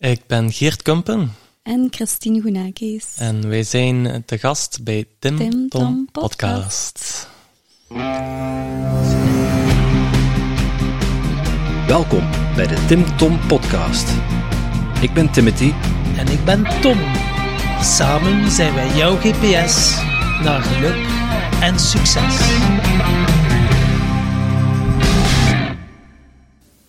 [0.00, 3.04] Ik ben Geert Kumpen En Christine Goenakis.
[3.18, 7.28] en wij zijn te gast bij Tim, Tim Tom, Tom Podcast.
[11.86, 14.08] Welkom bij de Tim Tom Podcast.
[15.00, 15.72] Ik ben Timothy
[16.16, 16.98] En ik ben Tom.
[17.82, 19.96] Samen zijn wij jouw GPS
[20.42, 21.08] naar geluk
[21.60, 22.38] en succes.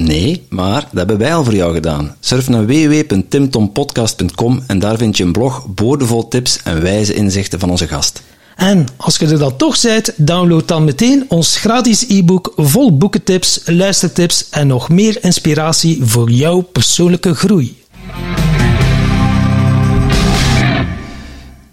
[0.00, 2.16] Nee, maar dat hebben wij al voor jou gedaan.
[2.20, 7.70] Surf naar www.timtompodcast.com en daar vind je een blog boordevol tips en wijze inzichten van
[7.70, 8.22] onze gast.
[8.56, 13.60] En als je er dan toch bent, download dan meteen ons gratis e-book vol boekentips,
[13.64, 17.82] luistertips en nog meer inspiratie voor jouw persoonlijke groei.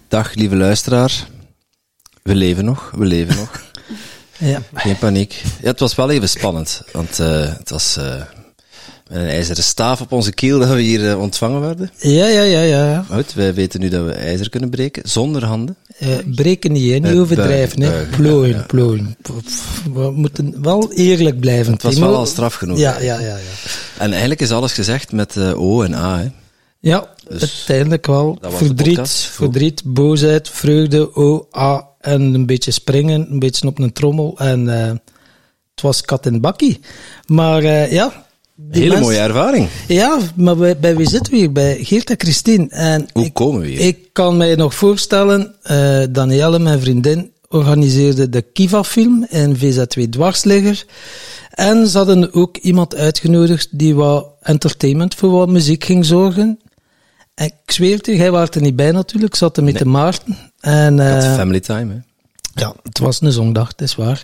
[0.08, 1.28] Dag lieve luisteraar.
[2.24, 3.71] We leven nog, we leven nog.
[4.42, 4.62] Ja.
[4.74, 5.44] Geen paniek.
[5.62, 8.16] Ja, het was wel even spannend, want eh, het was eh,
[9.10, 11.92] met een ijzeren staaf op onze kiel dat we hier eh, ontvangen werden.
[11.98, 13.06] Ja, ja, ja, ja.
[13.12, 15.76] Goed, wij weten nu dat we ijzer kunnen breken, zonder handen.
[16.36, 17.10] Breken niet, hè?
[17.10, 17.82] niet overdrijven.
[17.82, 18.04] hè?
[18.06, 19.18] Plooien, plooien.
[19.94, 21.74] We moeten wel eerlijk blijven.
[21.74, 22.78] Het was wel al straf genoeg.
[22.78, 23.28] Ja, ja, ja.
[23.28, 23.38] Ja,
[23.98, 26.18] En eigenlijk is alles gezegd met O en A.
[26.20, 26.30] Hè.
[26.80, 27.08] ja
[27.40, 28.38] Dus uiteindelijk wel.
[28.42, 31.90] Verdriet, verdriet, boosheid, vreugde, O, A.
[32.00, 34.36] En een beetje springen, een beetje op een trommel.
[34.38, 34.92] En eh,
[35.72, 36.80] het was kat in bakkie.
[37.26, 38.26] Maar eh, ja.
[38.70, 39.68] Hele mooie ervaring.
[39.88, 41.52] Ja, maar bij, bij wie zitten we hier?
[41.52, 42.68] Bij Geert en Christine.
[42.70, 43.80] En Hoe ik, komen we hier?
[43.80, 50.86] Ik kan mij nog voorstellen, eh Danielle, mijn vriendin, organiseerde de Kiva-film in VZ2 Dwarsligger.
[51.52, 56.60] En ze hadden ook iemand uitgenodigd die wat entertainment voor wat muziek ging zorgen.
[57.34, 59.78] En ik zweer het u, hij was er niet bij natuurlijk, ik zat er met
[59.78, 60.38] de Maarten.
[60.60, 61.94] En, eh, family time.
[61.94, 62.00] Hè.
[62.62, 64.24] ja, het was een zondag, het is waar.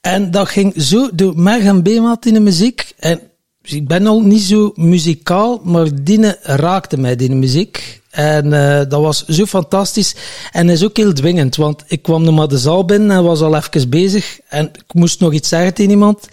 [0.00, 2.92] En dat ging zo door merg en beenmaat in de muziek.
[2.98, 3.20] En
[3.62, 8.00] ik ben al niet zo muzikaal, maar die raakte mij, die muziek.
[8.10, 10.14] En eh, dat was zo fantastisch.
[10.52, 13.40] En is ook heel dwingend, want ik kwam nog maar de zaal binnen en was
[13.40, 14.40] al even bezig.
[14.48, 16.28] En ik moest nog iets zeggen tegen iemand.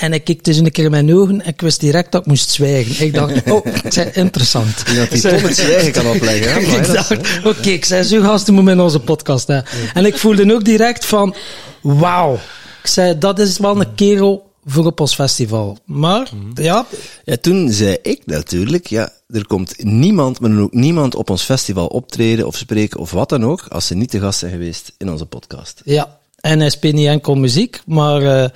[0.00, 2.26] En ik keek dus een keer in mijn ogen en ik wist direct dat ik
[2.26, 3.06] moest zwijgen.
[3.06, 4.76] Ik dacht, oh, ik zei, interessant.
[4.76, 6.52] Dat die het zwijgen kan opleggen.
[6.52, 6.58] Hè?
[6.76, 9.46] Ik is, dacht, oké, ik zei, zo gasten moeten in onze podcast.
[9.46, 9.60] Hè.
[9.94, 11.34] En ik voelde ook direct van,
[11.80, 12.34] wauw.
[12.82, 15.78] Ik zei, dat is wel een kerel voor op ons festival.
[15.84, 16.86] Maar, ja,
[17.24, 21.42] Ja, toen zei ik natuurlijk, ja, er komt niemand, maar dan ook niemand op ons
[21.42, 24.92] festival optreden of spreken of wat dan ook, als ze niet te gast zijn geweest
[24.98, 25.80] in onze podcast.
[25.84, 26.18] ja.
[26.40, 28.48] En hij speelt niet enkel muziek, maar eh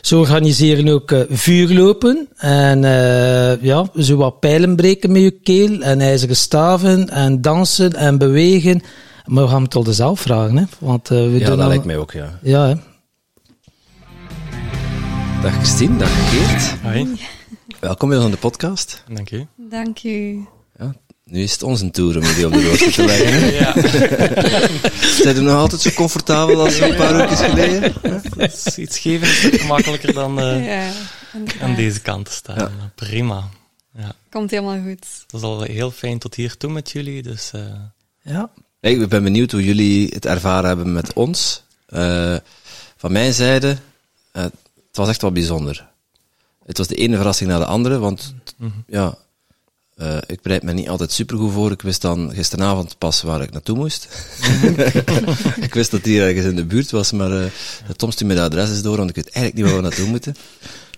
[0.00, 2.28] ze organiseren ook eh, vuurlopen.
[2.36, 5.80] En eh, ja, zo wat pijlen breken met je keel.
[5.80, 7.08] En ijzeren staven.
[7.08, 8.82] En dansen en bewegen.
[9.26, 10.64] Maar we gaan het al zelf vragen, hè.
[10.78, 12.38] Want eh, we Ja, doen dat al- lijkt mij ook, ja.
[12.42, 12.74] Ja, hè.
[15.42, 16.80] Dag Christine, dag Geert.
[16.82, 17.08] Hoi,
[17.80, 19.04] Welkom bij ons aan de podcast.
[19.14, 19.46] dank u.
[19.56, 20.46] Dank u.
[21.32, 23.52] Nu is het onze tour om jullie op de rooster te leggen.
[23.60, 23.72] Ja,
[25.22, 27.94] Zijn er nog altijd zo comfortabel als een paar weken geleden?
[28.36, 30.90] is iets geven is toch gemakkelijker dan eh, Ja,
[31.60, 32.72] aan deze kant te staan.
[32.94, 33.48] Prima.
[33.96, 35.06] Ja, Komt helemaal goed.
[35.22, 37.60] het was al heel fijn tot hier toe met jullie, dus eh,
[38.22, 38.50] Ja.
[38.80, 41.62] Ik ben benieuwd hoe jullie het ervaren hebben met ons.
[41.86, 42.36] Eh,
[42.96, 43.76] van mijn zijde,
[44.32, 45.88] eh, het was echt wel bijzonder.
[46.64, 48.34] Het was de ene verrassing na de andere, want
[48.86, 49.18] ja,
[49.96, 51.70] eh, ik bereid me niet altijd supergoed voor.
[51.70, 54.08] Ik wist dan gisteravond pas waar ik naartoe moest.
[55.66, 57.50] ik wist dat die ergens in de buurt was, maar eh
[57.96, 60.36] Tom stuurde me de adres door, want ik weet eigenlijk niet waar we naartoe moeten.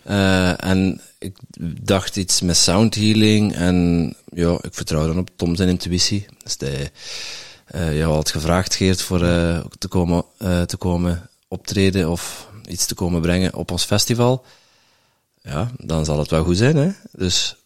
[0.02, 1.36] Eh, en ik
[1.80, 6.26] dacht iets met sound healing en ja, ik vertrouw dan op Tom zijn intuïtie.
[6.42, 6.90] Dus hij
[7.96, 10.24] jou had gevraagd, Geert, voor te, komen,
[10.66, 14.44] te komen optreden of iets te komen brengen op ons festival.
[15.42, 16.90] Ja, dan zal het wel goed zijn, hè.
[17.12, 17.56] Dus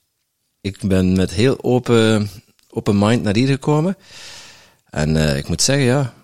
[0.69, 2.31] ik ben met heel open,
[2.71, 3.97] open mind naar hier gekomen.
[4.91, 6.15] En eh, ik moet zeggen, ja,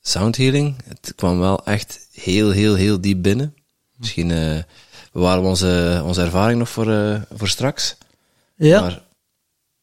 [0.00, 3.54] sound healing, het kwam wel echt heel, heel, heel diep binnen.
[3.96, 4.58] Misschien eh
[5.12, 7.96] bewaren we onze, onze ervaring nog voor, eh, voor straks.
[8.54, 8.80] Ja.
[8.80, 9.02] Maar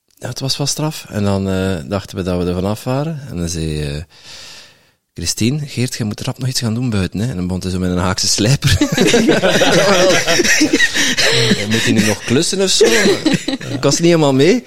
[0.05, 1.05] ja, het was wel straf.
[1.09, 1.43] En dan
[1.89, 3.21] dachten we dat we er vanaf waren.
[3.29, 4.05] En dan zei
[5.17, 7.19] Christine, Geert, je moet rap nog iets gaan doen buiten.
[7.19, 7.29] Hè?
[7.29, 8.77] En dan begon hij zo met een haakse slijper.
[11.69, 12.85] moet hij nu nog klussen of zo?
[13.69, 14.63] Ik was niet helemaal mee.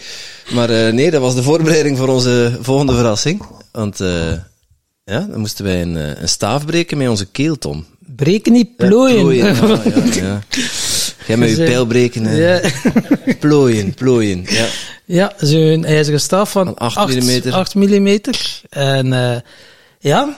[0.53, 3.43] Maar eh, nee, dat was de voorbereiding voor onze volgende verrassing.
[3.73, 4.33] Want eh,
[5.05, 7.85] Ja, dan moesten wij een, eh, een staaf breken met onze keelton.
[8.17, 9.17] Breken niet, Ja, plooien.
[9.17, 9.53] plooien, ja,
[9.85, 10.43] ja, ja.
[11.27, 12.37] Jij met je Dus, pijl breken.
[12.37, 12.61] Ja.
[13.41, 14.45] Plooien, plooien.
[14.49, 14.67] Ja.
[15.05, 17.53] Ja, zo'n ijzeren staaf van Van 8 8 millimeter.
[17.53, 18.61] 8 millimeter.
[18.69, 19.37] En eh,
[20.01, 20.35] ja,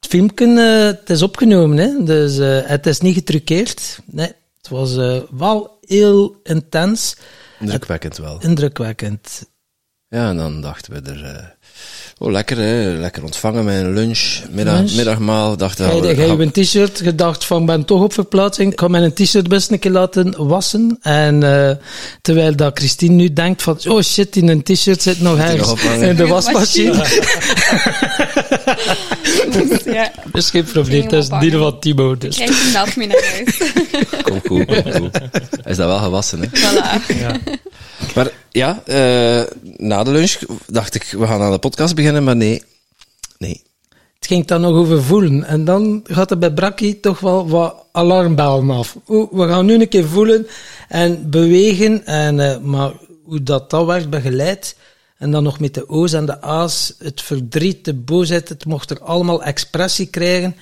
[0.00, 2.04] het filmpje eh, het is opgenomen, hè.
[2.04, 3.98] dus eh, het is niet getruckeerd.
[4.04, 7.16] Nee, het was eh, wel heel intens,
[7.60, 8.40] Indrukwekkend wel.
[8.40, 9.50] indrukwekkend.
[10.08, 11.56] Ja, en dan dachten we er...
[12.22, 12.98] oh, lekker, hè.
[12.98, 14.40] Lekker ontvangen met een lunch.
[14.50, 14.94] Middag, Lunch.
[14.94, 15.56] middagmaal.
[15.56, 15.66] We,
[16.02, 19.48] jij gaan- hebt een t-shirt gedacht van, ben toch op verplaatsing, ik kan mijn t-shirt
[19.48, 20.98] best een keer laten wassen.
[21.02, 21.76] En eh,
[22.22, 26.08] terwijl dat Christine nu denkt van, oh shit, in een t-shirt zit nog ergens ophangen.
[26.08, 27.04] in de wasmachine.
[29.52, 31.58] Dus ja, Dat is geen probleem, dat is ophangen.
[31.58, 32.16] van Timo.
[32.18, 32.34] Dus.
[32.36, 33.72] krijg je melk mee naar huis.
[34.22, 35.18] Kom goed, kom goed.
[35.62, 36.46] Hij is dat wel gewassen, hè.
[36.46, 37.16] voilà.
[37.20, 37.36] Ja.
[38.14, 39.42] Maar ja, eh,
[39.76, 40.34] na de lunch
[40.66, 42.62] dacht ik, we gaan aan de podcast beginnen, maar nee.
[43.38, 43.62] Nee.
[44.14, 45.44] Het ging dan nog over voelen.
[45.44, 48.96] En dan gaat er bij Brakkie toch wel wat alarmbellen af.
[49.06, 50.46] We gaan nu een keer voelen
[50.88, 52.06] en bewegen.
[52.06, 52.92] En, eh, maar
[53.24, 54.76] hoe dat, dat werd begeleid.
[55.18, 56.94] En dan nog met de O's en de A's.
[56.98, 58.48] Het verdriet, de boosheid.
[58.48, 60.56] Het mocht er allemaal expressie krijgen.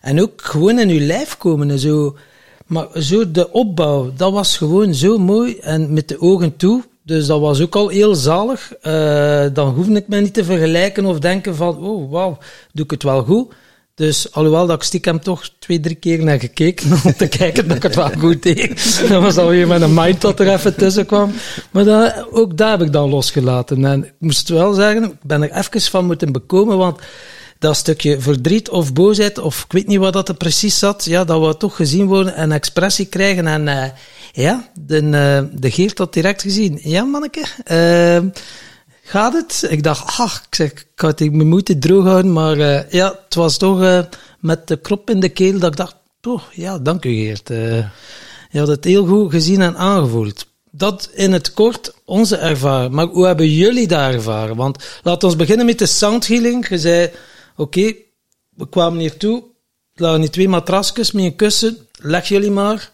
[0.00, 2.16] En ook gewoon in uw lijf komen en zo.
[2.66, 5.58] Maar zo de opbouw, dat was gewoon zo mooi.
[5.58, 6.82] En met de ogen toe.
[7.06, 8.72] Dus dat was ook al heel zalig.
[8.80, 12.38] Eh, dan hoefde ik mij niet te vergelijken of denken van, oh wauw,
[12.72, 13.52] doe ik het wel goed.
[13.94, 17.76] Dus alhoewel dat ik stiekem toch twee, drie keer naar gekeken om te kijken dat
[17.76, 18.98] ik het wel goed deed.
[19.08, 21.32] Dat was alweer met een mind dat er even tussen kwam.
[21.70, 23.84] Maar dat, ook daar heb ik dan losgelaten.
[23.84, 27.00] En ik moest wel zeggen, ik ben er even van moeten bekomen, want
[27.58, 31.24] dat stukje verdriet of boosheid, of ik weet niet wat dat er precies zat, ja,
[31.24, 33.46] dat wou toch gezien worden en expressie krijgen.
[33.46, 33.90] En eh,
[34.34, 36.80] ja, de, eh, de Geert had direct gezien.
[36.82, 38.40] Ja, manneke, eh,
[39.02, 39.66] gaat het?
[39.68, 43.34] Ik dacht, ach, ik zeg, ik had me moeten droog houden, maar eh, ja, het
[43.34, 44.06] was toch
[44.40, 47.48] met de krop in de keel dat ik dacht, oh, ja, dank u Geert.
[48.50, 50.46] Je had het heel goed gezien en aangevoeld.
[50.70, 52.92] Dat in het kort onze ervaring.
[52.92, 54.56] Maar hoe hebben jullie dat ervaren?
[54.56, 56.68] Want laten we beginnen met de sound healing.
[56.68, 57.10] Je zei,
[57.56, 57.94] oké,
[58.54, 59.42] we kwamen hier toe.
[59.94, 61.76] Er lagen hier twee matrasjes met een kussen.
[61.92, 62.90] Leg jullie maar.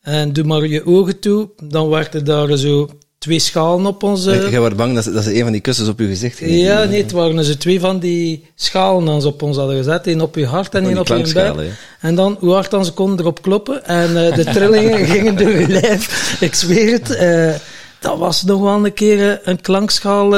[0.00, 1.48] En doe maar je ogen toe.
[1.62, 2.88] Dan werden daar zo
[3.20, 4.48] twee schalen op onze...
[4.50, 6.56] Jij was bang dat ze, dat ze een van die kussens op je gezicht gingen
[6.58, 10.06] Ja, nee, het waren zo twee van die schalen dan ze op ons hadden gezet.
[10.06, 11.70] één op je hart en één op je buik.
[12.00, 13.84] En dan, hoe hard dan ze konden erop kloppen.
[13.84, 16.36] En eh, de trillingen gingen door je lijf.
[16.40, 17.10] Ik zweer het.
[17.10, 17.54] eh,
[17.98, 20.36] dat was nog wel een keer eh, een klankschaal.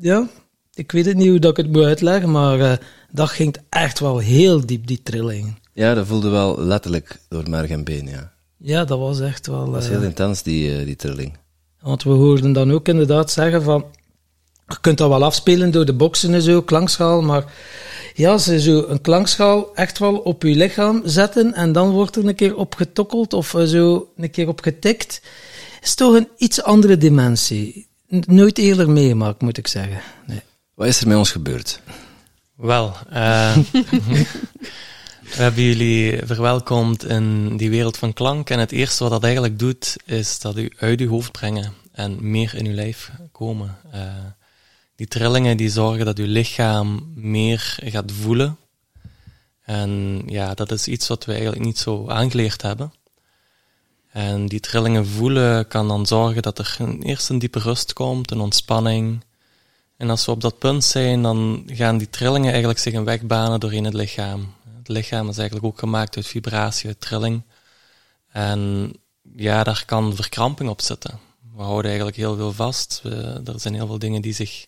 [0.00, 0.28] ja,
[0.74, 2.78] ik weet het niet hoe dat ik het moet uitleggen, maar
[3.10, 5.58] dat ging echt wel heel diep, die trillingen.
[5.72, 8.32] Ja, dat voelde wel letterlijk door merg en been, ja.
[8.62, 9.64] Ja, dat was echt wel...
[9.64, 11.36] Dat was eh, heel intens, die, eh, die trilling.
[11.80, 13.84] Want we hoorden dan ook inderdaad zeggen van...
[14.66, 17.44] Je kunt dat wel afspelen door de boksen en zo, klankschaal, maar...
[18.14, 22.26] Ja, ze zo een klankschaal echt wel op je lichaam zetten en dan wordt er
[22.26, 25.22] een keer op getokkeld of eh, zo een keer op getikt.
[25.80, 27.88] Is toch een iets andere dimensie.
[28.08, 30.00] Nooit eerder meegemaakt, moet ik zeggen.
[30.26, 30.40] Nee.
[30.74, 31.80] Wat is er met ons gebeurd?
[32.56, 33.56] Wel, eh,
[35.36, 38.50] we hebben jullie verwelkomd in die wereld van klank.
[38.50, 42.30] En het eerste wat dat eigenlijk doet, is dat u uit uw hoofd brengen en
[42.30, 43.78] meer in uw lijf komen.
[43.92, 44.02] Eh,
[44.96, 48.56] die trillingen die zorgen dat uw lichaam meer gaat voelen.
[49.64, 52.92] En ja, dat is iets wat we eigenlijk niet zo aangeleerd hebben.
[54.12, 58.40] En die trillingen voelen kan dan zorgen dat er eerst een diepe rust komt, een
[58.40, 59.24] ontspanning.
[59.96, 63.22] En als we op dat punt zijn, dan gaan die trillingen eigenlijk zich een weg
[63.22, 64.54] banen doorheen het lichaam.
[64.90, 67.42] Lichaam is eigenlijk ook gemaakt uit vibratie, uit trilling.
[68.28, 68.92] En
[69.36, 71.18] ja, daar kan verkramping op zitten.
[71.54, 73.00] We houden eigenlijk heel veel vast.
[73.02, 74.66] We, er zijn heel veel dingen die zich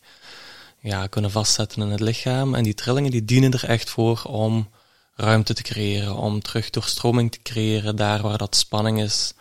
[0.81, 2.55] ja, kunnen vastzetten in het lichaam.
[2.55, 4.71] En die trillingen die dienen er echt voor om
[5.15, 7.97] ruimte te creëren, om terug doorstroming te creëren.
[7.97, 9.35] Daar waar dat spanning is,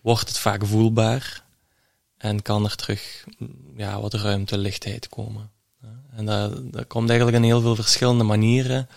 [0.00, 1.44] wordt het vaak voelbaar.
[2.18, 3.24] En kan er terug
[3.76, 5.50] ja, wat ruimte, lichtheid komen.
[6.16, 6.24] En
[6.70, 8.88] dat komt eigenlijk in heel veel verschillende manieren.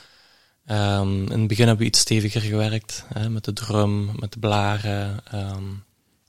[0.65, 4.39] Ehm, in het begin hebben we iets steviger gewerkt, hè, met de drum, met de
[4.39, 5.19] blaren.
[5.31, 5.63] ehm.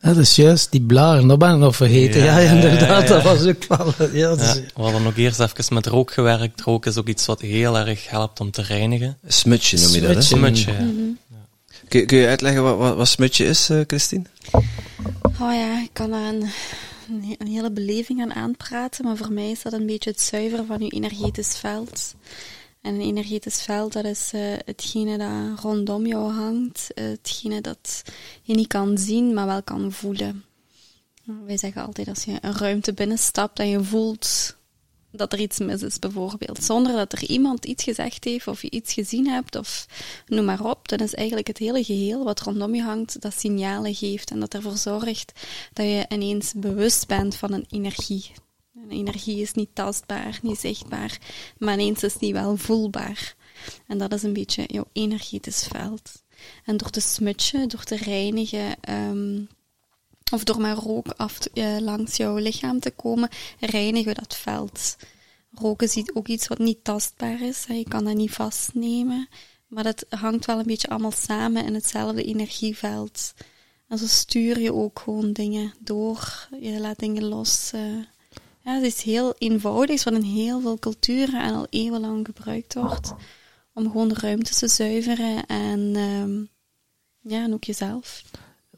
[0.00, 2.20] Ja, dat is juist, die blaren, dat ben ik nog vergeten.
[2.20, 3.08] Ja, Ja, ja, ja, inderdaad, ja.
[3.08, 3.94] dat was ook wel...
[4.12, 6.60] Ja, is- we hadden ook eerst even met rook gewerkt.
[6.60, 9.18] Rook is ook iets wat heel erg helpt om te reinigen.
[9.26, 10.20] Smutje noem je dat, hè?
[10.22, 10.72] Smutje.
[10.72, 10.86] Ja.
[11.88, 14.24] Kun, kun je uitleggen wat, wat, wat smutje is, eh, Christine?
[15.40, 16.42] Oh ja, ik kan daar een,
[17.08, 20.66] een, een hele beleving aan aanpraten, maar voor mij is dat een beetje het zuiveren
[20.66, 22.14] van je energetisch veld.
[22.82, 28.02] En een energetisch veld, dat is eh, hetgene dat rondom jou hangt, eh, hetgene dat
[28.42, 30.44] je niet kan zien, maar wel kan voelen.
[31.24, 34.56] Wij zeggen altijd, als je een ruimte binnenstapt en je voelt
[35.10, 36.64] dat er iets mis is, bijvoorbeeld.
[36.64, 39.86] Zonder dat er iemand iets gezegd heeft of je iets gezien hebt of
[40.26, 40.88] noem maar op.
[40.88, 44.54] Dan is eigenlijk het hele geheel wat rondom je hangt dat signalen geeft en dat
[44.54, 45.32] ervoor zorgt
[45.72, 48.32] dat je ineens bewust bent van een energie.
[48.88, 51.18] Energie is niet tastbaar, niet zichtbaar,
[51.58, 53.34] maar ineens is die wel voelbaar.
[53.86, 56.22] En dat is een beetje jouw energetisch veld.
[56.64, 59.40] En door te smutsen, door te reinigen, ehm,
[60.32, 63.28] of door maar rook af eh, langs jouw lichaam te komen,
[63.60, 64.96] reinigen we dat veld.
[65.54, 67.64] Roken is ook iets wat niet tastbaar is.
[67.68, 69.28] Je kan dat niet vastnemen.
[69.66, 73.32] Maar dat hangt wel een beetje allemaal samen in hetzelfde energieveld.
[73.88, 76.48] En zo stuur je ook gewoon dingen door.
[76.60, 77.70] Je laat dingen los.
[77.72, 77.80] eh.
[78.64, 83.12] Ja, het is heel eenvoudig, wat in heel veel culturen en al eeuwenlang gebruikt wordt.
[83.74, 86.32] Om gewoon de ruimte te zuiveren en, ehm,
[87.34, 88.22] ja, en ook jezelf.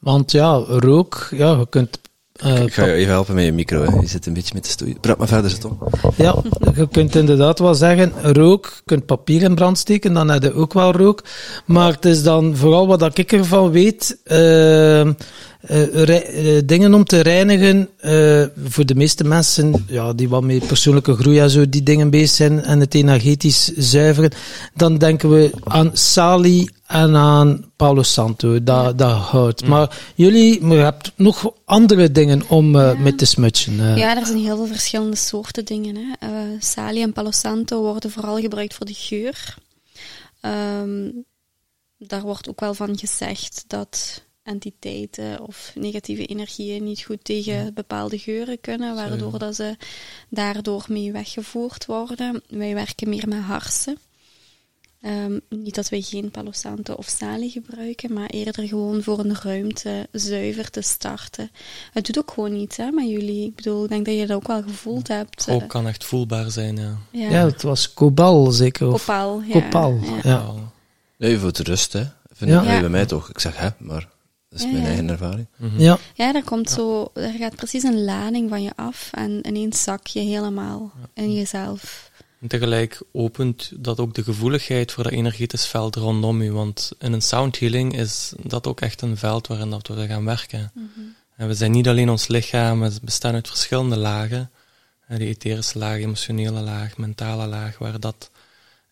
[0.01, 1.99] Want ja, rook, ja, je kunt...
[2.33, 4.01] eh, Ik ga je even helpen met je micro, hè.
[4.01, 4.97] je zit een beetje met de stoei.
[5.01, 5.79] Praat maar verder, Tom.
[6.17, 6.43] Ja,
[6.75, 10.53] je kunt inderdaad wel zeggen, rook, je kunt papier in brand steken, dan heb je
[10.55, 11.25] ook wel rook.
[11.67, 15.15] Maar het is dan vooral wat ik ervan weet, eh, eh, rei- eh,
[16.65, 21.39] dingen om te reinigen, eh, voor de meeste mensen, ja, die wat met persoonlijke groei
[21.39, 24.31] en zo, die dingen bezig zijn, en het energetisch zuiveren,
[24.75, 29.67] dan denken we aan Sali en aan Palo Santo, dat, dat houdt.
[29.67, 33.81] Maar jullie, maar je hebt nog andere dingen om eh, mee te smutsen.
[33.81, 33.97] eh.
[33.97, 35.97] Ja, er zijn heel veel verschillende soorten dingen.
[35.97, 36.13] Hè.
[36.19, 39.55] Eh, Sali en Palo Santo worden vooral gebruikt voor de geur.
[40.41, 41.11] Ehm,
[41.99, 48.19] daar wordt ook wel van gezegd dat entiteiten of negatieve energieën niet goed tegen bepaalde
[48.19, 49.77] geuren kunnen, waardoor dat ze
[50.29, 52.43] daardoor mee weggevoerd worden.
[52.49, 53.99] Wij werken meer met harsen.
[55.01, 59.37] Ehm, niet dat wij geen Palo Santo of Sali gebruiken, maar eerder gewoon voor een
[59.43, 61.51] ruimte zuiver te starten.
[61.93, 63.47] Het doet ook gewoon iets hè, met jullie.
[63.47, 65.47] Ik bedoel, ik denk dat je dat ook wel gevoeld hebt.
[65.47, 66.99] Rook eh, kan echt voelbaar zijn, ja.
[67.11, 67.31] ja.
[67.31, 68.87] Ja, het was Cobal zeker.
[68.93, 69.43] Of Kopaal.
[69.43, 69.53] Ja.
[69.53, 70.17] Copal, Ja.
[70.17, 70.23] ja.
[70.23, 70.73] Wel.
[71.19, 72.05] Nee, voor de rust, hè.
[72.33, 72.63] Vind Ja.
[72.75, 73.31] ik bij mij toch.
[73.31, 74.09] Ik zeg, hè, maar
[74.55, 74.89] dat is Ja, mijn ja.
[74.89, 75.47] eigen ervaring.
[75.57, 75.81] Mhm.
[75.81, 79.83] Ja, Ja, daar komt zo, er gaat precies een lading van je af en ineens
[79.83, 82.11] zak je helemaal in jezelf.
[82.41, 86.53] En tegelijk opent dat ook de gevoeligheid voor dat energetisch veld rondom u.
[86.53, 90.25] Want in een sound healing is dat ook echt een veld waarin dat we gaan
[90.25, 90.73] werken.
[91.37, 94.51] En we zijn niet alleen ons lichaam, we bestaan uit verschillende lagen.
[95.07, 98.31] Eh, Die etherische laag, emotionele laag, mentale laag, waar dat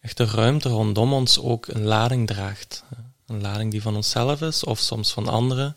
[0.00, 2.84] echt de ruimte rondom ons ook een lading draagt.
[3.32, 5.76] Een lading die van onszelf is, of soms van anderen.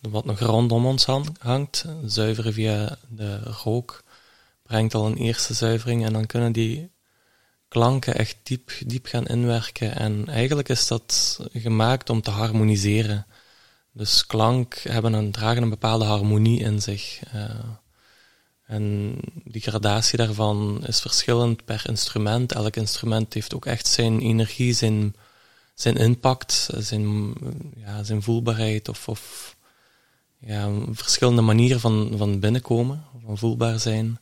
[0.00, 4.02] Wat nog rondom ons hang- hangt, zuiveren via de rook,
[4.62, 6.90] brengt al een eerste zuivering en dan kunnen die
[7.68, 9.96] klanken echt diep, diep gaan inwerken.
[9.96, 13.26] En eigenlijk is dat gemaakt om te harmoniseren.
[13.92, 17.20] Dus klank hebben een, dragen een bepaalde harmonie in zich.
[17.32, 17.44] eh.
[18.66, 19.14] en
[19.44, 22.52] die gradatie daarvan is verschillend per instrument.
[22.52, 25.14] Elk instrument heeft ook echt zijn energie, zijn,
[25.74, 27.34] zijn impact, zijn,
[27.76, 29.56] ja, zijn voelbaarheid of, of
[30.38, 34.18] ja, verschillende manieren van, van binnenkomen, van voelbaar zijn.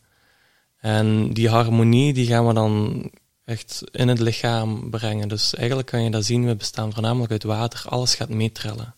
[0.79, 3.03] En die harmonie die gaan we dan
[3.45, 5.29] echt in het lichaam brengen.
[5.29, 8.95] Dus eigenlijk kan je dat zien, we bestaan voornamelijk uit water, alles gaat meetrillen.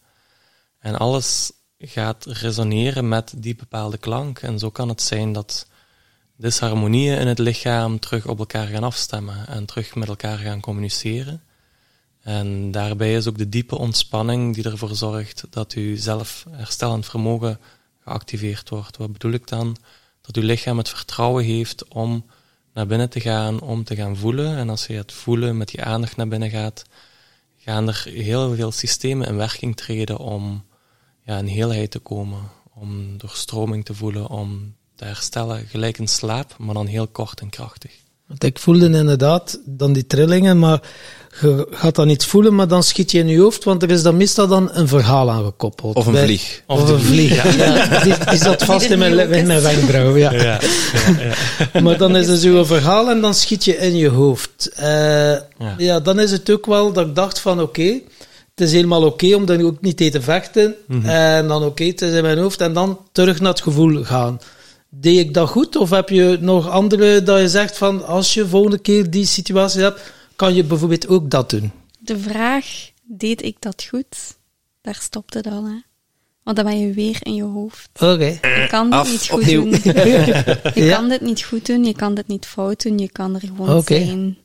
[0.78, 4.38] En alles gaat resoneren met die bepaalde klank.
[4.38, 5.66] En zo kan het zijn dat
[6.36, 11.42] disharmonieën in het lichaam terug op elkaar gaan afstemmen en terug met elkaar gaan communiceren.
[12.22, 17.58] En daarbij is ook de diepe ontspanning die ervoor zorgt dat uw zelfherstellend vermogen
[18.02, 18.96] geactiveerd wordt.
[18.96, 19.76] Wat bedoel ik dan?
[20.20, 22.24] Dat uw lichaam het vertrouwen heeft om
[22.74, 24.56] naar binnen te gaan, om te gaan voelen.
[24.56, 26.84] En als je het voelen met die aandacht naar binnen gaat,
[27.56, 30.64] gaan er heel veel systemen in werking treden om
[31.24, 32.40] ja, in heelheid te komen.
[32.74, 35.66] Om doorstroming te voelen, om te herstellen.
[35.66, 37.92] Gelijk in slaap, maar dan heel kort en krachtig.
[38.26, 40.82] want ik voelde inderdaad dan die trillingen, maar
[41.40, 44.02] je gaat dan iets voelen, maar dan schiet je in je hoofd, want er is
[44.02, 45.96] dan meestal dan een verhaal aan gekoppeld.
[45.96, 46.62] Of een Bij- vlieg.
[46.66, 47.98] Of, een vlieg, ja.
[48.04, 50.32] Die, die zat vast in mijn, in mijn wenkbrauw, ja.
[50.32, 50.58] Ja,
[51.82, 54.70] Maar dan is er zo'n verhaal en dan schiet je in je hoofd.
[54.76, 55.32] Eh,
[55.78, 56.00] ja.
[56.02, 58.00] dan is het ook wel dat ik dacht van oké,
[58.54, 60.74] het is helemaal oké om dan ook niet tegen te vechten.
[61.02, 64.40] En dan oké, het is in mijn hoofd en dan terug naar het gevoel gaan.
[64.88, 65.76] Deed ik dat goed?
[65.76, 69.80] Of heb je nog andere dat je zegt van als je volgende keer die situatie
[69.82, 70.00] hebt,
[70.40, 71.72] kan je bijvoorbeeld ook dat doen?
[71.98, 74.38] De vraag, deed ik dat goed?
[74.80, 75.80] Daar stopt het al, hè.
[76.42, 77.88] Want dan ben je weer in je hoofd.
[77.94, 78.24] Oké.
[78.24, 79.62] Je kan dit Af, niet goed opnieuw.
[79.62, 79.70] doen.
[80.74, 80.96] Je Ja.
[80.96, 83.76] kan dit niet goed doen, je kan dit niet fout doen, je kan er gewoon
[83.76, 84.04] Oké.
[84.04, 84.38] zijn.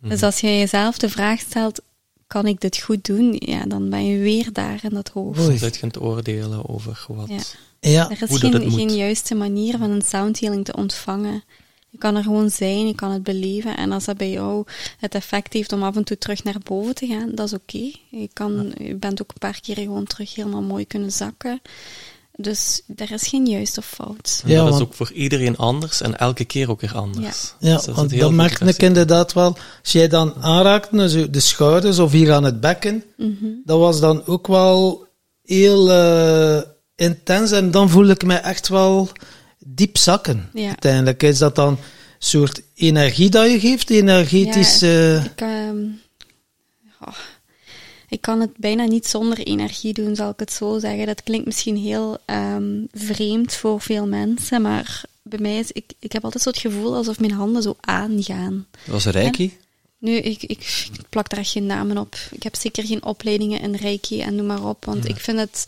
[0.00, 1.80] Dus als je jezelf de vraag stelt,
[2.26, 3.34] kan ik dit goed doen?
[3.38, 5.38] Ja, dan ben je weer daar in dat hoofd.
[5.38, 5.48] Oei.
[5.48, 7.28] Dan zit je het oordelen over wat...
[7.28, 7.38] Ja.
[7.90, 8.10] Ja.
[8.10, 8.74] Er is Hoe dat geen, het moet.
[8.78, 11.42] geen juiste manier van een soundhealing te ontvangen.
[11.94, 13.76] Je kan er gewoon zijn, je kan het beleven.
[13.76, 14.64] En als dat bij jou
[14.98, 17.90] het effect heeft om af en toe terug naar boven te gaan, dat is oké.
[18.10, 21.60] Je, kan, je bent ook een paar keer gewoon terug helemaal mooi kunnen zakken.
[22.36, 24.42] Dus er is geen juist of fout.
[24.46, 27.54] Ja, dat is ook voor iedereen anders en elke keer ook weer anders.
[27.58, 29.56] Ja, Dus dat want dat goed merk ik inderdaad wel.
[29.82, 33.46] Als jij dan aanraakt zo de schouders of hier aan het bekken, Mhm.
[33.64, 35.06] dat was dan ook wel
[35.42, 36.62] heel eh,
[36.96, 37.50] intens.
[37.50, 39.08] En dan voel ik me echt wel
[39.64, 40.50] diep zakken.
[40.54, 40.66] Ja.
[40.66, 41.78] Uiteindelijk is dat dan een
[42.18, 44.82] soort energie dat je geeft, energetisch...
[44.82, 45.84] eh, Ik, ehm,
[47.00, 47.14] oh,
[48.08, 51.06] ik kan het bijna niet zonder energie doen, zal ik het zo zeggen.
[51.06, 56.12] Dat klinkt misschien heel ehm, vreemd voor veel mensen, maar bij mij is, ik, ik
[56.12, 58.66] heb altijd zo het gevoel alsof mijn handen zo aangaan.
[58.84, 59.56] Dat was reiki.
[59.98, 62.16] Nu, ik, ik, ik plak daar echt geen namen op.
[62.30, 65.64] Ik heb zeker geen opleidingen in Reiki en noem maar op, want ik vind het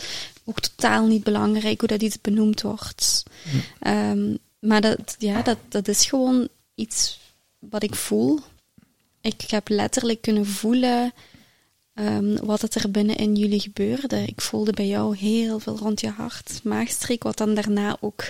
[0.47, 3.23] ook totaal niet belangrijk hoe dat iets benoemd wordt.
[3.81, 7.19] Ehm, maar dat, ja, dat, dat is gewoon iets
[7.59, 8.41] wat ik voel.
[9.21, 11.13] Ik heb letterlijk kunnen voelen
[11.95, 14.23] ehm, wat het er binnen in jullie gebeurde.
[14.23, 18.25] Ik voelde bij jou heel veel rond je hart, maagstreek, wat dan daarna ook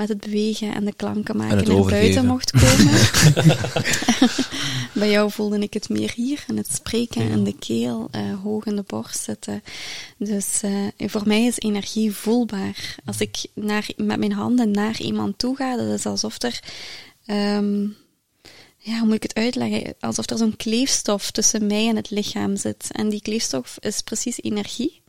[0.00, 1.90] met het bewegen en de klanken maken overgeven.
[1.90, 2.98] buiten mocht komen.
[5.00, 8.64] Bij jou voelde ik het meer hier, in het spreken en de keel, eh, hoog
[8.64, 9.62] in de borst zitten.
[10.16, 12.96] Dus eh, voor mij is energie voelbaar.
[13.04, 16.60] Als ik naar, met mijn handen naar iemand toe ga, dat is alsof er...
[17.24, 17.82] ehm,
[18.76, 19.94] ja, hoe moet ik het uitleggen?
[20.00, 22.88] Alsof er zo'n kleefstof tussen mij en het lichaam zit.
[22.92, 25.02] En die kleefstof is precies energie.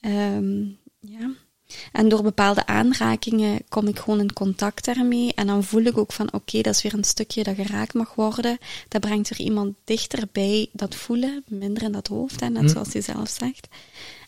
[0.00, 0.60] Ehm,
[1.00, 1.45] ja.
[1.92, 5.32] En door bepaalde aanrakingen kom ik gewoon in contact daarmee.
[5.34, 8.14] En dan voel ik ook van, oké, dat is weer een stukje dat geraakt mag
[8.14, 8.58] worden.
[8.88, 12.92] Dat brengt weer iemand dichter bij dat voelen, minder in dat hoofd, hè, net zoals
[12.92, 13.68] je zelf zegt.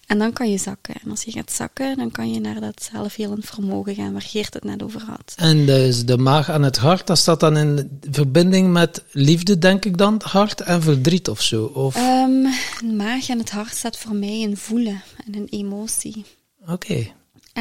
[0.06, 0.94] En dan kan je zakken.
[1.04, 4.54] En als je gaat zakken, dan kan je naar dat zelfhelend vermogen gaan, waar Geert
[4.54, 5.34] het net over had.
[5.36, 9.84] En dus de maag en het hart, dat staat dan in verbinding met liefde, denk
[9.84, 11.64] ik dan, hart en verdriet of zo?
[11.64, 12.42] Of, Ehm,
[12.80, 16.24] de maag en het hart staat voor mij in voelen en in emotie.
[16.68, 17.06] Oké,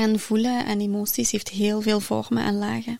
[0.04, 3.00] En voelen en emoties heeft heel veel vormen en lagen.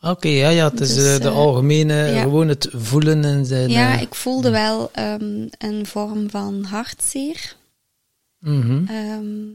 [0.00, 2.22] oké, ja, ja, het is Dus, eh, de eh, algemene, ja.
[2.22, 3.68] gewoon het voelen en zijn...
[3.70, 7.56] Ja, eh, ik voelde wel ehm, een vorm van hartzeer.
[8.38, 8.84] mhm.
[8.86, 9.46] Ehm,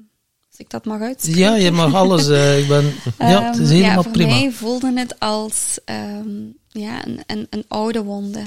[0.49, 1.39] als ik dat mag uitspreken.
[1.39, 2.27] Ja, je mag alles.
[2.29, 2.83] eh, ik ben,
[3.31, 4.29] ja, het is Ehm, helemaal voor prima.
[4.39, 6.29] mij voelde het als ehm,
[6.71, 8.43] ja, een, een, een oude wonde.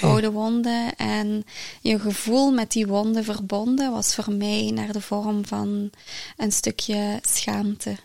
[0.00, 0.92] Oude wonde.
[0.96, 1.44] En
[1.80, 5.90] je gevoel met die wonde verbonden was voor mij naar de vorm van
[6.36, 7.96] een stukje schaamte.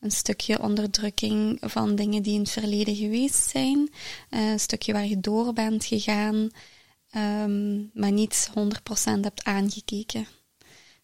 [0.00, 3.90] Een stukje onderdrukking van dingen die in het verleden geweest zijn.
[4.30, 6.50] Eh, een stukje waar je door bent gegaan,
[7.10, 10.26] ehm, maar niet 100% hebt aangekeken.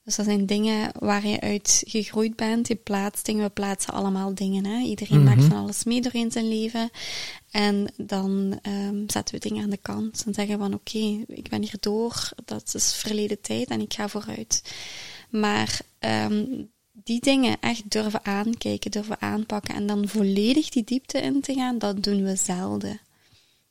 [0.07, 2.69] Dus dat zijn dingen waar je uit gegroeid bent.
[2.69, 4.65] Je plaatst dingen, we plaatsen allemaal dingen.
[4.65, 4.79] Hè?
[4.79, 6.91] Iedereen maakt van alles mee doorheen zijn leven.
[7.51, 11.63] En dan ehm, zetten we dingen aan de kant en zeggen van oké, ik ben
[11.63, 14.75] hier door, dat is verleden tijd en ik ga vooruit.
[15.31, 16.45] Maar ehm,
[16.93, 21.79] die dingen echt durven aankijken, durven aanpakken en dan volledig die diepte in te gaan,
[21.79, 23.01] dat doen we zelden.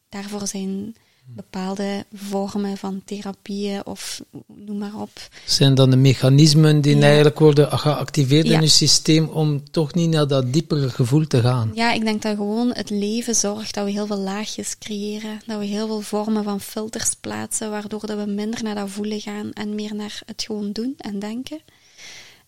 [0.10, 0.96] Daarvoor zijn
[1.28, 5.10] bepaalde vormen van therapieën of noem maar op.
[5.46, 7.04] zijn dan de mechanismen die Ja.
[7.04, 8.56] eigenlijk worden geactiveerd Ja.
[8.56, 11.72] in je systeem om toch niet naar dat diepere gevoel te gaan?
[11.74, 15.40] Ja, ik denk dat gewoon het leven zorgt dat we heel veel laagjes creëren.
[15.46, 19.22] Dat we heel veel vormen van filters plaatsen, waardoor dat we minder naar dat voelen
[19.22, 21.60] gaan en meer naar het gewoon doen en denken.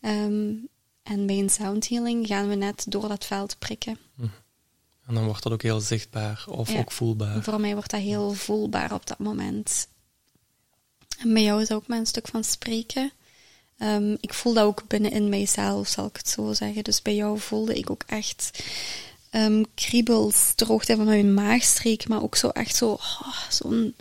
[0.01, 0.51] Ehm,
[1.03, 3.97] en bij een sound healing gaan we net door dat veld prikken.
[5.07, 6.79] En dan wordt dat ook heel zichtbaar of Ja.
[6.79, 7.43] ook voelbaar.
[7.43, 9.87] Voor mij wordt dat heel voelbaar op dat moment.
[11.19, 13.11] En bij jou is ook maar een stuk van spreken.
[13.77, 16.83] Ehm, ik voel dat ook binnenin mijzelf, zal ik het zo zeggen.
[16.83, 18.63] Dus bij jou voelde ik ook echt
[19.29, 23.95] ehm, kriebels, droogte van mijn maagstreek, maar ook zo echt zo, oh, zo'n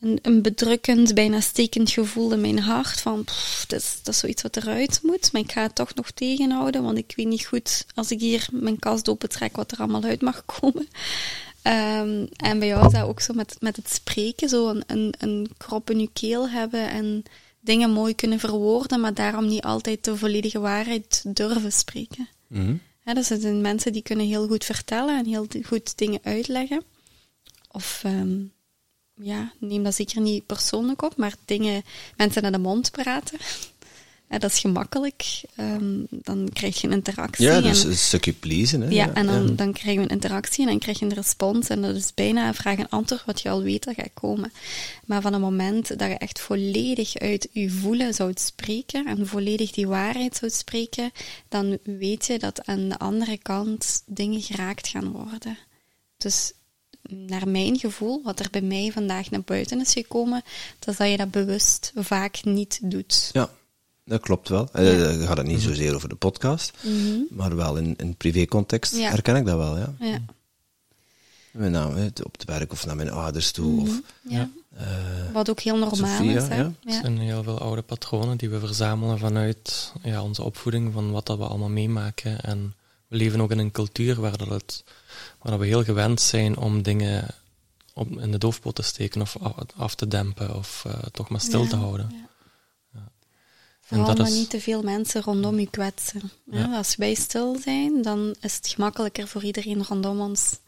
[0.00, 4.20] een, een bedrukkend, bijna stekend gevoel in mijn hart van, pff, dat, is, dat is
[4.20, 7.46] zoiets wat eruit moet, maar ik ga het toch nog tegenhouden, want ik weet niet
[7.46, 10.88] goed, als ik hier mijn kast opentrek, wat er allemaal uit mag komen.
[11.62, 15.14] Ehm, en bij jou is dat ook zo met, met het spreken, zo een, een,
[15.18, 17.22] een krop in je keel hebben en
[17.60, 22.28] dingen mooi kunnen verwoorden, maar daarom niet altijd de volledige waarheid durven spreken.
[22.46, 22.76] Mhm.
[23.04, 26.82] Ja, dat zijn mensen die kunnen heel goed vertellen en heel goed dingen uitleggen.
[27.70, 28.38] Of ehm,
[29.20, 31.82] ja, neem dat zeker niet persoonlijk op, maar dingen,
[32.16, 33.38] mensen naar de mond praten.
[34.26, 35.40] Eh, dat is gemakkelijk.
[35.56, 37.44] Ehm, dan krijg je een interactie.
[37.44, 38.80] Ja, dus en, een stukje pleasen.
[38.80, 38.88] Hè?
[38.88, 41.68] ja, en dan, dan krijgen we een interactie en dan krijg je een respons.
[41.68, 44.52] En dat is bijna een vraag en antwoord wat je al weet dat gaat komen.
[45.04, 49.70] Maar van het moment dat je echt volledig uit je voelen zou spreken en volledig
[49.70, 51.12] die waarheid zou spreken,
[51.48, 55.58] dan weet je dat aan de andere kant dingen geraakt gaan worden.
[56.16, 56.52] Dus
[57.08, 60.42] naar mijn gevoel, wat er bij mij vandaag naar buiten is gekomen,
[60.78, 63.30] dat is dat je dat bewust vaak niet doet.
[63.32, 63.50] Ja,
[64.04, 64.68] dat klopt wel.
[64.72, 67.18] Eh, gaat het niet zozeer over de podcast, Mhm.
[67.30, 69.10] maar wel in, in privécontext Ja.
[69.10, 69.76] herken ik dat wel.
[69.78, 69.94] Ja.
[70.00, 70.18] Ja.
[71.50, 73.80] Met name op het werk of naar mijn ouders toe.
[73.80, 74.50] Of, ja.
[74.76, 74.86] eh,
[75.32, 76.48] Wat ook heel normaal Sophia, is.
[76.48, 76.56] Hè?
[76.56, 76.72] ja.
[76.84, 81.26] Het zijn heel veel oude patronen die we verzamelen vanuit ja, onze opvoeding, van wat
[81.26, 82.40] dat we allemaal meemaken.
[82.40, 82.74] En
[83.08, 84.84] we leven ook in een cultuur waar, dat het,
[85.46, 87.34] waar dat we heel gewend zijn om dingen
[87.94, 89.36] op, in de doofpot te steken of
[89.76, 92.10] af, te dempen of eh, toch maar stil Ja, te houden.
[92.12, 93.08] ja.
[93.80, 96.30] Vooral dat maar is- niet te veel mensen rondom je kwetsen.
[96.72, 100.58] Als wij stil zijn, dan is het gemakkelijker voor iedereen rondom ons.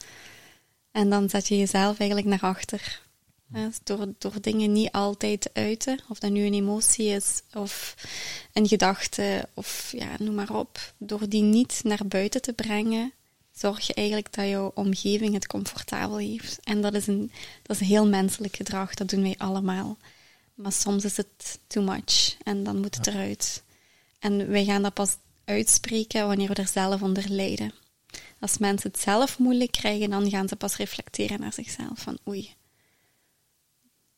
[0.90, 3.00] En dan zet je jezelf eigenlijk naar achter.
[3.46, 7.94] Dus Door, door dingen niet altijd te uiten, of dat nu een emotie is, of
[8.52, 10.92] een gedachte, of ja, noem maar op.
[10.98, 13.12] Door die niet naar buiten te brengen,
[13.58, 16.58] zorg je eigenlijk dat jouw omgeving het comfortabel heeft.
[16.64, 17.30] En dat is een,
[17.62, 19.96] dat is een heel menselijk gedrag, dat doen wij allemaal.
[20.54, 23.62] Maar soms is het too much en dan moet het eruit.
[24.18, 27.72] En wij gaan dat pas uitspreken wanneer we er zelf onder lijden.
[28.40, 31.98] Als mensen het zelf moeilijk krijgen, dan gaan ze pas reflecteren naar zichzelf.
[31.98, 32.54] Van oei,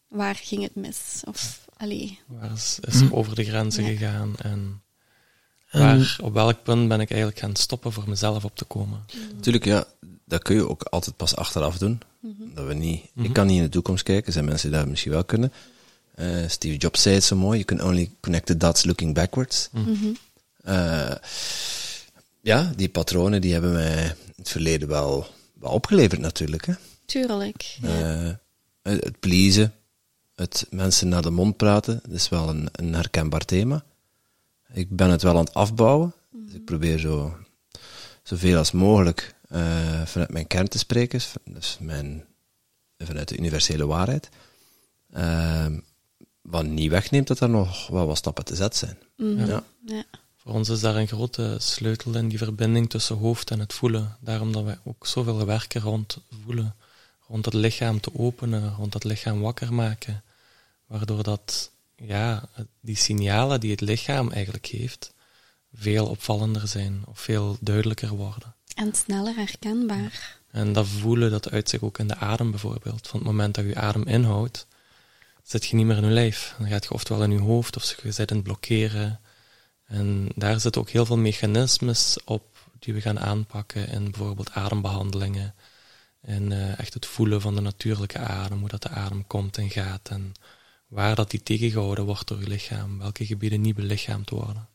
[0.08, 1.22] waar ging het mis?
[1.24, 3.90] Of allee, Waar is, is er over de grenzen Ja.
[3.90, 4.82] gegaan en
[5.70, 9.04] Waar, op welk punt ben ik eigenlijk gaan stoppen voor mezelf op te komen?
[9.34, 9.84] Natuurlijk, ja,
[10.24, 12.00] dat kun je ook altijd pas achteraf doen.
[12.54, 14.88] Dat we niet, Ik kan niet in de toekomst kijken, er zijn mensen die dat
[14.88, 15.52] misschien wel kunnen.
[16.14, 19.68] Eh, Steve Jobs zei het zo mooi, you can only connect the dots looking backwards.
[20.62, 21.14] Eh,
[22.40, 26.66] ja, die patronen die hebben mij in het verleden wel, wel opgeleverd natuurlijk.
[26.66, 26.72] Hè.
[27.04, 27.78] tuurlijk.
[27.82, 28.28] Eh,
[28.82, 29.74] het het pleasen,
[30.34, 33.84] het mensen naar de mond praten, dat is wel een, een herkenbaar thema.
[34.72, 36.14] Ik ben het wel aan het afbouwen.
[36.30, 37.36] Dus ik probeer zo,
[38.22, 42.24] zoveel als mogelijk eh, vanuit mijn kern te spreken, dus mijn,
[42.98, 44.28] vanuit de universele waarheid.
[45.12, 45.78] Ehm,
[46.42, 48.98] wat niet wegneemt dat er nog wel wat stappen te zetten zijn.
[49.16, 49.46] Mhm.
[49.46, 49.64] Ja.
[49.86, 50.04] Ja.
[50.36, 54.16] Voor ons is daar een grote sleutel in die verbinding tussen hoofd en het voelen.
[54.20, 56.74] Daarom dat wij ook zoveel werken rond voelen.
[57.28, 60.22] Rond het lichaam te openen, rond het lichaam wakker maken.
[60.86, 62.48] Waardoor dat, ja,
[62.80, 65.14] die signalen die het lichaam eigenlijk geeft,
[65.72, 68.54] veel opvallender zijn of veel duidelijker worden.
[68.74, 70.38] En sneller herkenbaar.
[70.50, 73.08] En dat voelen, dat uit zich ook in de adem bijvoorbeeld.
[73.08, 74.66] Van het moment dat je je adem inhoudt,
[75.42, 76.54] zit je niet meer in je lijf.
[76.58, 79.20] Dan gaat je oftewel in je hoofd of je zit in het blokkeren.
[79.84, 85.54] En daar zitten ook heel veel mechanismes op die we gaan aanpakken in bijvoorbeeld adembehandelingen.
[86.20, 89.70] En eh, echt het voelen van de natuurlijke adem, hoe dat de adem komt en
[89.70, 90.08] gaat.
[90.08, 90.32] En
[90.90, 92.98] waar dat die tegengehouden wordt door je lichaam.
[92.98, 94.68] Welke gebieden niet belichaamd worden.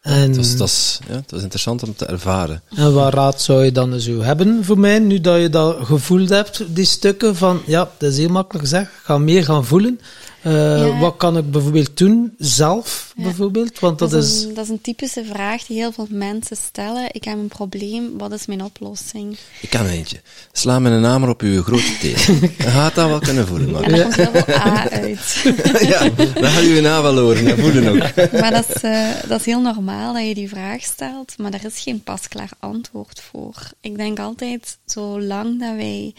[0.00, 2.62] En, Dat, is, dat, is, ja, dat is interessant om te ervaren.
[2.74, 6.28] en wat raad zou je dan zo hebben voor mij, nu dat je dat gevoeld
[6.28, 10.00] hebt, die stukken van, ja, dat is heel makkelijk gezegd, ga meer gaan voelen.
[10.48, 10.98] Eh, Ja.
[10.98, 13.22] Wat kan ik bijvoorbeeld doen, zelf Ja.
[13.22, 13.78] bijvoorbeeld?
[13.78, 14.36] Want dat, Dat is...
[14.38, 17.04] is, een, dat is een typische vraag die heel veel mensen stellen.
[17.12, 19.36] Ik heb een probleem, wat is mijn oplossing?
[19.60, 20.20] Ik kan eentje.
[20.52, 22.40] Sla met een hamer op uw grote teen.
[22.58, 23.66] Dan gaat dat wel kunnen voelen.
[23.66, 23.90] En Maar.
[23.90, 25.44] daar komt heel veel A uit.
[25.92, 28.14] ja, dan gaat u na wel horen en voelen ook.
[28.40, 31.64] Maar dat is, eh, dat is heel normaal dat je die vraag stelt, maar er
[31.64, 33.54] is geen pasklaar antwoord voor.
[33.80, 36.14] Ik denk altijd, zolang dat wij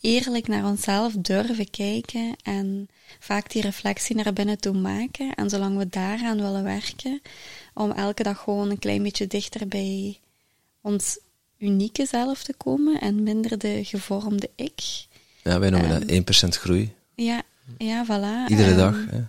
[0.00, 5.76] eerlijk naar onszelf durven kijken en vaak die reflectie naar binnen toe maken, en zolang
[5.78, 7.20] we daaraan willen werken,
[7.74, 10.18] om elke dag gewoon een klein beetje dichter bij
[10.80, 11.18] ons
[11.58, 14.80] unieke zelf te komen en minder de gevormde ik.
[15.42, 16.00] Ja, wij noemen Ehm.
[16.00, 16.92] dat 1% groei.
[17.14, 17.42] Ja,
[17.78, 18.50] ja, voilà.
[18.50, 18.96] Iedere Ehm, dag.
[19.10, 19.20] Hè.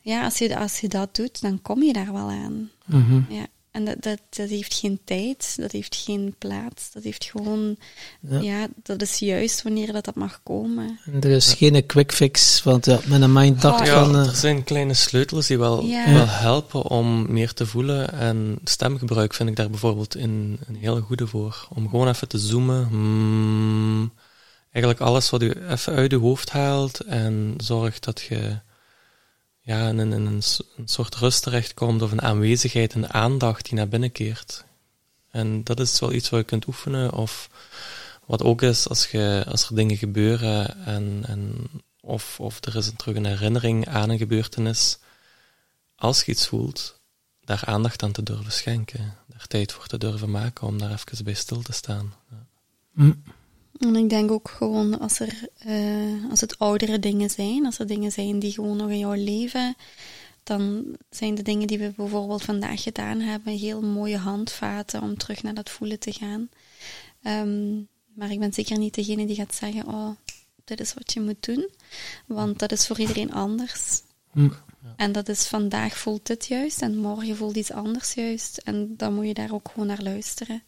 [0.00, 2.70] Ja, als je, als je dat doet, dan kom je daar wel aan.
[2.86, 3.20] Mhm.
[3.28, 7.76] Ja, en dat, dat, dat heeft geen tijd, dat heeft geen plaats, dat heeft gewoon,
[8.20, 8.40] Ja.
[8.40, 10.98] ja, dat is juist wanneer dat, dat mag komen.
[11.04, 14.14] En er is geen quick fix, want ja, met een mind dacht Oh, Ja, van...
[14.16, 16.12] eh, er zijn kleine sleutels die wel, Ja.
[16.12, 18.12] wel helpen om meer te voelen.
[18.12, 21.66] En stemgebruik vind ik daar bijvoorbeeld een, een hele goede voor.
[21.74, 22.86] Om gewoon even te zoomen.
[22.86, 24.12] Hmm,
[24.72, 28.58] eigenlijk alles wat je even uit je hoofd haalt en zorgt dat je
[29.70, 30.42] ja, in, een, een,
[30.76, 34.64] een soort rust terechtkomt of een aanwezigheid, een aandacht die naar binnen keert.
[35.30, 37.12] En dat is wel iets wat je kunt oefenen.
[37.12, 37.50] Of
[38.26, 41.68] wat ook is als, je, als er dingen gebeuren en, en
[42.00, 44.98] of, of er is een, terug een herinnering aan een gebeurtenis.
[45.94, 47.00] als je iets voelt,
[47.40, 49.16] daar aandacht aan te durven schenken.
[49.26, 52.14] Daar tijd voor te durven maken om daar even bij stil te staan.
[52.30, 52.46] Ja.
[52.92, 53.22] Mm.
[53.78, 57.86] En ik denk ook gewoon als, er, uh, als het oudere dingen zijn, als er
[57.86, 59.74] dingen zijn die gewoon nog in jouw leven,
[60.42, 65.42] dan zijn de dingen die we bijvoorbeeld vandaag gedaan hebben heel mooie handvaten om terug
[65.42, 66.48] naar dat voelen te gaan.
[67.22, 70.10] Um, maar ik ben zeker niet degene die gaat zeggen, oh,
[70.64, 71.70] dit is wat je moet doen.
[72.26, 74.02] Want dat is voor iedereen anders.
[74.32, 74.52] Mm.
[74.96, 78.58] En dat is vandaag voelt dit juist en morgen voelt iets anders juist.
[78.58, 80.62] En dan moet je daar ook gewoon naar luisteren.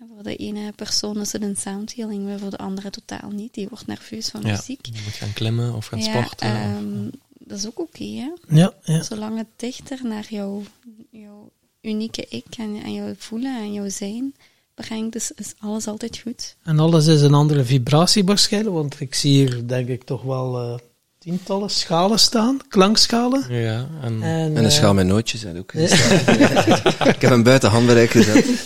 [0.00, 3.30] En voor de ene persoon is het een sound healing, maar voor de andere totaal
[3.30, 3.54] niet.
[3.54, 4.86] Die wordt nerveus van Ja, muziek.
[4.86, 6.48] je moet gaan klimmen of gaan Ja, sporten.
[6.48, 7.08] ehm,
[7.38, 8.30] dat is ook oké, hè?
[8.48, 9.02] Ja, ja.
[9.02, 10.62] Zolang het dichter naar jouw,
[11.10, 14.34] jouw unieke ik en, en jouw voelen en jouw zijn
[14.74, 16.56] brengt, is, is alles altijd goed.
[16.62, 20.58] En alles is een andere vibratie waarschijnlijk, want ik zie hier denk ik toch wel
[20.60, 20.78] eh,
[21.20, 23.44] tientallen schalen staan, klankschalen.
[23.48, 25.72] ja, en, En, En eh, een schaal met nootjes zijn ook
[27.14, 28.46] Ik heb hem buiten handbereik gezet.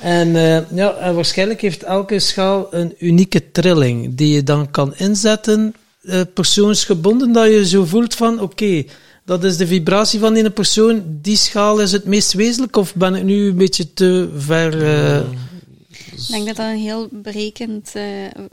[0.00, 4.94] En, eh, ja, en waarschijnlijk heeft elke schaal een unieke trilling die je dan kan
[4.96, 8.84] inzetten, eh, persoonsgebonden, dat je zo voelt van oké,
[9.24, 13.14] dat is de vibratie van die persoon, die schaal is het meest wezenlijk, of ben
[13.14, 14.72] ik nu een beetje te ver...
[16.22, 18.04] Ik denk dat dat een heel berekend eh,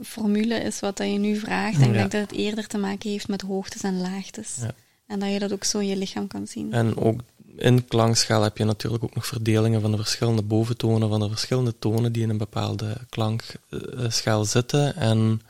[0.04, 1.76] formule is wat dat je nu vraagt.
[1.76, 1.98] En ik Ja.
[1.98, 4.56] denk dat het eerder te maken heeft met hoogtes en laagtes.
[4.60, 4.70] Ja.
[5.06, 6.72] En dat je dat ook zo in je lichaam kan zien.
[6.72, 7.20] En ook
[7.56, 11.74] in klankschaal heb je natuurlijk ook nog verdelingen van de verschillende boventonen, van de verschillende
[11.78, 14.96] tonen die in een bepaalde klankschaal zitten.
[14.96, 15.40] En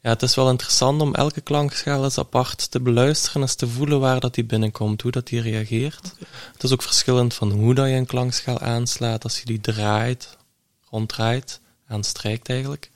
[0.00, 4.00] ja, het is wel interessant om elke klankschaal eens apart te beluisteren, eens te voelen
[4.00, 6.12] waar dat die binnenkomt, hoe dat die reageert.
[6.52, 10.36] Het is ook verschillend van hoe dat je een klankschaal aanslaat, als je die draait,
[10.90, 11.60] ronddraait,
[11.92, 12.90] aanstrijkt eigenlijk,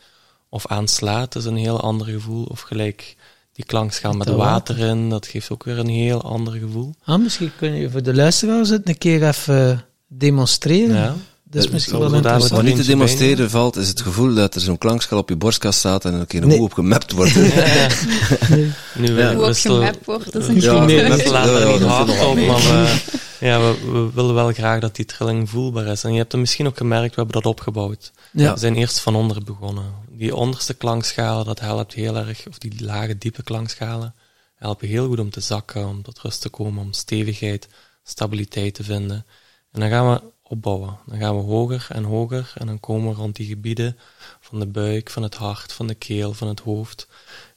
[0.48, 2.44] of aanslaat, is een heel ander gevoel.
[2.44, 3.16] Of gelijk
[3.52, 6.94] die klankschaal met Met water in, dat geeft ook weer een heel ander gevoel.
[7.04, 10.96] ah, misschien kun je voor de luisteraars het een keer even demonstreren.
[10.96, 11.14] Ja.
[11.50, 12.50] Dat is Eh, misschien wel interessant.
[12.52, 15.78] Wat niet te demonstreren valt, is het gevoel dat er zo'n klankschaal op je borstkast
[15.78, 16.60] staat en er een keer een Nee.
[16.60, 17.34] op gemapt wordt.
[18.94, 19.34] Nu, Ja.
[19.34, 21.14] Hoe we op stel- gemapt wordt, dat is een Ja, groot nee, ja, er ja,
[21.14, 22.46] niet dat is hard op, mee.
[22.46, 22.96] maar we,
[23.46, 26.04] ja, we, we willen wel graag dat die trilling voelbaar is.
[26.04, 28.12] En je hebt het misschien ook gemerkt, we hebben dat opgebouwd.
[28.32, 28.52] Ja.
[28.52, 29.84] We zijn eerst van onder begonnen.
[30.10, 34.14] Die onderste klankschalen, dat helpt heel erg, of die lage, diepe klankschalen,
[34.56, 37.68] helpen heel goed om te zakken, om tot rust te komen, om stevigheid,
[38.04, 39.24] stabiliteit te vinden.
[39.72, 40.98] En dan gaan we opbouwen.
[41.06, 43.98] Dan gaan we hoger en hoger en dan komen we rond die gebieden
[44.40, 47.08] van de buik, van het hart, van de keel, van het hoofd.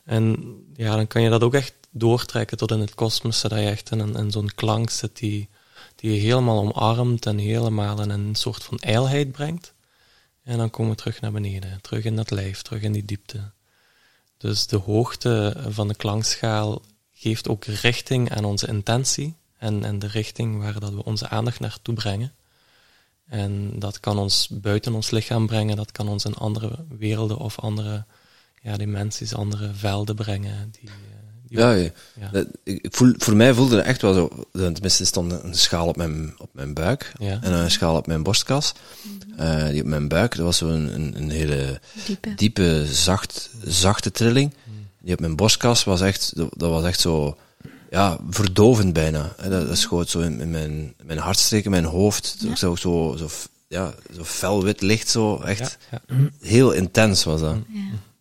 [0.03, 3.65] En ja, dan kan je dat ook echt doortrekken tot in het kosmos, zodat je
[3.65, 5.49] echt in, in zo'n klank zit die,
[5.95, 9.73] die je helemaal omarmt en helemaal in een soort van ijlheid brengt.
[10.43, 13.51] En dan komen we terug naar beneden, terug in dat lijf, terug in die diepte.
[14.37, 16.81] Dus de hoogte van de klankschaal
[17.13, 21.59] geeft ook richting aan onze intentie en, en de richting waar dat we onze aandacht
[21.59, 22.33] naartoe brengen.
[23.29, 27.59] En dat kan ons buiten ons lichaam brengen, dat kan ons in andere werelden of
[27.59, 28.05] andere
[28.61, 30.71] ja, dimensies, andere velden brengen.
[30.79, 30.95] Die, eh,
[31.47, 31.91] die Ja, ook- ja.
[32.19, 32.29] ja.
[32.31, 34.29] Dat- ik, voel, voor mij voelde het echt wel zo.
[34.51, 37.39] Tenminste, er stond een schaal op mijn, op mijn buik Ja.
[37.41, 38.73] en een schaal op mijn borstkas.
[39.37, 42.35] Eh, die op mijn buik, dat was zo'n een, een hele diepe.
[42.35, 44.53] diepe, zacht, zachte trilling.
[45.01, 47.37] Die op mijn borstkas was echt, dat dat was echt zo,
[47.89, 49.33] ja, verdovend bijna.
[49.37, 52.35] En Dat, dat schoot zo in, in mijn, in mijn hartstreken, mijn hoofd.
[52.39, 52.49] Ja.
[52.49, 53.29] Ik zag zo, zo,
[53.67, 56.01] ja, zo fel wit licht, zo echt Ja,
[56.41, 57.55] heel intens was dat.
[57.67, 57.79] Ja.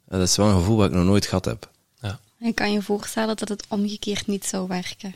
[0.09, 1.71] En dat is wel een gevoel wat ik nog nooit gehad heb.
[2.01, 2.19] ja.
[2.39, 5.15] Je kan je voorstellen dat het omgekeerd niet zou werken.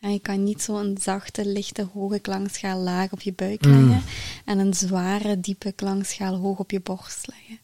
[0.00, 4.02] En je kan niet zo'n zachte, lichte, hoge klankschaal laag op je buik leggen
[4.44, 7.58] en een zware, diepe klankschaal hoog op je borst leggen.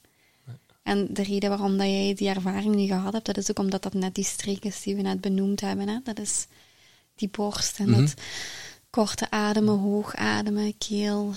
[0.86, 3.82] En de reden waarom dat jij die ervaring nu gehad hebt, dat is ook omdat
[3.82, 5.88] dat net die streek is die we net benoemd hebben.
[5.88, 5.98] Hè?
[6.04, 6.46] Dat is
[7.14, 8.14] die borst en dat
[8.90, 11.34] korte ademen, hoog ademen, keel.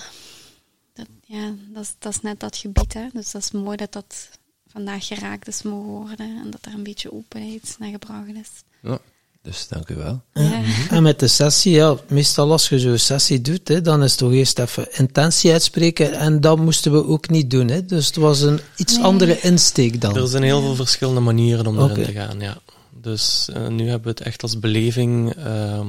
[0.93, 2.93] Dat, ja, dat is, dat is net dat gebied.
[2.93, 3.07] Hè?
[3.13, 4.29] Dus dat is mooi dat dat
[4.67, 8.49] vandaag geraakt is mogen worden en dat er een beetje openheid naar gebracht is.
[8.81, 8.99] Ja.
[9.41, 10.21] Dus dank u wel.
[10.34, 10.62] Ja.
[10.89, 14.19] En met de sessie, ja, meestal als je zo'n sessie doet, hè, dan is het
[14.19, 16.13] toch eerst even intentie uitspreken.
[16.13, 17.67] En dat moesten we ook niet doen.
[17.67, 17.86] Hè.
[17.86, 19.04] Dus het was een iets Nee.
[19.04, 20.15] andere insteek dan.
[20.15, 22.58] Er zijn heel veel verschillende manieren om erin te gaan, ja.
[23.02, 25.88] Dus eh, nu hebben we het echt als beleving ehm,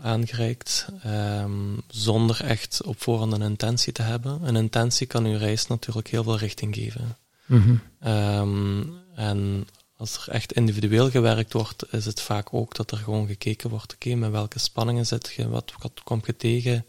[0.00, 1.50] aangereikt, ehm,
[1.88, 4.38] zonder echt op voorhand een intentie te hebben.
[4.42, 7.16] Een intentie kan uw reis natuurlijk heel veel richting geven.
[7.46, 7.74] Mhm.
[8.00, 8.82] Ehm,
[9.14, 13.70] en als er echt individueel gewerkt wordt, is het vaak ook dat er gewoon gekeken
[13.70, 16.86] wordt, oké, met welke spanningen zit je, wat, wat kom je tegen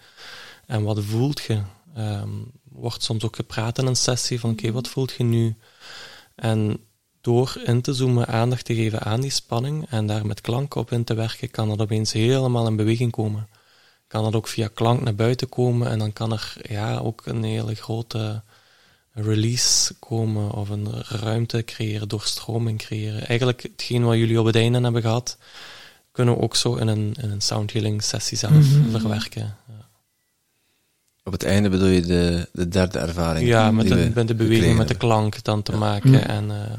[0.65, 1.61] en wat voelt je.
[1.95, 2.29] Ehm,
[2.63, 5.55] wordt soms ook gepraat in een sessie van, oké, wat voelt je nu?
[6.35, 6.79] En
[7.21, 10.91] door in te zoomen, aandacht te geven aan die spanning en daar met klanken op
[10.91, 13.47] in te werken, kan dat opeens helemaal in beweging komen.
[14.07, 17.43] kan dat ook via klank naar buiten komen en dan kan er ja, ook een
[17.43, 18.43] hele grote
[19.17, 23.27] release komen of een ruimte creëren, doorstroming creëren.
[23.27, 25.37] Eigenlijk hetgeen wat jullie op het einde hebben gehad,
[26.11, 29.55] kunnen we ook zo in een, in een soundhealing sessie zelf verwerken.
[29.67, 29.87] Ja.
[31.23, 33.47] Op het einde bedoel je de, de derde ervaring?
[33.47, 36.27] Ja, met de, met de beweging, met de klank dan te maken.
[36.27, 36.73] En, eh,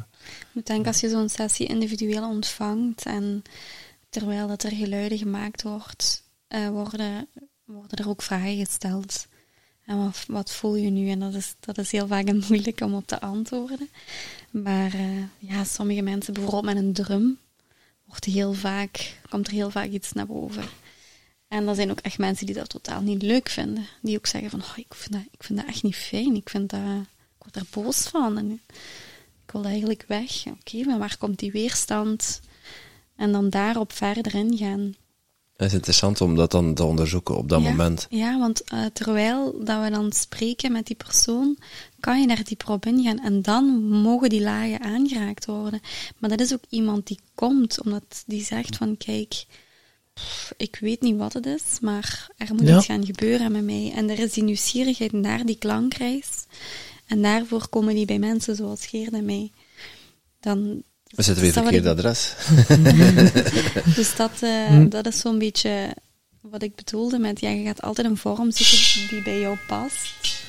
[0.55, 3.43] Ik denk als je zo'n sessie individueel ontvangt en
[4.09, 7.29] terwijl dat er geluiden gemaakt wordt, eh, worden,
[7.65, 9.27] worden er ook vragen gesteld.
[9.89, 11.11] En wat, voel je nu?
[11.11, 13.89] En dat is, dat is heel vaak moeilijk om op te antwoorden.
[14.51, 17.39] Maar eh, ja, sommige mensen, bijvoorbeeld met een drum,
[18.05, 20.65] wordt heel vaak, komt er heel vaak iets naar boven.
[21.49, 23.87] En er zijn ook echt mensen die dat totaal niet leuk vinden.
[24.03, 26.35] Die ook zeggen van, oh, ik, vind dat, ik vind dat echt niet fijn.
[26.35, 28.39] Ik, vind dat, ik word er boos van.
[28.39, 28.51] En
[29.47, 30.47] ik wil eigenlijk weg.
[30.47, 32.41] Oké, maar waar komt die weerstand?
[33.17, 34.95] En dan daarop verder ingaan.
[35.59, 38.07] Het is interessant om dat dan te onderzoeken op dat ja, moment.
[38.11, 41.59] Ja, want eh, terwijl dat we dan spreken met die persoon,
[42.01, 43.21] kan je naar dieper op ingaan.
[43.21, 45.81] En dan mogen die lagen aangeraakt worden.
[46.19, 49.45] Maar dat is ook iemand die komt, omdat die zegt van, kijk,
[50.15, 52.77] pff, ik weet niet wat het is, maar er moet Ja.
[52.77, 53.93] iets gaan gebeuren met mij.
[53.95, 56.29] En er is die nieuwsgierigheid naar die klankreis.
[57.07, 59.53] En daarvoor komen die bij mensen zoals Geert en mij.
[60.41, 62.35] Dan, We zitten weer verkeerd wat adres.
[63.97, 64.89] dus dat, eh, Hm.
[64.89, 65.95] dat is zo'n beetje
[66.41, 70.43] wat ik bedoelde met, ja, je gaat altijd een vorm zoeken die bij jou past.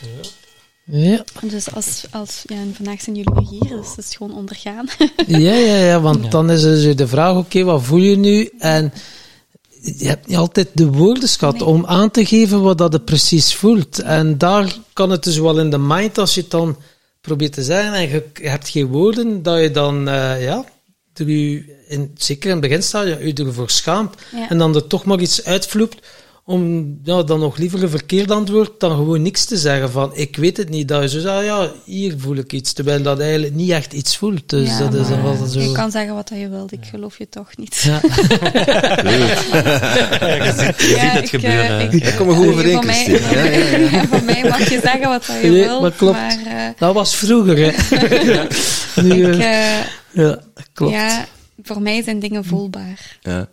[0.92, 4.88] Ja, Dus als, als ja, en vandaag zijn jullie hier, dus het is gewoon ondergaan.
[5.28, 6.30] ja, ja, ja want Ja.
[6.30, 8.50] dan is dus de vraag, oké, wat voel je nu?
[8.60, 8.94] En
[9.98, 11.66] je hebt niet altijd de woordenschat Nee.
[11.66, 14.00] om aan te geven wat dat het precies voelt.
[14.00, 16.78] En daar kan het dus wel in de mind, als je het dan
[17.22, 20.66] probeert te zeggen en je, je hebt geen woorden, dat je dan, eh, ja,
[21.14, 24.16] er je in, zeker in het beginstadium, je ervoor schaamt.
[24.32, 24.50] Ja.
[24.50, 26.08] En dan er toch maar iets uitvloept
[26.50, 30.36] om ja, dan nog liever een verkeerd antwoord dan gewoon niks te zeggen van ik
[30.36, 30.88] weet het niet.
[30.88, 34.18] Dat je zo zegt, ja, hier voel ik iets, terwijl dat eigenlijk niet echt iets
[34.18, 34.50] voelt.
[34.50, 35.60] Dus Ja, dat is dan wel zo...
[35.60, 37.76] Je kan zeggen wat je wilt, ik geloof je toch niet.
[37.78, 38.00] Ja.
[40.46, 41.80] je ziet, je ziet het ik, gebeuren.
[41.80, 43.32] eh, ik- Er komen goede eh, van mij- overeenkomsten.
[43.38, 44.08] Ja, ja, ja.
[44.08, 46.18] Van mij mag je zeggen wat je Nee, wilt, maar klopt.
[46.18, 47.72] maar eh, Dat was vroeger, hè.
[49.04, 49.80] nu, ik, eh,
[50.12, 50.40] ja,
[50.74, 50.94] klopt.
[50.94, 51.26] ja,
[51.64, 53.18] voor mij zijn dingen voelbaar.
[53.22, 53.48] Ja.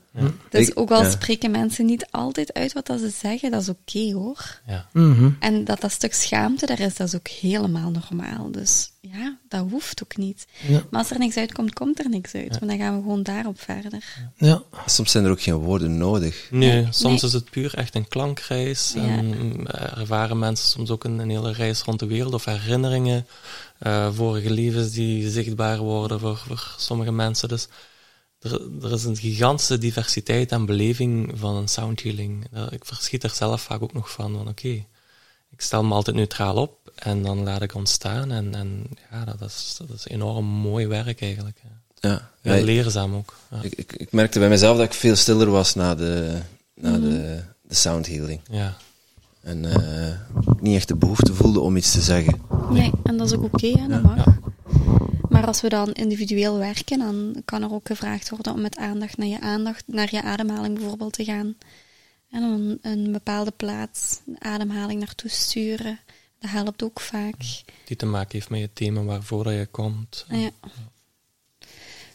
[0.50, 1.10] Dus Ik- ook al ja.
[1.10, 4.60] spreken mensen niet altijd uit wat dat ze zeggen, dat is oké hoor.
[4.66, 4.86] Ja.
[4.92, 5.30] Mhm.
[5.40, 8.50] En dat dat stuk schaamte daar is, dat is ook helemaal normaal.
[8.50, 10.46] Dus ja, dat hoeft ook niet.
[10.66, 10.82] Ja.
[10.90, 12.58] Maar als er niks uitkomt, komt er niks uit.
[12.58, 14.04] Want dan gaan we gewoon daarop verder.
[14.36, 14.62] Ja.
[14.86, 16.48] Soms zijn er ook geen woorden nodig.
[16.50, 17.30] Nee, soms nee.
[17.30, 18.92] is het puur echt een klankreis.
[18.94, 19.02] Ja.
[19.02, 23.26] En eh, ervaren mensen soms ook een, een hele reis rond de wereld of herinneringen.
[23.78, 27.48] eh, vorige levens die zichtbaar worden voor, voor sommige mensen.
[27.48, 27.68] Dus
[28.40, 32.46] er, er is een gigantische diversiteit en beleving van een soundhealing.
[32.52, 34.32] Eh, Ik verschiet er zelf vaak ook nog van.
[34.36, 34.68] van Oké,
[35.50, 38.30] ik stel me altijd neutraal op en dan laat ik ontstaan.
[38.30, 41.60] En, en ja, dat is, dat is enorm mooi werk eigenlijk.
[41.62, 41.70] Ja.
[42.10, 42.30] Ja.
[42.42, 43.34] Heel Ja, leerzaam ook.
[43.50, 43.58] Ja.
[43.62, 46.38] ik, ik, ik merkte bij mezelf dat ik veel stiller was na de,
[46.74, 48.40] na de, de soundhealing.
[48.50, 48.76] ja.
[49.40, 50.12] En eh,
[50.60, 52.40] niet echt de behoefte voelde om iets te zeggen.
[52.70, 54.24] Nee, en dat is ook oké, hè, dat mag.
[55.28, 59.16] Maar als we dan individueel werken, dan kan er ook gevraagd worden om met aandacht
[59.16, 61.54] naar je aandacht, naar je ademhaling bijvoorbeeld te gaan.
[62.30, 65.98] En dan een bepaalde plaats, een ademhaling naartoe sturen.
[66.38, 67.62] Dat helpt ook vaak.
[67.84, 70.26] Die te maken heeft met het thema waarvoor je komt.
[70.28, 70.50] Ja.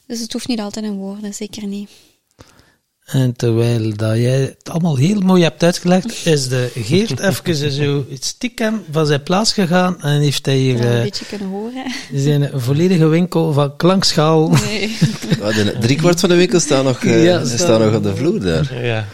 [0.06, 1.89] Dus het hoeft niet altijd in woorden, zeker niet.
[3.12, 8.06] En terwijl dat jij het allemaal heel mooi hebt uitgelegd, is de Geert even zo
[8.19, 11.84] stiekem van zijn plaats gegaan en heeft hij hier een eh, beetje kunnen horen.
[12.13, 14.50] zijn volledige winkel van klankschaal.
[14.50, 14.97] Nee.
[15.41, 18.39] Ja, driekwart van de winkel staat nog, eh, Ja, staat staat- nog op de vloer
[18.39, 18.86] daar.
[18.86, 19.06] Ja,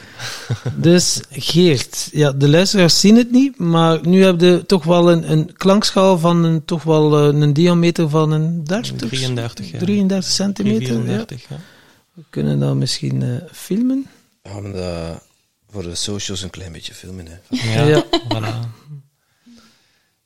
[0.76, 5.32] Dus Geert, ja, de luisteraars zien het niet, maar nu heb je toch wel een,
[5.32, 9.78] een klankschaal van een, toch wel eh, een diameter van een 30, 33, ja.
[9.80, 10.82] 33 centimeter.
[10.82, 10.88] Ja.
[10.88, 11.56] 34, ja.
[12.18, 14.06] We kunnen dat misschien eh, filmen.
[14.44, 15.24] Ja, maar dat
[15.70, 17.28] voor de socials een klein beetje filmen.
[17.28, 17.38] Hè.
[17.50, 18.06] Ja, Ja.
[18.34, 18.68] voilà.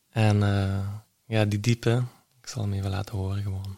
[0.10, 0.88] En eh,
[1.26, 2.04] ja, die diepe,
[2.42, 3.78] ik zal hem even laten horen gewoon.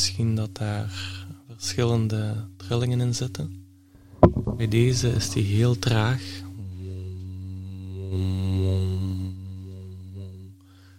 [0.00, 1.26] Misschien dat daar
[1.56, 3.64] verschillende trillingen in zitten.
[4.56, 6.22] Bij deze is die heel traag.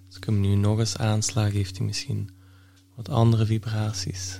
[0.07, 2.29] Als ik hem nu nog eens aansla, heeft hij misschien
[2.95, 4.39] wat andere vibraties.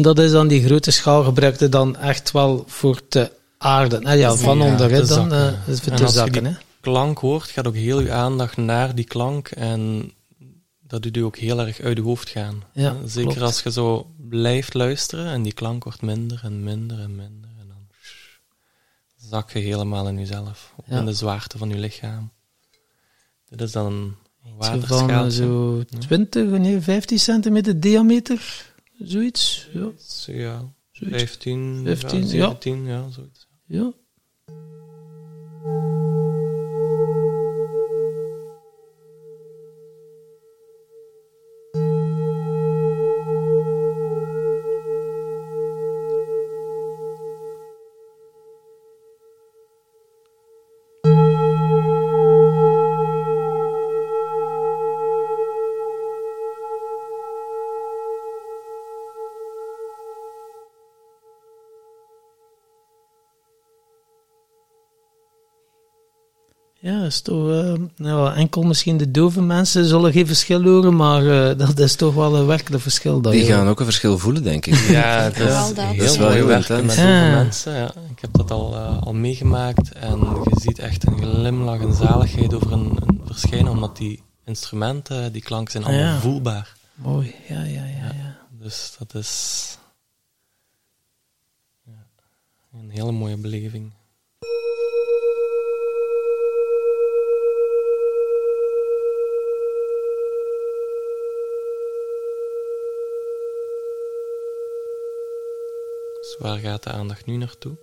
[0.00, 4.18] En dat is dan die grote schaal gebruikte dan echt wel voor te aarden.
[4.18, 5.62] Ja, van Ja, onder hè, te dan zakken.
[5.66, 8.56] eh, is voor En te als je die klank hoort, gaat ook heel je aandacht
[8.56, 10.12] naar die klank en
[10.86, 12.62] dat doet u ook heel erg uit je hoofd gaan.
[12.72, 13.46] Ja, Zeker klopt.
[13.46, 17.68] als je zo blijft luisteren en die klank wordt minder en minder en minder en
[17.68, 17.86] dan
[19.30, 20.98] zak je helemaal in jezelf, Ja.
[20.98, 22.30] in de zwaarte van je lichaam.
[23.48, 24.14] Dit is dan een
[24.60, 28.69] Zo van eh, zo 20, nee, 15 centimeter diameter.
[29.04, 29.68] Zoiets.
[29.72, 29.92] Ja.
[30.26, 31.16] Ja, Zoiets.
[31.22, 32.48] 15, 15, ja, ja.
[32.48, 33.48] 17, ja, zoiets.
[33.66, 33.92] ja.
[67.10, 71.58] Is toch, eh, nou, enkel misschien de dove mensen zullen geen verschil horen, maar eh,
[71.58, 73.20] dat is toch wel een werkelijk verschil.
[73.20, 74.74] Dat Die je- gaan ook een verschil voelen, denk ik.
[74.98, 75.84] Ja, het is Wel dat.
[75.84, 77.30] heel Dat is wel mooi heel werken met zoveel Ja.
[77.30, 77.72] mensen.
[77.74, 77.86] Ja.
[78.10, 82.54] Ik heb dat al, eh, al meegemaakt en je ziet echt een glimlach en zaligheid
[82.54, 86.20] over een, een verschijnen, omdat die instrumenten, die klanken zijn allemaal Ja.
[86.20, 86.74] voelbaar.
[86.94, 88.12] Mooi, ja, ja, ja.
[88.22, 88.38] ja.
[88.62, 89.76] Dus dat is
[91.84, 92.06] ja,
[92.80, 93.90] een hele mooie beleving.
[106.40, 107.78] Waar gaat de aandacht nu naartoe?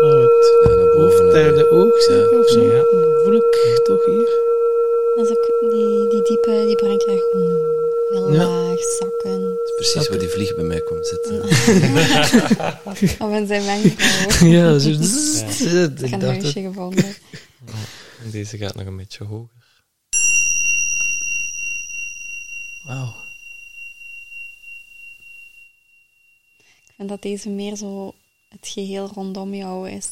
[0.00, 1.00] Nou, het naar boven.
[1.00, 2.60] hoofd, derde oog, zeker, of zo.
[2.60, 2.84] Ja.
[3.24, 4.42] Voel ik toch hier.
[5.16, 7.72] Dat is ook die, die diepe, die brengt je echt gewoon
[8.10, 8.46] heel Ja.
[8.48, 9.58] laag, zakken.
[9.76, 11.42] Precies waar die vlieg bij mij komt zitten.
[13.18, 14.48] Of in zijn wenkbrauw.
[14.48, 14.88] ja, zo.
[14.88, 15.84] Ja.
[15.84, 17.04] Ik Ik heb een dacht huisje dat, gevonden.
[18.24, 19.62] En deze gaat nog een beetje hoger.
[22.84, 23.14] wauw.
[26.96, 28.14] Vind dat deze meer zo
[28.48, 30.08] het geheel rondom jou is.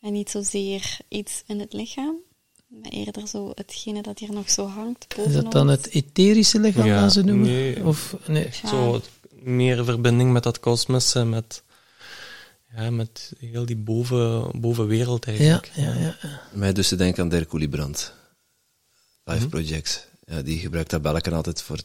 [0.00, 2.16] En niet zozeer iets in het lichaam,
[2.66, 6.86] maar eerder zo hetgene dat hier nog zo hangt Is dat dan het etherische lichaam,
[6.86, 7.46] Ja, dat ze noemen?
[7.46, 7.84] nee.
[7.86, 8.48] Of, nee.
[8.62, 8.68] Ja.
[8.68, 11.62] Zo meer verbinding met dat kosmos, met,
[12.76, 15.70] ja, met heel die boven, bovenwereld Ja, eigenlijk.
[15.74, 16.16] ja, ja.
[16.22, 16.40] ja.
[16.52, 18.14] Mij dus te denken aan Dirk Brandt.
[19.24, 19.48] Live Mhm.
[19.48, 20.06] Projects.
[20.24, 21.78] Ja, die gebruikt dat belletje altijd voor,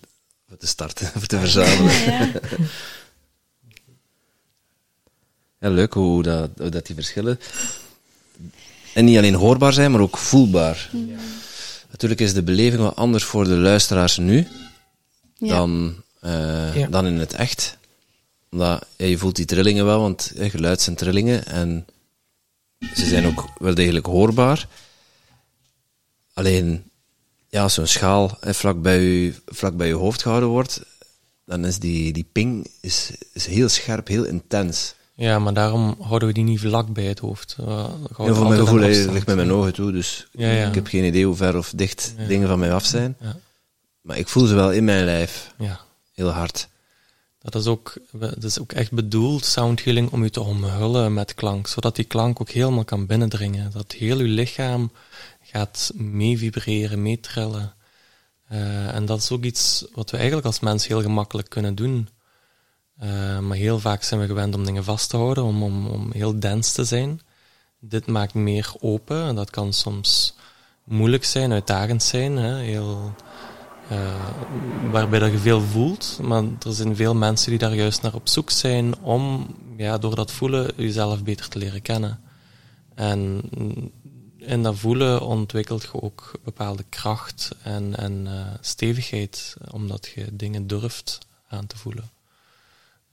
[0.48, 2.32] voor te starten, voor te verzamelen.
[5.60, 7.40] Ja, leuk hoe dat, hoe dat die verschillen.
[8.94, 10.90] En niet alleen hoorbaar zijn, maar ook voelbaar.
[11.92, 14.48] Natuurlijk is de beleving wat anders voor de luisteraars nu
[15.38, 15.56] ja.
[15.56, 16.88] dan, eh, Ja.
[16.88, 17.78] dan in het echt.
[18.52, 21.86] Omdat ja, je voelt die trillingen wel, want geluid zijn trillingen en
[22.96, 24.68] ze zijn ook wel degelijk hoorbaar.
[26.34, 26.84] Alleen,
[27.50, 30.82] ja, als zo'n schaal eh, vlak, bij je, vlak bij je hoofd gehouden wordt,
[31.46, 34.94] dan is die, die ping is, is heel scherp, heel intens.
[35.20, 37.56] Ja, maar daarom houden we die niet vlak bij het hoofd.
[37.60, 37.68] Uh,
[38.18, 40.68] Ja, voor mijn gevoel ligt met mijn ogen toe, dus Ja, ja.
[40.68, 42.26] ik heb geen idee hoe ver of dicht Ja.
[42.28, 43.18] dingen van mij af zijn.
[43.22, 43.36] Ja.
[44.02, 45.80] Maar ik voel ze wel in mijn lijf, Ja,
[46.14, 46.68] heel hard.
[47.42, 51.34] dat is ook, dat is ook echt bedoeld, sound healing, om je te omhullen met
[51.34, 51.68] klank.
[51.68, 53.72] Zodat die klank ook helemaal kan binnendringen.
[53.72, 54.92] Dat heel je lichaam
[55.42, 57.20] gaat mee vibreren.
[58.48, 62.10] Eh, en dat is ook iets wat we eigenlijk als mens heel gemakkelijk kunnen doen.
[63.00, 66.12] Eh, maar heel vaak zijn we gewend om dingen vast te houden, om, om, om
[66.12, 67.22] heel dens te zijn.
[67.80, 70.36] Dit maakt meer open en dat kan soms
[70.84, 72.38] moeilijk zijn, uitdagend zijn.
[72.38, 72.56] Hè?
[72.56, 73.14] Heel,
[73.90, 74.30] eh,
[74.92, 78.28] waarbij dat je veel voelt, maar er zijn veel mensen die daar juist naar op
[78.28, 79.48] zoek zijn om
[79.78, 82.20] ja, door dat voelen jezelf beter te leren kennen.
[82.96, 83.42] En
[84.38, 90.68] in dat voelen ontwikkelt je ook bepaalde kracht en, en eh, stevigheid, omdat je dingen
[90.68, 92.19] durft aan te voelen.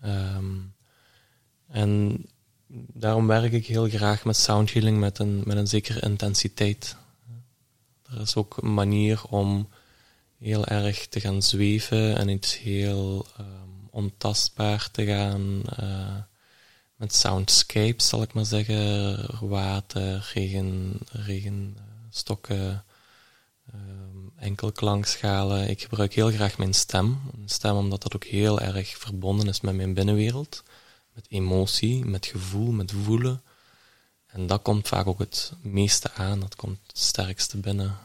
[0.06, 0.54] Ehm,
[1.68, 2.24] en
[2.92, 6.96] daarom werk ik heel graag met soundhealing met een, met een zekere intensiteit.
[8.10, 9.68] Er is ook een manier om
[10.38, 15.62] heel erg te gaan zweven en iets heel um, ontastbaar te gaan.
[15.80, 16.16] Uh,
[16.96, 19.48] met soundscapes, zal ik maar zeggen.
[19.48, 22.84] Water, regen, regenstokken,
[23.74, 24.05] um,
[24.38, 25.68] enkel klankschalen.
[25.68, 27.20] Ik gebruik heel graag mijn stem.
[27.32, 30.62] Een stem omdat dat ook heel erg verbonden is met mijn binnenwereld.
[31.14, 33.42] Met emotie, met gevoel, met voelen.
[34.26, 36.40] En dat komt vaak ook het meeste aan.
[36.40, 37.98] Dat komt het sterkste binnen.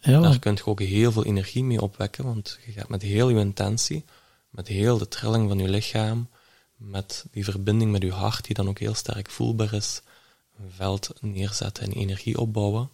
[0.00, 0.20] Ja.
[0.20, 3.38] Daar kun je ook heel veel energie mee opwekken, want je gaat met heel je
[3.38, 4.04] intentie,
[4.50, 6.28] met heel de trilling van je lichaam,
[6.76, 10.02] met die verbinding met je hart, die dan ook heel sterk voelbaar is,
[10.58, 12.90] een veld neerzetten en energie opbouwen.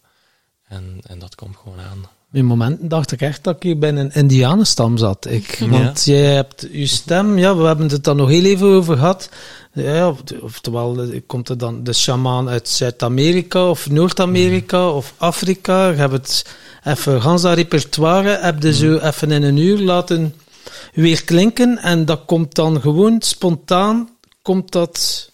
[0.63, 2.07] En, en dat komt gewoon aan.
[2.33, 5.27] In momenten dacht ik echt dat ik bij een Indianenstam zat.
[5.27, 6.13] Ik, want ja.
[6.13, 9.29] jij hebt je stem, ja, we hebben het dan nog heel even over gehad.
[9.73, 15.89] Ja, oftewel, komt er dan de shamaan uit Zuid-Amerika of Noord-Amerika of Afrika?
[15.89, 16.47] Je hebt het
[16.85, 20.35] even gans dat repertoire heb je zo even in een uur laten
[20.93, 24.09] weer klinken en dat komt dan gewoon spontaan,
[24.43, 25.31] komt dat,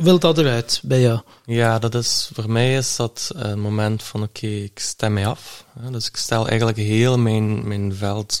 [0.00, 1.20] wil dat eruit bij jou?
[1.44, 5.64] Ja, dat is, voor mij is dat een moment van oké, ik stem mij af.
[5.90, 8.40] Dus ik stel eigenlijk heel mijn, mijn veld,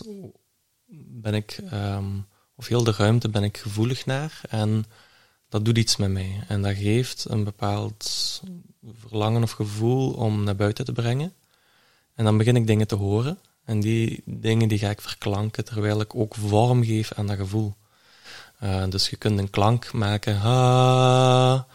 [1.22, 4.84] ben ik, um, of heel de ruimte ben ik gevoelig naar en
[5.48, 6.44] dat doet iets met mij.
[6.48, 8.42] En dat geeft een bepaald
[8.94, 11.32] verlangen of gevoel om naar buiten te brengen.
[12.14, 13.38] En dan begin ik dingen te horen.
[13.64, 17.74] En die dingen die ga ik verklanken terwijl ik ook vorm geef aan dat gevoel.
[18.62, 21.66] Uh, dus je kunt een klank maken, ha,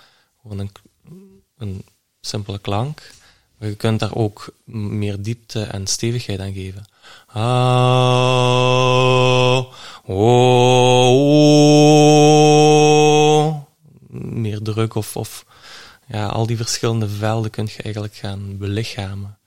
[0.42, 0.72] gewoon een,
[1.58, 1.86] een
[2.22, 3.14] simpele klank.
[3.58, 6.86] Maar je kunt daar ook meer diepte en stevigheid aan geven.
[7.26, 7.70] Ha,
[9.58, 9.74] oh,
[10.06, 11.26] oh,
[14.10, 15.46] meer druk of, of
[16.08, 19.38] ja, al die verschillende velden kun je eigenlijk gaan belichamen.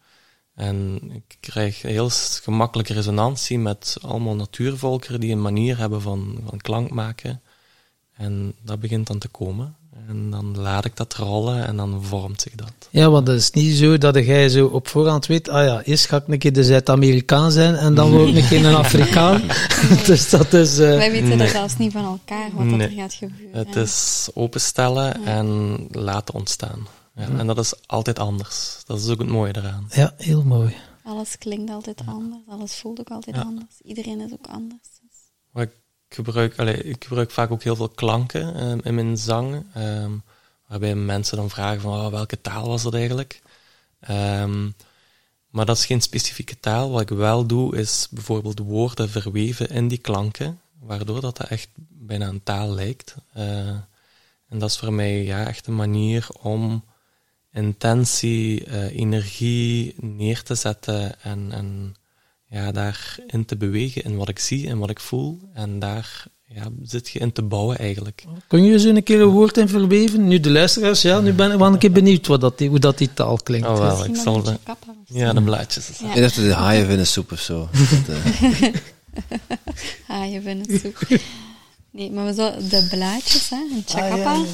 [0.59, 2.09] En ik krijg heel
[2.43, 7.43] gemakkelijk resonantie met allemaal natuurvolkeren die een manier hebben van, van klank maken.
[8.17, 9.77] En dat begint dan te komen.
[10.09, 12.73] En dan laat ik dat rollen en dan vormt zich dat.
[12.91, 16.07] Ja, want het is niet zo dat jij zo op voorhand weet, ah ja, eerst
[16.07, 19.43] ga ik een keer de Zuid-Amerikaan zijn en dan word ik een keer een Afrikaan.
[20.07, 20.79] dus dat is...
[20.79, 20.97] Uh...
[20.97, 21.39] Wij weten nee.
[21.39, 22.89] dat zelfs niet van elkaar, wat nee.
[22.89, 23.67] er gaat gebeuren.
[23.67, 25.27] Het is openstellen ja.
[25.27, 26.87] en laten ontstaan.
[27.19, 28.83] Ja, en dat is altijd anders.
[28.87, 29.87] Dat is ook het mooie eraan.
[29.91, 30.77] Ja, heel mooi.
[31.05, 33.81] Alles klinkt altijd anders, alles voelt ook altijd anders.
[33.83, 34.89] Iedereen is ook anders.
[35.51, 35.73] Maar ik
[36.09, 40.23] gebruik, allez, ik gebruik vaak ook heel veel klanken um, in mijn zang, um,
[40.67, 43.43] waarbij mensen dan vragen van oh, welke taal was dat eigenlijk.
[44.11, 44.75] Um,
[45.49, 46.91] maar dat is geen specifieke taal.
[46.91, 51.69] Wat ik wel doe, is bijvoorbeeld woorden verweven in die klanken, waardoor dat, dat echt
[51.89, 53.15] bijna een taal lijkt.
[53.37, 53.69] Uh,
[54.49, 56.85] en dat is voor mij ja, echt een manier om
[57.59, 61.95] intentie, uh, energie neer te zetten en, en
[62.49, 65.39] ja, daarin te bewegen in wat ik zie en wat ik voel.
[65.53, 68.25] En daar ja, zit je in te bouwen eigenlijk.
[68.47, 70.29] Kun je zo een keer een woord in verweven?
[70.29, 72.99] Nu de luisteraars, ja, nu ben ik wel een keer benieuwd wat dat, hoe dat
[72.99, 73.69] die taal klinkt.
[73.69, 74.59] Oh, wel, ik zal de,
[75.07, 75.91] ja, de blaadjes.
[75.99, 76.15] Ja.
[76.15, 77.69] Ik dacht de haaienvinnensoep of zo.
[80.07, 81.07] haaienvinnensoep.
[81.91, 84.33] Nee, maar zo de blaadjes, hè, een chakapa.
[84.33, 84.45] Ah, ja,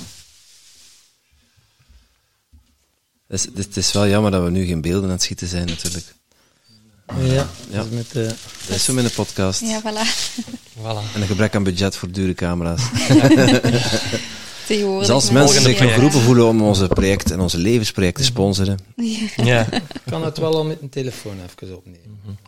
[3.35, 5.66] Het is, het is wel jammer dat we nu geen beelden aan het schieten zijn,
[5.66, 6.05] natuurlijk.
[7.18, 7.76] Ja, ja.
[7.76, 8.28] Dat, is met, uh,
[8.66, 9.61] dat is zo met een podcast.
[9.61, 10.07] Ja, voilà.
[10.78, 11.14] voilà.
[11.14, 12.82] En een gebrek aan budget voor dure camera's.
[14.68, 18.78] dus als mensen zich nog geroepen voelen om onze project en onze levensproject te sponsoren.
[18.97, 19.28] Ja.
[19.37, 19.68] ja.
[20.11, 22.01] kan het wel al met een telefoon even opnemen.
[22.07, 22.39] Mm -hmm.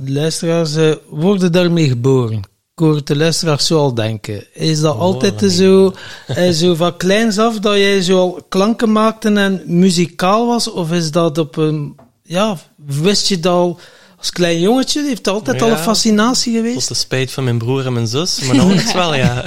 [0.00, 2.38] De luisteraars uh, worden daarmee geboren.
[2.38, 4.54] Ik hoor de luisteraars zo al denken.
[4.54, 5.94] Is dat altijd zo,
[6.28, 10.70] uh, zo van kleins af dat jij zo al klanken maakte en muzikaal was?
[10.70, 13.78] Of is dat op een, ja, wist je dat al
[14.18, 15.02] als klein jongetje?
[15.02, 16.78] Heeft dat altijd al een fascinatie geweest?
[16.78, 19.44] Tot de spijt van mijn broer en mijn zus, maar nog wel, ja.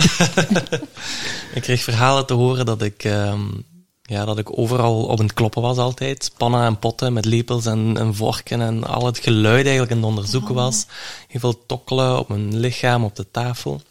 [1.55, 3.03] ik kreeg verhalen te horen dat ik...
[3.03, 3.65] Um,
[4.07, 6.31] ja, dat ik overal op het kloppen was altijd.
[6.37, 10.07] Pannen en potten met lepels en, en vorken en al het geluid eigenlijk aan het
[10.07, 10.55] onderzoeken oh.
[10.55, 10.85] was.
[11.27, 13.81] Heel veel tokkelen op mijn lichaam, op de tafel.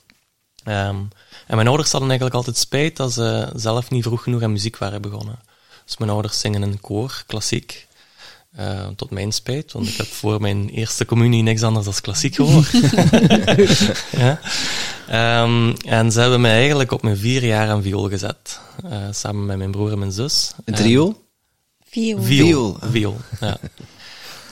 [0.64, 1.08] Um,
[1.46, 4.76] en mijn ouders hadden eigenlijk altijd spijt dat ze zelf niet vroeg genoeg aan muziek
[4.76, 5.38] waren begonnen.
[5.84, 7.85] Dus mijn ouders zingen in een koor, klassiek.
[8.60, 12.34] Uh, tot mijn spijt, want ik heb voor mijn eerste communie niks anders dan klassiek
[12.34, 12.70] gehoord.
[15.10, 15.42] ja.
[15.42, 18.60] Um, en ze hebben mij eigenlijk op mijn vier jaar aan viool gezet.
[18.84, 20.52] Uh, samen met mijn broer en mijn zus.
[20.64, 21.20] Een trio?
[21.88, 22.22] Viool.
[22.22, 22.76] Viool.
[22.90, 23.56] Viool, ja.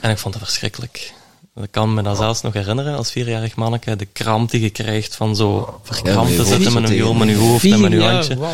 [0.01, 1.13] En ik vond het verschrikkelijk.
[1.55, 5.15] Ik kan me dat zelfs nog herinneren, als vierjarig manneke, de kramp die je krijgt
[5.15, 8.35] van zo verkrampt te zitten met een viool met je hoofd en met je handje.
[8.35, 8.49] Wow.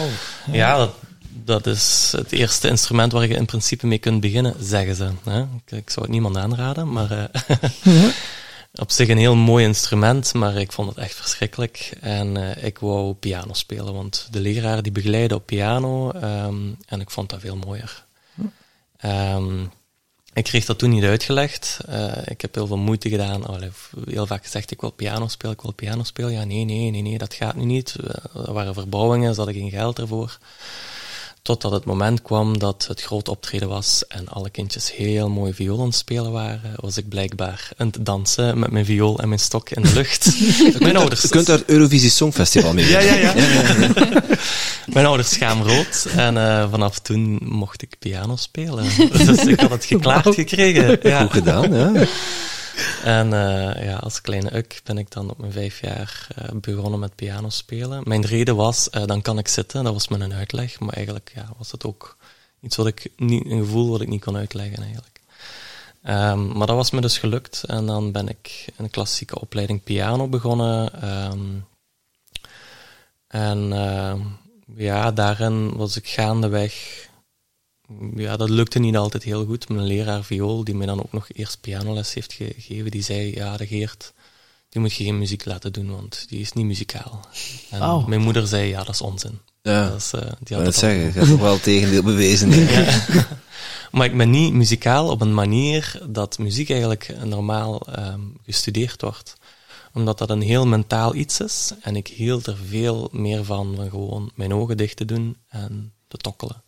[0.51, 0.93] Ja, dat,
[1.45, 5.11] dat is het eerste instrument waar je in principe mee kunt beginnen, zeggen ze.
[5.65, 8.03] Ik, ik zou het niemand aanraden, maar uh,
[8.83, 11.97] op zich een heel mooi instrument, maar ik vond het echt verschrikkelijk.
[12.01, 17.01] En uh, ik wou piano spelen, want de leraar die begeleidde op piano um, en
[17.01, 18.05] ik vond dat veel mooier.
[19.05, 19.71] Um,
[20.33, 21.79] ik kreeg dat toen niet uitgelegd.
[21.89, 23.47] Uh, ik heb heel veel moeite gedaan.
[23.47, 23.57] Oh,
[24.05, 26.31] heel vaak gezegd, ik wil piano spelen, ik wil piano spelen.
[26.31, 27.95] Ja, nee, nee, nee, nee, dat gaat nu niet.
[28.33, 30.37] Er waren verbouwingen, ze hadden geen geld ervoor.
[31.41, 35.91] Totdat het moment kwam dat het groot optreden was en alle kindjes heel mooi violen
[35.91, 39.81] spelen waren, was ik blijkbaar aan het dansen met mijn viool en mijn stok in
[39.81, 40.35] de lucht.
[40.79, 41.21] mijn ouders...
[41.21, 44.21] Je kunt daar Eurovisie Songfestival mee ja, ja, ja, ja.
[44.93, 48.85] mijn ouders schaamrood en uh, vanaf toen mocht ik piano spelen.
[49.25, 50.99] Dus ik had het geklaard gekregen.
[51.01, 51.21] Ja.
[51.21, 52.05] Goed gedaan, ja.
[53.03, 56.99] En uh, ja, als kleine uk ben ik dan op mijn vijf jaar uh, begonnen
[56.99, 58.01] met piano spelen.
[58.05, 59.83] Mijn reden was, uh, dan kan ik zitten.
[59.83, 60.79] Dat was mijn uitleg.
[60.79, 62.17] Maar eigenlijk ja, was het ook
[62.61, 65.19] iets wat ik niet, een gevoel wat ik niet kon uitleggen eigenlijk.
[66.03, 67.63] Um, maar dat was me dus gelukt.
[67.63, 71.09] En dan ben ik een klassieke opleiding piano begonnen.
[71.31, 71.65] Um,
[73.27, 73.73] en
[74.75, 77.09] ja, daarin was ik gaandeweg
[78.15, 79.69] ja, dat lukte niet altijd heel goed.
[79.69, 83.57] Mijn leraar viool, die mij dan ook nog eerst pianoles heeft gegeven, die zei, ja,
[83.57, 84.13] de Geert,
[84.69, 87.25] die moet je geen muziek laten doen, want die is niet muzikaal.
[87.69, 88.07] En oh.
[88.07, 89.39] mijn moeder zei, ja, dat is onzin.
[89.61, 92.49] Ja, dat is, uh, die had dat zeggen, je hebt toch wel tegendeel bewezen.
[92.49, 93.01] ja.
[93.91, 99.35] maar ik ben niet muzikaal op een manier dat muziek eigenlijk normaal um, gestudeerd wordt
[99.93, 101.73] omdat dat een heel mentaal iets is.
[101.81, 105.93] En ik hield er veel meer van, van gewoon mijn ogen dicht te doen en
[106.07, 106.63] te tokkelen.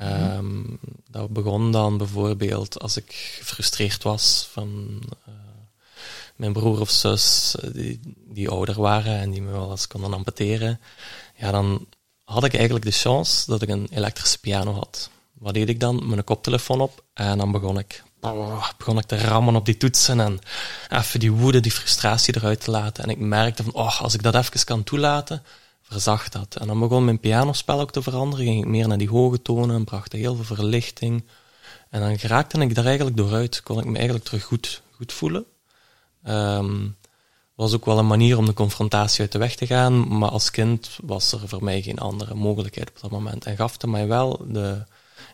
[0.00, 0.78] Um,
[1.10, 5.34] dat begon dan bijvoorbeeld als ik gefrustreerd was van uh,
[6.36, 10.12] mijn broer of zus eh, die, die ouder waren en die me wel eens konden
[10.12, 10.80] amputeren.
[11.36, 11.86] Ja, dan
[12.24, 15.10] had ik eigenlijk de chance dat ik een elektrische piano had.
[15.32, 16.08] Wat deed ik dan?
[16.08, 18.02] Mijn koptelefoon op en dan begon ik,
[18.76, 20.38] begon ik te rammen op die toetsen en
[20.88, 23.04] even die woede, die frustratie eruit te laten.
[23.04, 25.42] En ik merkte van, oh, als ik dat even kan toelaten,
[25.92, 26.56] verzacht dat.
[26.56, 29.76] En dan begon mijn pianospel ook te veranderen, ging ik meer naar die hoge tonen
[29.76, 31.24] en bracht heel veel verlichting.
[31.90, 35.44] En dan geraakte ik daar eigenlijk dooruit, kon ik me eigenlijk terug goed, goed voelen.
[36.28, 36.96] Um,
[37.54, 40.50] was ook wel een manier om de confrontatie uit de weg te gaan, maar als
[40.50, 43.44] kind was er voor mij geen andere mogelijkheid op dat moment.
[43.46, 44.84] En gaf het mij wel de,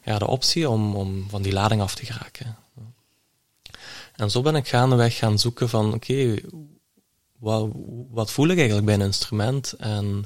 [0.05, 2.57] ja, de optie om, om van die lading af te geraken.
[4.15, 6.35] En zo ben ik gaandeweg gaan zoeken van, oké,
[7.39, 7.69] wat,
[8.11, 9.73] wat voel ik eigenlijk bij een instrument?
[9.73, 10.25] En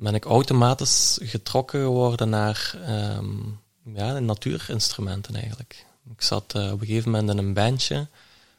[0.00, 2.74] ben ik automatisch getrokken geworden naar
[3.18, 3.60] um,
[3.94, 5.86] ja, natuurinstrumenten eigenlijk.
[6.14, 8.06] Ik zat uh, op een gegeven moment in een bandje,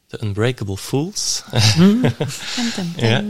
[0.08, 1.44] de Unbreakable Fools.
[2.96, 3.24] Ja.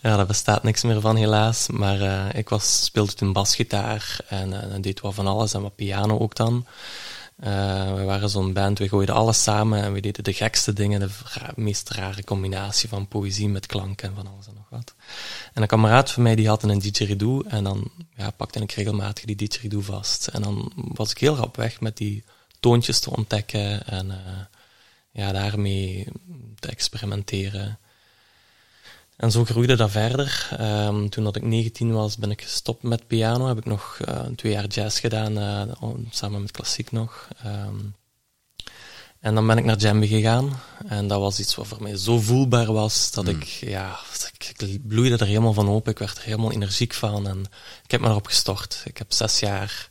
[0.00, 1.68] ja, daar bestaat niks meer van helaas.
[1.68, 5.62] Maar uh, ik was, speelde toen basgitaar en, uh, en deed wat van alles en
[5.62, 6.66] wat piano ook dan.
[7.44, 11.00] Uh, we waren zo'n band, we gooiden alles samen en we deden de gekste dingen,
[11.00, 11.08] de
[11.54, 14.94] meest rare combinatie van poëzie met klank en van alles en nog wat.
[15.52, 19.24] En een kameraad van mij die had een didgeridoo en dan ja, pakte ik regelmatig
[19.24, 20.26] die didgeridoo vast.
[20.26, 22.24] En dan was ik heel rap weg met die
[22.60, 24.16] toontjes te ontdekken en uh,
[25.10, 26.06] ja, daarmee
[26.58, 27.78] te experimenteren.
[29.16, 30.48] En zo groeide dat verder.
[30.60, 33.46] Um, toen dat ik 19 was, ben ik gestopt met piano.
[33.46, 37.28] Heb ik nog uh, twee jaar jazz gedaan, uh, samen met klassiek nog.
[37.46, 37.94] Um,
[39.20, 40.60] En dan ben ik naar Djembe gegaan.
[40.86, 43.98] En dat was iets wat voor mij zo voelbaar was, dat ik, ja,
[44.38, 45.92] ik, ik, bloeide er helemaal van open.
[45.92, 47.44] Ik werd er helemaal energiek van en
[47.84, 48.82] ik heb me erop gestort.
[48.84, 49.90] Ik heb zes jaar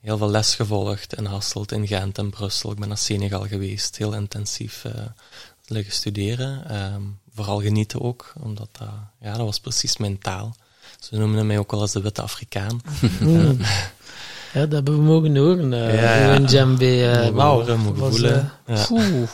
[0.00, 2.70] heel veel les gevolgd in Hasselt, in Gent en Brussel.
[2.70, 4.92] Ik ben naar Senegal geweest, heel intensief uh,
[5.70, 6.76] liggen studeren.
[6.94, 8.88] Um, vooral genieten ook, omdat dat,
[9.20, 10.56] ja, dat was precies mijn taal.
[11.00, 12.80] Ze noemden mij ook wel als de witte Afrikaan.
[13.20, 13.58] Mm.
[14.52, 15.72] Ja, dat hebben we mogen horen.
[15.72, 17.30] Uh, ja, in Djembe.
[17.34, 17.76] Wauw.
[17.76, 18.52] Mogen voelen.
[18.66, 18.86] Uh, ja.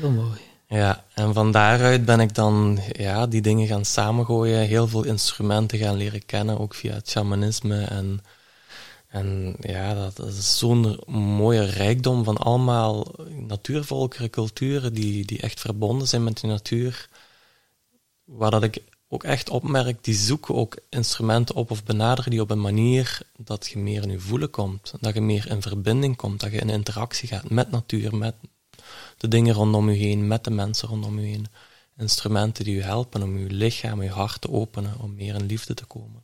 [0.00, 0.40] Heel mooi.
[0.68, 5.78] Ja, en van daaruit ben ik dan ja, die dingen gaan samengooien, heel veel instrumenten
[5.78, 7.84] gaan leren kennen, ook via het shamanisme.
[7.84, 8.20] En,
[9.12, 16.08] en ja, dat, is zo'n mooie rijkdom van allemaal natuurvolkeren, culturen die, die echt verbonden
[16.08, 17.08] zijn met de natuur.
[18.24, 22.50] Waar dat ik ook echt opmerk, die zoeken ook instrumenten op of benaderen die op
[22.50, 24.94] een manier dat je meer in je voelen komt.
[25.00, 28.34] Dat je meer in verbinding komt, dat je in interactie gaat met natuur, met
[29.16, 31.46] de dingen rondom je heen, met de mensen rondom je heen.
[31.96, 35.74] Instrumenten die je helpen om je lichaam, je hart te openen, om meer in liefde
[35.74, 36.21] te komen.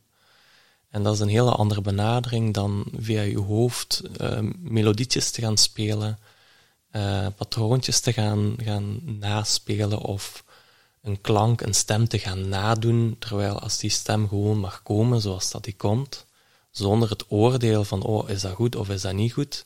[0.89, 5.57] En dat is een hele andere benadering dan via je hoofd uh, melodietjes te gaan
[5.57, 6.19] spelen,
[6.91, 10.43] uh, patroontjes te gaan, gaan naspelen of
[11.01, 15.51] een klank, een stem te gaan nadoen, terwijl als die stem gewoon mag komen zoals
[15.51, 16.25] dat die komt,
[16.71, 19.65] zonder het oordeel van, oh, is dat goed of is dat niet goed,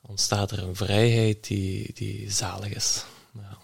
[0.00, 3.04] ontstaat er een vrijheid die, die zalig is.
[3.34, 3.58] Ja.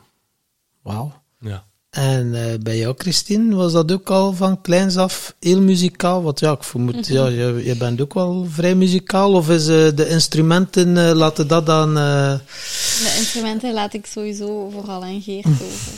[0.82, 1.22] Wauw.
[1.40, 1.66] Ja.
[1.90, 6.22] En uh, bij jou, Christine, was dat ook al van kleins af heel muzikaal?
[6.22, 7.14] Want ja, ik vermoed, mm -hmm.
[7.14, 9.32] ja, je, je, bent ook wel vrij muzikaal.
[9.34, 11.94] Of is uh, de instrumenten, uh, laten dat dan...
[11.94, 15.92] De instrumenten laat ik sowieso vooral aan Geert over.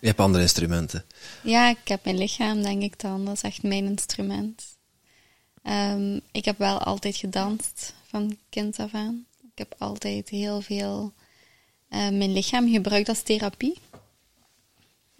[0.00, 1.04] je hebt andere instrumenten?
[1.42, 3.24] Ja, ik heb mijn lichaam, denk ik dan.
[3.24, 4.62] Dat is echt mijn instrument.
[5.94, 9.26] Um, ik heb wel altijd gedanst, van kind af aan.
[9.42, 11.12] Ik heb altijd heel veel
[11.88, 13.78] mijn lichaam gebruikt als therapie.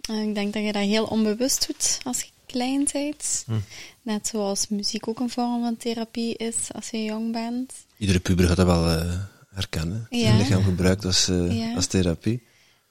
[0.09, 3.43] Uh, ik denk dat je dat heel onbewust doet als je klein bent.
[3.45, 3.59] Hm.
[4.01, 7.73] Net zoals muziek ook een vorm van therapie is als je jong bent.
[7.97, 10.07] Iedere puber gaat dat wel uh, herkennen.
[10.09, 10.19] Ja.
[10.19, 11.75] Zijn lichaam gebruikt als, uh, ja.
[11.75, 12.43] als therapie.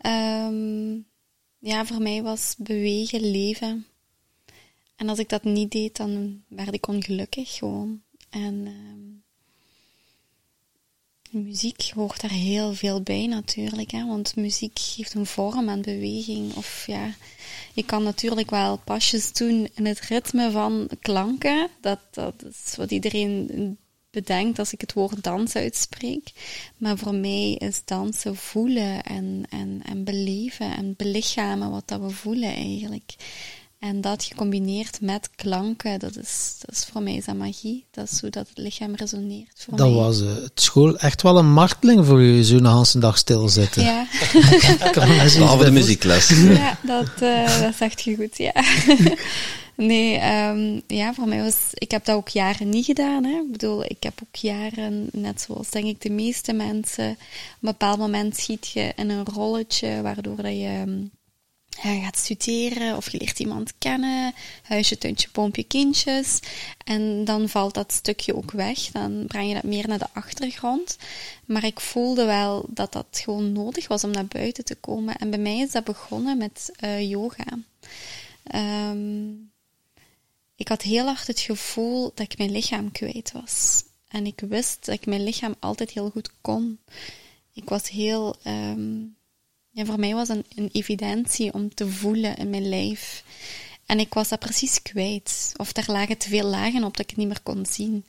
[0.07, 1.07] Um,
[1.59, 3.87] ja, voor mij was bewegen, leven.
[4.97, 8.03] En als ik dat niet deed, dan werd ik ongelukkig gewoon.
[8.31, 9.23] En um,
[11.31, 14.07] Muziek hoort daar heel veel bij natuurlijk, hè?
[14.07, 16.55] want muziek geeft een vorm aan beweging.
[16.55, 17.15] Of ja,
[17.73, 21.69] je kan natuurlijk wel pasjes doen in het ritme van klanken.
[21.81, 23.77] Dat, dat is wat iedereen
[24.11, 26.33] bedenkt als ik het woord dans uitspreek.
[26.77, 32.11] Maar voor mij is dansen voelen en, en, en beleven en belichamen wat dat we
[32.11, 33.15] voelen eigenlijk.
[33.79, 37.87] En dat gecombineerd met klanken, dat is, dat is voor mij zijn magie.
[37.91, 39.65] Dat is hoe dat het lichaam resoneert.
[39.65, 39.97] Voor dat mij.
[39.97, 43.83] was uh, het school echt wel een marteling voor je zo'n hele dag stilzitten.
[43.83, 44.07] Ja.
[45.39, 46.29] Behalve de muziekles.
[46.29, 48.53] Ja, dat, uh, dat zegt je goed, ja.
[49.91, 51.57] nee, um, ja, voor mij was...
[51.73, 53.39] Ik heb dat ook jaren niet gedaan, hè.
[53.39, 57.19] Ik bedoel, ik heb ook jaren, net zoals denk ik de meeste mensen, op een
[57.61, 60.83] bepaald moment schiet je in een rolletje, waardoor dat je...
[60.87, 61.11] Um,
[61.83, 66.41] je gaat studeren of je leert iemand kennen, huisje, tuintje, boompje, kindjes.
[66.85, 68.79] En dan valt dat stukje ook weg.
[68.79, 70.97] Dan breng je dat meer naar de achtergrond.
[71.45, 75.17] Maar ik voelde wel dat dat gewoon nodig was om naar buiten te komen.
[75.17, 77.47] En bij mij is dat begonnen met uh, yoga.
[78.55, 79.51] Um,
[80.57, 83.85] ik had heel hard het gevoel dat ik mijn lichaam kwijt was.
[84.09, 86.79] En ik wist dat ik mijn lichaam altijd heel goed kon.
[87.53, 88.37] Ik was heel...
[88.47, 89.17] Um,
[89.79, 93.25] ja, voor mij was een, een evidentie om te voelen in mijn lijf.
[93.87, 95.53] En ik was dat precies kwijt.
[95.57, 98.05] Of er lagen te veel lagen op dat ik het niet meer kon zien.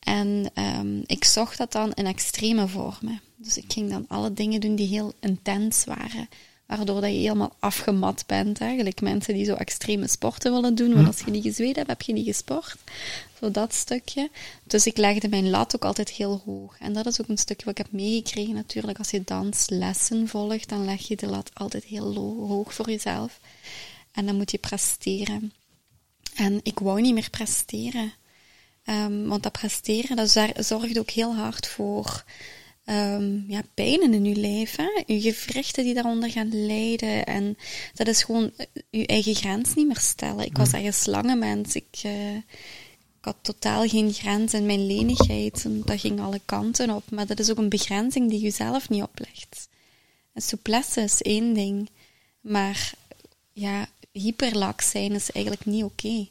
[0.00, 3.20] En um, ik zocht dat dan in extreme vormen.
[3.36, 6.28] Dus ik ging dan alle dingen doen die heel intens waren.
[6.66, 8.60] Waardoor dat je helemaal afgemat bent.
[8.60, 10.94] Eigenlijk mensen die zo extreme sporten willen doen.
[10.94, 12.76] Want als je niet gezweet hebt, heb je niet gesport.
[13.40, 14.30] Zo dat stukje.
[14.64, 16.78] Dus ik legde mijn lat ook altijd heel hoog.
[16.78, 18.98] En dat is ook een stukje wat ik heb meegekregen natuurlijk.
[18.98, 22.14] Als je danslessen volgt, dan leg je de lat altijd heel
[22.48, 23.40] hoog voor jezelf.
[24.12, 25.52] En dan moet je presteren.
[26.34, 28.12] En ik wou niet meer presteren.
[28.84, 32.24] Um, want dat presteren, dat zorgt ook heel hard voor
[32.86, 34.76] um, ja, pijn in je lijf.
[34.76, 35.02] Hè?
[35.06, 37.26] Je gewrichten die daaronder gaan lijden.
[37.26, 37.56] En
[37.94, 38.52] dat is gewoon
[38.90, 40.44] je eigen grens niet meer stellen.
[40.44, 41.74] Ik was echt een slangenmens.
[41.74, 42.12] Ik, uh,
[43.18, 45.66] ik had totaal geen grens in mijn lenigheid.
[45.86, 47.10] Dat ging alle kanten op.
[47.10, 49.68] Maar dat is ook een begrenzing die je zelf niet oplegt.
[50.32, 51.90] En souplesse is één ding.
[52.40, 52.92] Maar
[53.52, 56.06] ja, hyperlak zijn is eigenlijk niet oké.
[56.06, 56.30] Okay.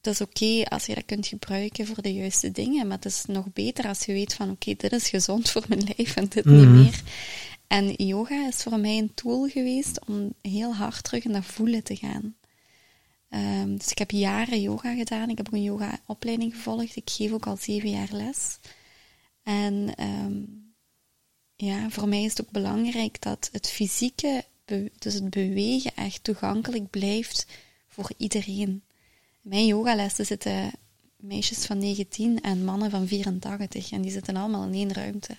[0.00, 3.24] het is oké als je dat kunt gebruiken voor de juiste dingen, maar het is
[3.26, 6.44] nog beter als je weet van oké, dit is gezond voor mijn lijf en dit
[6.44, 7.02] niet meer.
[7.66, 11.82] En yoga is voor mij een tool geweest om heel hard terug in dat voelen
[11.82, 12.34] te gaan.
[13.30, 15.28] Ehm, dus ik heb jaren yoga gedaan.
[15.30, 16.96] Ik heb ook een yoga-opleiding gevolgd.
[16.96, 18.58] Ik geef ook al zeven jaar les.
[19.42, 20.42] En ehm,
[21.56, 24.44] ja, voor mij is het ook belangrijk dat het fysieke,
[24.98, 27.46] dus het bewegen, echt toegankelijk blijft
[27.88, 28.82] voor iedereen.
[29.42, 30.70] In mijn yogalessen zitten
[31.16, 35.36] meisjes van 19 en mannen van 84 en die zitten allemaal in één ruimte.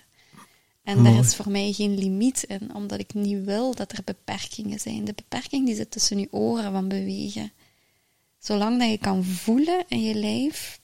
[0.82, 4.80] En daar is voor mij geen limiet in, omdat ik niet wil dat er beperkingen
[4.80, 5.04] zijn.
[5.04, 7.52] De beperking die zit tussen je oren van bewegen.
[8.42, 10.80] Zolang dat je kan voelen in je lijf,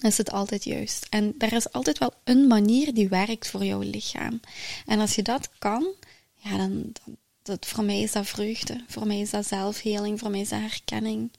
[0.00, 1.06] is het altijd juist.
[1.10, 4.40] En er is altijd wel een manier die werkt voor jouw lichaam.
[4.86, 5.86] En als je dat kan,
[6.34, 7.16] ja, dan, dan
[7.48, 8.84] dat, voor mij is dat vreugde.
[8.88, 10.18] Voor mij is dat zelfheling.
[10.18, 11.30] Voor mij is dat herkenning.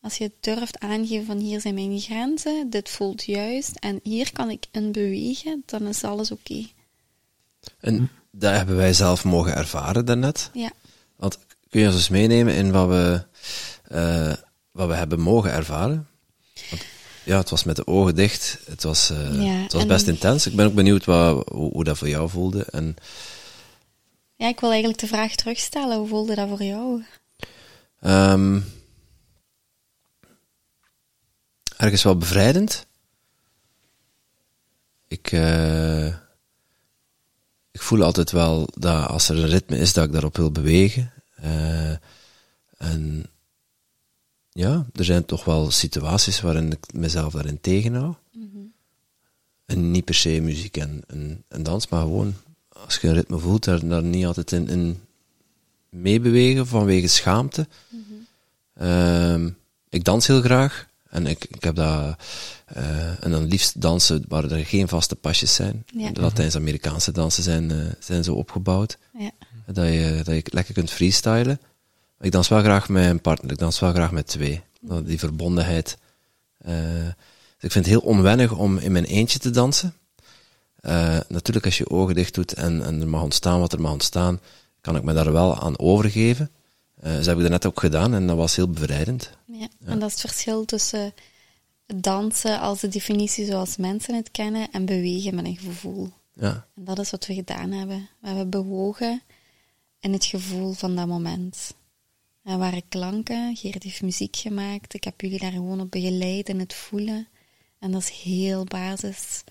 [0.00, 4.50] Als je durft aangeven van hier zijn mijn grenzen, dit voelt juist en hier kan
[4.50, 6.66] ik in bewegen, dan is alles oké.
[7.80, 10.50] En dat hebben wij zelf mogen ervaren daarnet.
[10.52, 10.70] Ja.
[11.16, 11.38] Want
[11.68, 13.24] kun je ons eens meenemen in wat we,
[13.92, 14.32] uh,
[14.70, 16.08] wat we hebben mogen ervaren?
[16.70, 16.84] Want,
[17.24, 18.58] ja, het was met de ogen dicht.
[18.66, 20.46] Het was, uh, ja, het was best intens.
[20.46, 22.64] Ik ben ook benieuwd wat, hoe, hoe, dat voor jou voelde.
[22.64, 22.96] En,
[24.36, 25.98] ja, ik wil eigenlijk de vraag terugstellen.
[25.98, 27.04] Hoe voelde dat voor jou?
[28.00, 28.64] Um,
[31.76, 32.86] ergens wel bevrijdend.
[35.08, 36.06] Ik, uh,
[37.70, 41.12] ik voel altijd wel dat als er een ritme is, dat ik daarop wil bewegen.
[41.44, 41.90] Uh,
[42.76, 43.30] en
[44.60, 48.16] ja, er zijn toch wel situaties waarin ik mezelf daarin tegenhoud.
[48.32, 48.72] Mm -hmm.
[49.66, 52.34] En niet per se muziek en, en, en, dans, maar gewoon
[52.68, 55.00] als je een ritme voelt, daar, daar niet altijd in, in
[55.88, 57.68] meebewegen vanwege schaamte.
[57.88, 59.46] Mm -hmm.
[59.46, 59.50] uh,
[59.88, 60.88] ik dans heel graag.
[61.08, 62.16] En ik, ik heb dat,
[62.76, 65.84] uh, en dan liefst dansen waar er geen vaste pasjes zijn.
[65.96, 66.10] Ja.
[66.10, 68.98] De Latijns-Amerikaanse dansen zijn, uh, zijn zo opgebouwd.
[69.18, 69.30] Ja.
[69.66, 71.60] Dat, je, dat je lekker kunt freestylen.
[72.20, 74.62] Ik dans wel graag met een partner, ik dans wel graag met twee.
[74.80, 75.98] Die verbondenheid.
[76.66, 79.94] Uh, dus ik vind het heel onwennig om in mijn eentje te dansen.
[81.28, 84.40] natuurlijk, als je ogen dicht doet en, en er mag ontstaan wat er mag ontstaan,
[84.80, 86.50] kan ik me daar wel aan overgeven.
[87.04, 89.30] Uh, dus heb ik dat net ook gedaan en dat was heel bevrijdend.
[89.44, 91.14] Ja, en dat is het verschil tussen
[91.86, 96.10] dansen als de definitie zoals mensen het kennen en bewegen met een gevoel.
[96.32, 96.66] Ja.
[96.76, 98.08] En dat is wat we gedaan hebben.
[98.20, 99.22] We hebben bewogen
[100.00, 101.74] in het gevoel van dat moment.
[102.42, 106.58] Er waren klanken, Geert heeft muziek gemaakt, ik heb jullie daar gewoon op begeleid in
[106.58, 107.28] het voelen.
[107.78, 109.44] En dat is heel basis.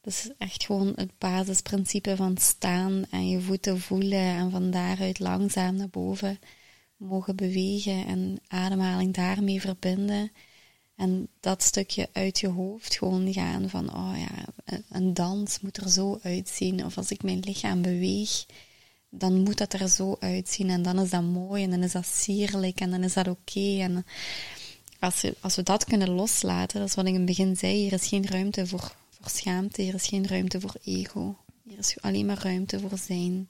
[0.00, 5.18] Dat is echt gewoon het basisprincipe van staan en je voeten voelen en van daaruit
[5.18, 6.38] langzaam naar boven
[6.98, 10.32] mogen bewegen en ademhaling daarmee verbinden.
[10.96, 14.44] En dat stukje uit je hoofd gewoon gaan van, oh ja,
[14.90, 16.84] een dans moet er zo uitzien.
[16.84, 18.46] Of als ik mijn lichaam beweeg,
[19.10, 20.70] dan moet dat er zo uitzien.
[20.70, 23.78] En dan is dat mooi en dan is dat sierlijk en dan is dat oké.
[23.80, 24.06] En
[24.98, 27.92] als, als we dat kunnen loslaten, dat is wat ik in het begin zei, hier
[27.92, 31.36] is geen ruimte voor, voor schaamte, hier is geen ruimte voor ego.
[31.62, 33.48] Hier is alleen maar ruimte voor zijn.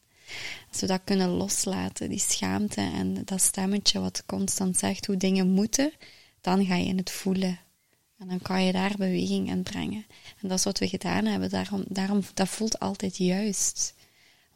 [0.71, 5.51] Als we dat kunnen loslaten, die schaamte en dat stemmetje wat constant zegt hoe dingen
[5.51, 5.93] moeten,
[6.41, 7.59] dan ga je in het voelen.
[8.19, 10.07] En dan kan je daar beweging in brengen.
[10.41, 11.51] En dat is wat we gedaan hebben.
[11.51, 13.95] Daarom, daarom dat voelt altijd juist.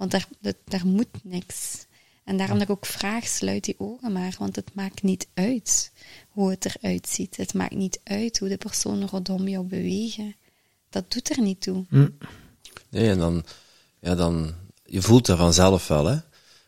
[0.02, 1.86] Want daar, dat, daar moet niks.
[2.24, 4.34] En daarom dat ik ook vraag, sluit die ogen maar.
[4.38, 5.92] Want het maakt niet uit
[6.28, 7.36] hoe het eruit ziet.
[7.36, 10.34] Het maakt niet uit hoe de personen rondom jou bewegen.
[10.90, 11.84] Dat doet er niet toe.
[11.88, 12.08] Hm.
[12.88, 13.44] Nee, en dan,
[14.00, 16.16] ja, dan je voelt dat vanzelf wel, hè.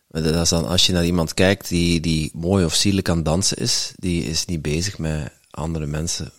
[0.09, 3.57] Dat is dan, als je naar iemand kijkt die, die mooi of zielig aan dansen
[3.57, 6.33] is, die is niet bezig met andere mensen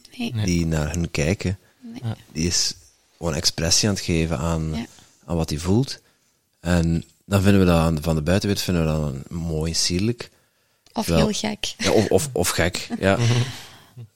[0.46, 1.60] die naar hen kijken.
[1.82, 2.14] Nee.
[2.32, 2.74] Die is
[3.18, 4.88] gewoon expressie aan het geven aan,
[5.26, 6.04] aan wat hij voelt.
[6.66, 10.30] En dan vinden we dat van de buitenwereld vinden we dat mooi, zielig.
[10.93, 11.74] Of heel gek.
[11.78, 13.18] Ja, of, of, of gek, ja.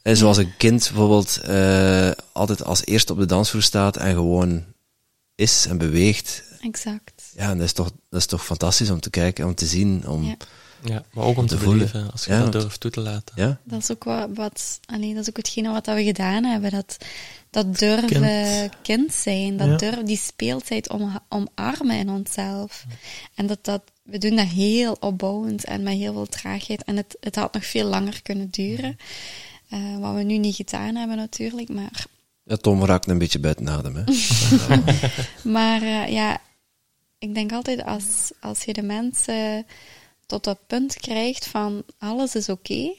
[0.01, 4.63] En zoals een kind bijvoorbeeld uh, altijd als eerste op de dansvloer staat en gewoon
[5.35, 6.43] is en beweegt.
[6.61, 7.31] Exact.
[7.35, 10.07] Ja, en dat is toch, dat is toch fantastisch om te kijken, om te zien,
[10.07, 10.23] om...
[10.23, 10.35] Ja.
[10.83, 13.35] Ja, maar ook om te, te voelen, als je ja, dat durft toe te laten.
[13.35, 13.59] Ja?
[13.63, 16.71] Dat is ook wat, wat alleen, dat is ook hetgene wat we gedaan hebben.
[16.71, 16.97] Dat,
[17.49, 19.75] dat durven kind, zijn, dat ja.
[19.77, 22.85] durven, die speeltijd om, omarmen in onszelf.
[23.35, 26.83] En dat, dat, we doen dat heel opbouwend en met heel veel traagheid.
[26.83, 28.97] En het, het had nog veel langer kunnen duren.
[29.73, 32.05] Uh, wat we nu niet gedaan hebben natuurlijk, maar...
[32.43, 34.03] Ja, Tom raakt een beetje buiten adem, hè.
[35.57, 36.41] maar uh, ja,
[37.17, 39.65] ik denk altijd als, als je de mensen
[40.25, 42.93] tot dat punt krijgt van alles is oké.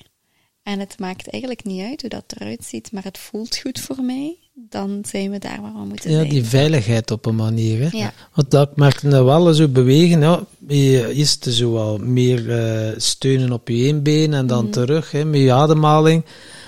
[0.70, 4.02] En het maakt eigenlijk niet uit hoe dat eruit ziet, maar het voelt goed voor
[4.02, 6.28] mij, dan zijn we daar waar we moeten Ja, zijn.
[6.28, 7.80] die veiligheid op een manier.
[7.80, 7.98] Hè?
[7.98, 8.12] Ja.
[8.34, 10.20] Want dat nou wel zo bewegen.
[10.20, 15.10] Ja, je is te zo meer eh, steunen op je één been en dan terug
[15.10, 16.24] hè, met je ademhaling.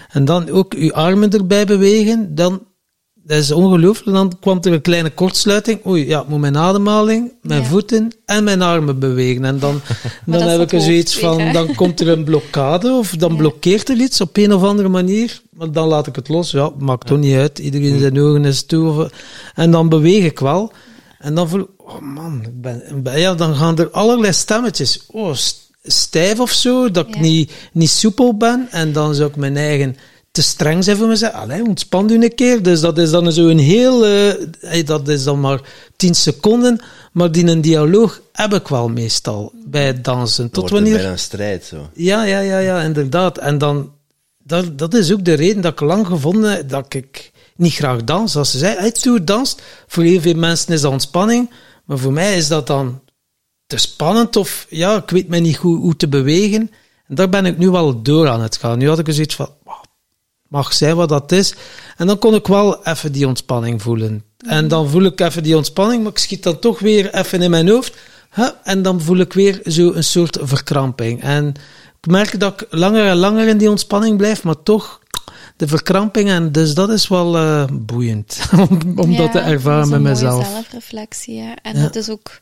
[0.08, 2.34] En dan ook je armen erbij bewegen.
[2.34, 2.62] Dan,
[3.26, 4.16] dat is ongelooflijk.
[4.16, 5.86] Dan kwam er een kleine kortsluiting.
[5.86, 7.66] Oei, ja, ik moet mijn ademhaling, mijn Ja.
[7.66, 9.44] voeten en mijn armen bewegen.
[9.44, 9.80] En dan,
[10.26, 13.36] dan heb ik er zoiets van, dan komt er een blokkade of dan Ja.
[13.36, 15.40] blokkeert er iets op een of andere manier.
[15.50, 16.50] Maar dan laat ik het los.
[16.50, 17.58] Ja, maakt toch niet uit.
[17.58, 19.10] Iedereen zijn ogen is toe.
[19.54, 20.72] En dan beweeg ik wel.
[21.18, 25.04] En dan voel ik, oh man, ik ben, ben- ja, dan gaan er allerlei stemmetjes.
[25.10, 28.66] Oh, st- stijf of zo, dat ik niet, niet soepel ben.
[28.70, 29.96] En dan zou ik mijn eigen
[30.32, 31.32] te streng zijn voor mezelf.
[31.32, 32.62] Allee, ontspan u een keer.
[32.62, 34.02] Dus dat is dan zo een heel,
[34.60, 35.60] hey, dat is dan maar
[35.96, 36.80] tien seconden.
[37.12, 40.50] Maar die een dialoog heb ik wel meestal bij het dansen.
[40.50, 41.10] Tot wordt er wanneer?
[41.10, 41.90] een strijd, zo.
[41.94, 43.38] Ja, ja, ja, ja, inderdaad.
[43.38, 43.92] En dan,
[44.44, 48.04] dat, dat is ook de reden dat ik lang gevonden heb dat ik niet graag
[48.04, 48.36] dans.
[48.36, 51.50] Als ze zei, hey, Tour danst, voor heel veel mensen is dat ontspanning,
[51.84, 53.00] maar voor mij is dat dan
[53.66, 56.70] te spannend of ja, ik weet mij niet goed hoe te bewegen.
[57.08, 58.78] En daar ben ik nu wel door aan het gaan.
[58.78, 59.61] Nu had ik er zoiets van, "Wauw,
[60.52, 61.54] mag zijn wat dat is.
[61.96, 64.24] En dan kon ik wel even die ontspanning voelen.
[64.46, 67.50] En dan voel ik even die ontspanning, maar ik schiet dan toch weer even in
[67.50, 67.96] mijn hoofd.
[68.34, 71.22] Huh, en dan voel ik weer zo een soort verkramping.
[71.22, 71.48] En
[72.00, 75.00] ik merk dat ik langer en langer in die ontspanning blijf, maar toch
[75.56, 76.28] de verkramping.
[76.28, 78.40] En dus dat is wel eh, boeiend
[78.70, 80.42] om, om dat te ervaren met dat is een mezelf.
[80.42, 81.52] mooie zelfreflectie, hè.
[81.62, 81.82] En Ja.
[81.82, 82.40] dat is ook...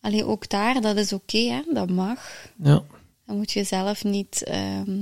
[0.00, 1.60] Allee, ook daar, dat is oké, hè.
[1.72, 2.18] Dat mag.
[2.62, 2.82] Ja.
[3.26, 4.98] Dan moet je zelf niet ehm,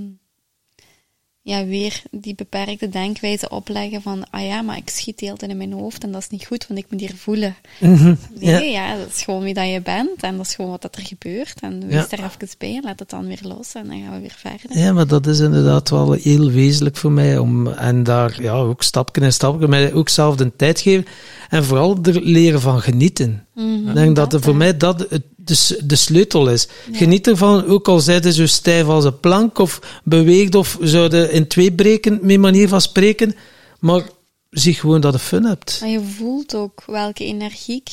[1.42, 5.50] ja, weer die beperkte denkwijze opleggen van ah ja, maar ik schiet de hele tijd
[5.50, 7.54] in mijn hoofd en dat is niet goed, want ik moet hier voelen.
[7.80, 8.14] Mhm.
[8.40, 8.88] Nee, ja.
[8.92, 8.96] ja.
[8.98, 11.60] dat is gewoon wie dat je bent en dat is gewoon wat dat er gebeurt.
[11.60, 12.06] En wees Ja.
[12.10, 14.78] er even bij en laat het dan weer los en dan gaan we weer verder.
[14.78, 17.38] Ja, maar dat is inderdaad wel heel wezenlijk voor mij.
[17.38, 21.06] Om, en daar ja, ook stapje en stapje, mij ook zelf de tijd geven.
[21.48, 23.46] En vooral er leren van genieten.
[23.54, 26.68] Mhm, Ik denk dat voor mij dat het- de, de sleutel is.
[26.92, 31.32] Geniet ervan, ook al zijt je zo stijf als een plank, of beweegt, of zouden
[31.32, 33.34] in twee breken, met manier van spreken.
[33.78, 34.02] Maar
[34.50, 35.78] zie gewoon dat je fun hebt.
[35.80, 37.90] Maar je voelt ook welke energiek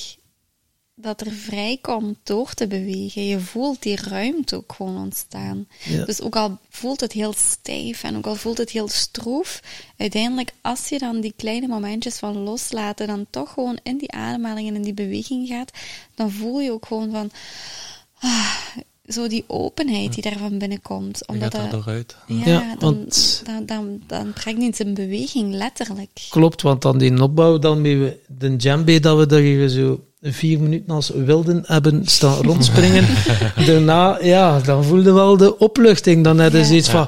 [1.00, 3.26] dat er vrijkomt door te bewegen.
[3.28, 5.68] Je voelt die ruimte ook gewoon ontstaan.
[5.84, 6.06] Ja.
[6.06, 9.60] Dus ook al voelt het heel stijf en ook al voelt het heel stroef,
[9.98, 14.68] uiteindelijk als je dan die kleine momentjes van loslaten, dan toch gewoon in die ademhaling
[14.68, 15.72] en in die beweging gaat,
[16.16, 17.32] dan voel je ook gewoon van
[18.20, 18.56] ah,
[19.08, 21.18] zo die openheid die daarvan binnenkomt.
[21.18, 22.16] Je Omdat gaat daar dat, dooruit.
[22.28, 26.26] ja, Ja, dan, want- dan, dan, dan brengt iets in beweging, letterlijk.
[26.30, 30.60] Klopt, want dan die opbouw, dan met de djembe, dat we daar hier zo vier
[30.60, 33.06] minuten als wilden hebben staan rondspringen.
[33.66, 36.24] Daarna, ja, dan voelde wel de opluchting.
[36.24, 36.64] Dan had je Ja.
[36.64, 37.08] zoiets van,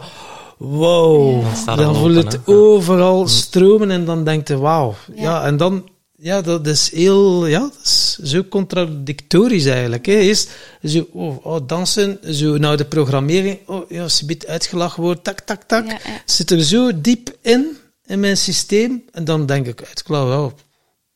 [0.57, 1.43] wow.
[1.65, 4.95] Dan Dan wel voel je open, het overal stromen en dan denkt je, wauw.
[5.15, 5.45] Ja.
[5.45, 10.05] En dan, ja, dat is heel, ja, dat is zo contradictorisch eigenlijk.
[10.05, 10.13] Hè.
[10.13, 10.51] Eerst
[10.83, 15.23] zo, oh, oh, dansen, zo nou de programmering, oh ja, als je biedt uitgelachen wordt,
[15.23, 15.85] tak, tak, tak.
[15.85, 16.21] Ja, ja.
[16.25, 19.03] Zit er zo diep in, in mijn systeem.
[19.11, 20.49] En dan denk ik, uitklaar, ja,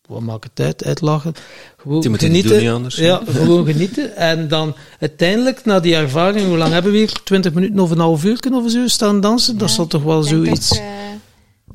[0.08, 1.34] wat maakt het uit, uitlachen.
[1.78, 2.60] Gewoon het genieten.
[2.60, 2.96] niet anders.
[2.96, 4.16] Ja, gewoon genieten.
[4.16, 7.12] En dan uiteindelijk, na die ervaring, hoe lang hebben we hier?
[7.24, 9.58] 20 minuten of een half uur of zo staan dansen?
[9.58, 10.70] Dat zal toch wel zoiets...
[10.70, 10.84] dat, eh,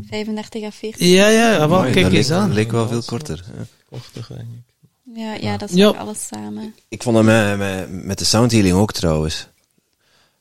[0.08, 1.06] 35 à 40.
[1.06, 2.52] Ja, ja, ja, wel, Mooi, kijk dat eens leek, aan.
[2.52, 3.44] leek wel veel korter.
[3.56, 3.64] ja.
[3.90, 4.66] Korter, denk ik.
[5.14, 5.88] Ja, ja, dat is Ja.
[5.88, 6.74] alles samen.
[6.88, 9.46] Ik vond dat met, met, met de soundhealing ook trouwens.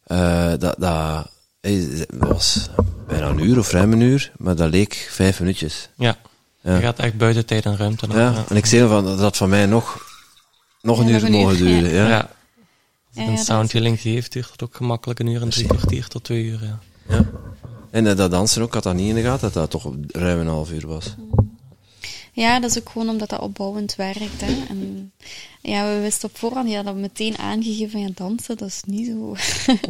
[0.04, 2.70] Eh, dat, dat, dat was
[3.08, 5.90] bijna een uur of ruim een uur, maar dat leek vijf minuutjes.
[5.98, 6.18] Ja.
[6.68, 6.76] Ja.
[6.76, 8.08] Je gaat echt buiten tijd en ruimte.
[8.08, 8.18] naar.
[8.18, 10.06] Ja, en ik zei van dat dat van mij nog,
[10.82, 12.08] nog een Ja, uur nog een mogen uur, duren.
[12.08, 12.30] Ja.
[13.16, 16.44] Als een soundhealing geeft, duurt het ook gemakkelijk een uur en drie kwartier tot twee
[16.44, 16.60] uur.
[16.64, 16.80] Ja.
[17.16, 17.26] Ja.
[17.92, 20.40] En eh, dat dansen ook, had dat niet in de gaten, dat dat toch ruim
[20.40, 21.16] een half uur was.
[22.32, 24.42] Ja, dat is ook gewoon omdat dat opbouwend werkt.
[24.42, 24.66] Hè.
[24.70, 25.12] En
[25.62, 29.08] ja, we wisten op voorhand, ja, dat meteen aangegeven van ja, dansen, dat is niet
[29.08, 29.36] zo.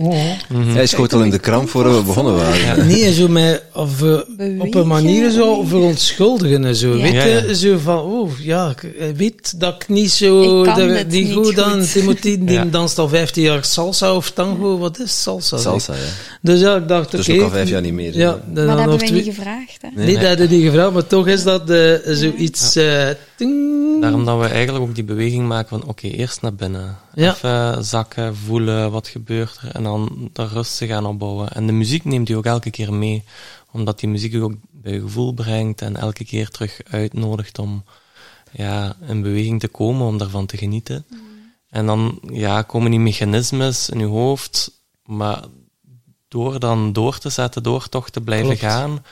[0.73, 2.87] Hij schoot al in de kramp voor we begonnen waren.
[2.87, 4.01] Nee, zo met, of,
[4.59, 6.95] op een manier zo verontschuldigen en zo.
[6.95, 7.01] Ja.
[7.01, 7.53] Weet Ja, je, ja.
[7.53, 11.25] zo van, oh ja, ik weet dat ik niet zo, Ik kan de- dit die
[11.25, 11.91] niet goed dan, goed.
[11.91, 12.65] Timothy, die Ja.
[12.65, 15.57] danst al 15 jaar salsa of tango, wat is salsa?
[15.57, 15.99] Salsa, ja.
[16.41, 17.17] Dus ja, ik dacht, oké.
[17.17, 18.17] Dus ook al vijf jaar niet meer.
[18.17, 19.81] Ja, maar dat hebben wij twee- niet gevraagd.
[19.81, 19.87] Hè.
[19.95, 20.15] Nee, Nee.
[20.17, 22.75] dat hadden die gevraagd, maar toch is dat eh, zoiets...
[22.75, 23.75] eh, ting.
[24.01, 26.97] Daarom dat we eigenlijk ook die beweging maken van oké, eerst naar binnen.
[27.13, 27.33] Ja.
[27.33, 29.71] Even zakken, voelen, wat gebeurt er.
[29.71, 31.49] En dan daar rustig aan opbouwen.
[31.49, 33.23] En de muziek neemt je ook elke keer mee.
[33.71, 35.81] Omdat die muziek je ook bij je gevoel brengt.
[35.81, 37.83] En elke keer terug uitnodigt om
[38.51, 41.05] ja, in beweging te komen, om daarvan te genieten.
[41.69, 44.71] En dan ja, komen die mechanismes in je hoofd.
[45.05, 45.43] Maar
[46.27, 48.61] door dan door te zetten, door toch te blijven Klopt.
[48.61, 49.03] gaan,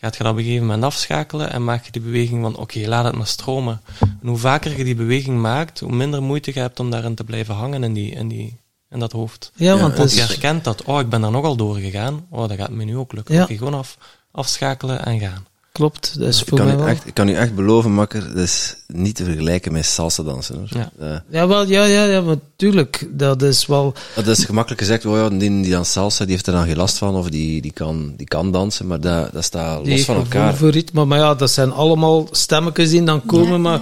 [0.00, 2.86] gaat je dat op een gegeven moment afschakelen en maak je die beweging van oké,
[2.86, 3.80] laat het maar stromen.
[4.00, 7.24] En hoe vaker je die beweging maakt, hoe minder moeite je hebt om daarin te
[7.24, 9.52] blijven hangen in, die, in, die, in dat hoofd.
[9.54, 12.70] Ja, want Want je herkent dat, oh, ik ben daar nogal doorgegaan, oh, dat gaat
[12.70, 13.34] me nu ook lukken.
[13.34, 13.42] Ja.
[13.42, 13.98] Oké, gewoon af,
[14.30, 15.46] afschakelen en gaan.
[15.72, 16.18] Klopt.
[16.18, 16.86] Dat is Ik voor kan, mij u wel.
[16.86, 20.56] echt, ik kan u echt beloven, makker, dat is niet te vergelijken met salsa dansen.
[20.56, 20.68] Hoor.
[20.70, 20.90] Ja.
[20.98, 23.94] Eh, Ja, wel, ja, ja, ja, maar tuurlijk, dat is wel...
[24.14, 26.76] dat is gemakkelijk gezegd, oh ja, die, die dan salsa, die heeft er dan geen
[26.76, 30.04] last van, of die, die, kan, die kan dansen, maar dat, dat staat Die los
[30.04, 30.56] van elkaar.
[30.56, 33.80] voor ritme, maar ja, dat zijn allemaal stemmetjes die dan komen, maar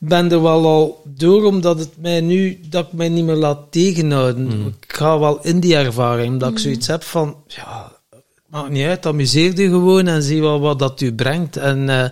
[0.00, 3.34] ik ben er wel al door, omdat het mij nu, dat ik mij niet meer
[3.36, 4.74] laat tegenhouden.
[4.80, 7.92] Ik ga wel in die ervaring, omdat ik zoiets heb van, ja,
[8.50, 11.56] maakt niet uit, amuseer je gewoon en zie wel wat dat u brengt.
[11.56, 12.04] En eh,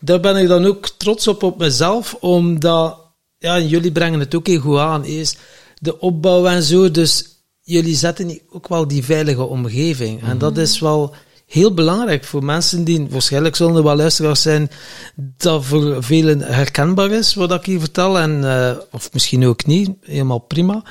[0.00, 2.98] daar ben ik dan ook trots op op mezelf, omdat,
[3.38, 5.36] ja, en jullie brengen het ook heel goed aan, is
[5.78, 7.24] de opbouw en zo, dus
[7.60, 10.22] jullie zetten ook wel die veilige omgeving.
[10.22, 11.14] En dat is wel
[11.46, 14.70] heel belangrijk voor mensen die, waarschijnlijk zullen er wel luisteraars zijn,
[15.14, 19.90] dat voor velen herkenbaar is, wat ik hier vertel, en, eh, of misschien ook niet,
[20.00, 20.82] helemaal prima.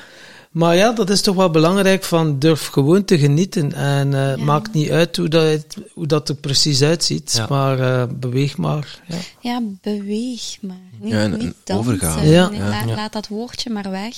[0.54, 4.44] Maar ja, dat is toch wel belangrijk van durf gewoon te genieten en eh, Ja.
[4.44, 7.46] maakt niet uit hoe dat, het- hoe dat er precies uitziet, Ja.
[7.48, 9.00] maar eh, beweeg maar.
[9.08, 9.16] Ja.
[9.40, 10.76] Ja, beweeg maar.
[11.00, 12.28] Niet, Ja, en- niet overgaan.
[12.28, 12.48] Ja.
[12.48, 12.84] Nee, Ja.
[12.86, 14.16] laat, dat woordje maar weg.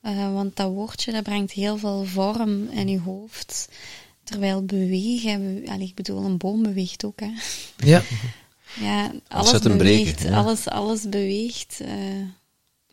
[0.00, 3.68] Eh, want dat woordje dat brengt heel veel vorm in je hoofd.
[4.24, 7.20] Terwijl bewegen, we- allee, ik bedoel, een boom beweegt ook.
[7.20, 7.30] Hè.
[7.76, 8.02] Ja.
[8.80, 9.78] Ja, alles beweegt.
[9.78, 10.36] breken, ja.
[10.38, 11.80] Alles, alles beweegt.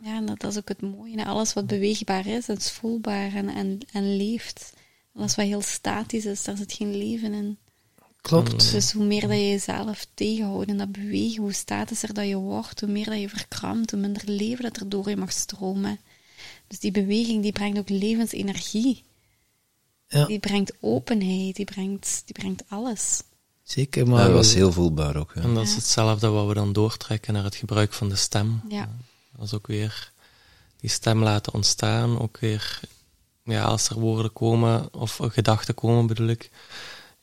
[0.03, 1.17] Ja, en dat, is ook het mooie.
[1.19, 1.25] hè.
[1.25, 4.73] Alles wat beweegbaar is, dat is voelbaar en, en, en leeft.
[5.15, 7.57] Alles wat heel statisch is, daar zit geen leven in.
[8.21, 8.71] Klopt.
[8.71, 12.79] Dus hoe meer dat je jezelf tegenhoudt en dat bewegen, hoe statischer dat je wordt,
[12.79, 15.99] hoe meer dat je verkrampt, hoe minder leven dat er door je mag stromen.
[16.67, 19.03] Dus die beweging die brengt ook levensenergie.
[20.07, 23.23] Ja, Die brengt openheid, die brengt, die brengt alles.
[23.63, 24.03] zeker.
[24.05, 25.31] Ja, Maar dat was heel voelbaar ook.
[25.35, 25.41] Ja.
[25.41, 28.61] En dat is hetzelfde wat we dan doortrekken naar het gebruik van de stem.
[28.69, 28.89] Ja.
[29.41, 30.11] Is ook weer
[30.77, 32.19] die stem laten ontstaan.
[32.19, 32.79] Ook weer,
[33.43, 36.51] ja, als er woorden komen, of gedachten komen bedoel ik.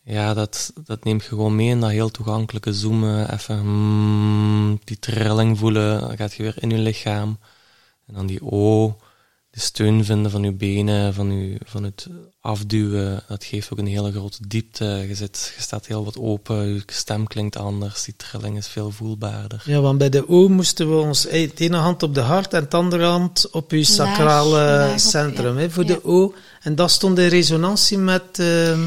[0.03, 3.33] Ja, dat, dat neemt je gewoon mee in dat heel toegankelijke zoomen.
[3.33, 6.01] Even mm, die trilling voelen.
[6.01, 7.39] Dan gaat je weer in je lichaam.
[8.07, 8.97] En dan die O,
[9.59, 12.07] de steun vinden van je benen, van, je, van het
[12.41, 13.23] afduwen.
[13.29, 15.05] Dat geeft ook een hele grote diepte.
[15.09, 18.05] Je, zit, je staat heel wat open, je stem klinkt anders.
[18.05, 19.63] Die trilling is veel voelbaarder.
[19.65, 22.53] Ja, want bij de O moesten we ons eh, de ene hand op de hart
[22.53, 25.71] en de andere hand op uw sacrale laag op, centrum ja.
[25.71, 25.95] voor Ja.
[25.95, 26.35] de O.
[26.63, 28.81] En dat stond in resonantie met ehm,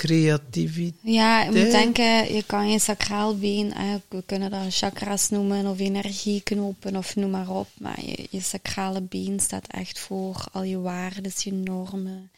[0.00, 0.94] creativiteit.
[1.02, 1.62] Ja, je Nee.
[1.62, 6.96] moet denken, je kan je sacraal been, eh, we kunnen dat chakras noemen, of energieknopen,
[6.96, 7.68] of noem maar op.
[7.78, 12.30] Maar je, je sacrale been staat echt voor al je waarden, je normen.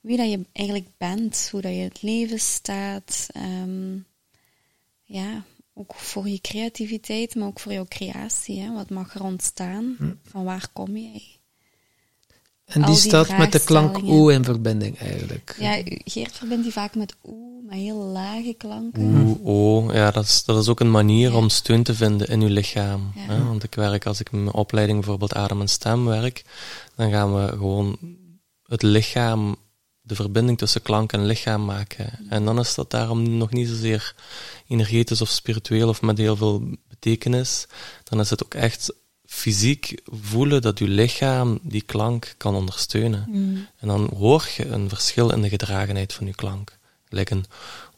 [0.00, 3.26] Wie dat je eigenlijk bent, hoe dat je in het leven staat.
[3.32, 3.96] ehm,
[5.04, 5.44] ja,
[5.74, 8.60] ook voor je creativiteit, maar ook voor jouw creatie.
[8.60, 8.72] Hè?
[8.72, 9.96] Wat mag er ontstaan?
[10.22, 11.22] Van waar kom jij?
[12.66, 13.98] En die die staat met de klank.
[14.04, 15.56] O in verbinding eigenlijk.
[15.58, 19.02] Ja, Geert verbindt die vaak met oeh, met heel lage klanken.
[19.02, 19.46] Oeh,
[19.86, 21.36] oh, ja, dat is, dat is ook een manier Ja.
[21.36, 23.12] om steun te vinden in uw lichaam.
[23.14, 23.20] Ja.
[23.34, 23.44] Hè?
[23.44, 26.44] Want ik werk, als ik in mijn opleiding bijvoorbeeld adem en stem werk,
[26.94, 27.98] dan gaan we gewoon
[28.62, 29.56] het lichaam,
[30.00, 32.26] de verbinding tussen klank en lichaam maken.
[32.28, 34.14] En dan is dat daarom nog niet zozeer
[34.68, 37.66] energetisch of spiritueel of met heel veel betekenis.
[38.04, 38.92] Dan is het ook echt
[39.36, 43.24] fysiek voelen dat uw lichaam die klank kan ondersteunen.
[43.28, 43.66] Mm.
[43.78, 46.78] En dan hoor je een verschil in de gedragenheid van je klank.
[47.08, 47.44] Like een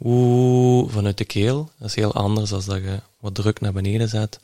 [0.02, 1.70] oeh vanuit de keel.
[1.78, 4.40] Dat is heel anders dan dat je wat druk naar beneden zet.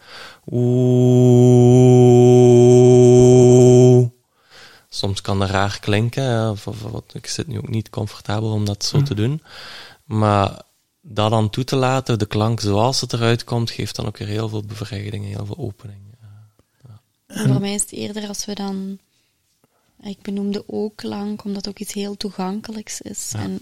[2.85, 4.09] Oeh.
[4.89, 6.51] Soms kan dat raar klinken.
[6.51, 9.43] of- of Ik zit nu ook niet comfortabel om dat zo te doen.
[10.05, 10.63] Maar
[11.01, 14.29] dat dan toe te laten, de klank zoals het eruit komt, geeft dan ook weer
[14.29, 16.03] heel veel bevrijding, heel veel opening.
[17.27, 18.99] En voor mij is het eerder als we dan...
[20.03, 23.31] Ik benoemde ook klank, omdat het ook iets heel toegankelijks is.
[23.33, 23.39] Ja.
[23.39, 23.61] En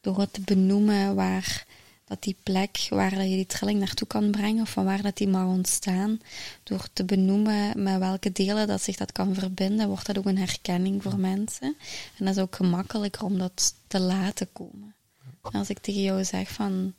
[0.00, 1.66] door het te benoemen waar
[2.04, 5.28] dat die plek, waar je die trilling naartoe kan brengen, of van waar dat die
[5.28, 6.20] mag ontstaan,
[6.62, 10.38] door te benoemen met welke delen dat zich dat kan verbinden, wordt dat ook een
[10.38, 11.76] herkenning voor mensen.
[12.18, 14.94] En dat is ook gemakkelijker om dat te laten komen.
[15.42, 16.94] En als ik tegen jou zeg van,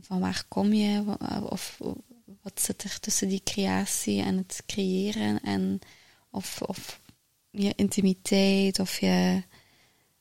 [0.00, 1.04] van waar kom je,
[1.48, 1.78] of
[2.44, 5.78] wat zit er tussen die creatie en het creëren, en
[6.30, 7.00] of, of
[7.50, 9.42] je intimiteit, of je,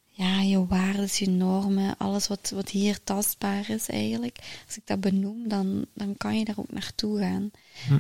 [0.10, 4.38] ja, je waarden, je normen, alles wat, wat hier tastbaar is eigenlijk.
[4.66, 7.52] Als ik dat benoem, dan, dan kan je daar ook naartoe gaan.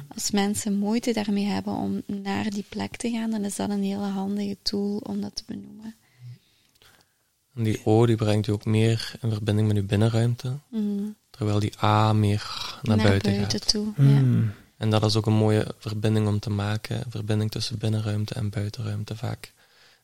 [0.08, 3.84] Als mensen moeite daarmee hebben om naar die plek te gaan, dan is dat een
[3.84, 5.95] hele handige tool om dat te benoemen.
[7.56, 11.16] En die O die brengt u ook meer in verbinding met uw binnenruimte, Mm.
[11.38, 13.68] Terwijl die A meer naar, buiten, gaat.
[13.68, 13.85] toe.
[13.97, 14.03] Ja.
[14.03, 14.53] Hmm.
[14.77, 18.49] En dat is ook een mooie verbinding om te maken, een verbinding tussen binnenruimte en
[18.49, 19.15] buitenruimte.
[19.15, 19.53] Vaak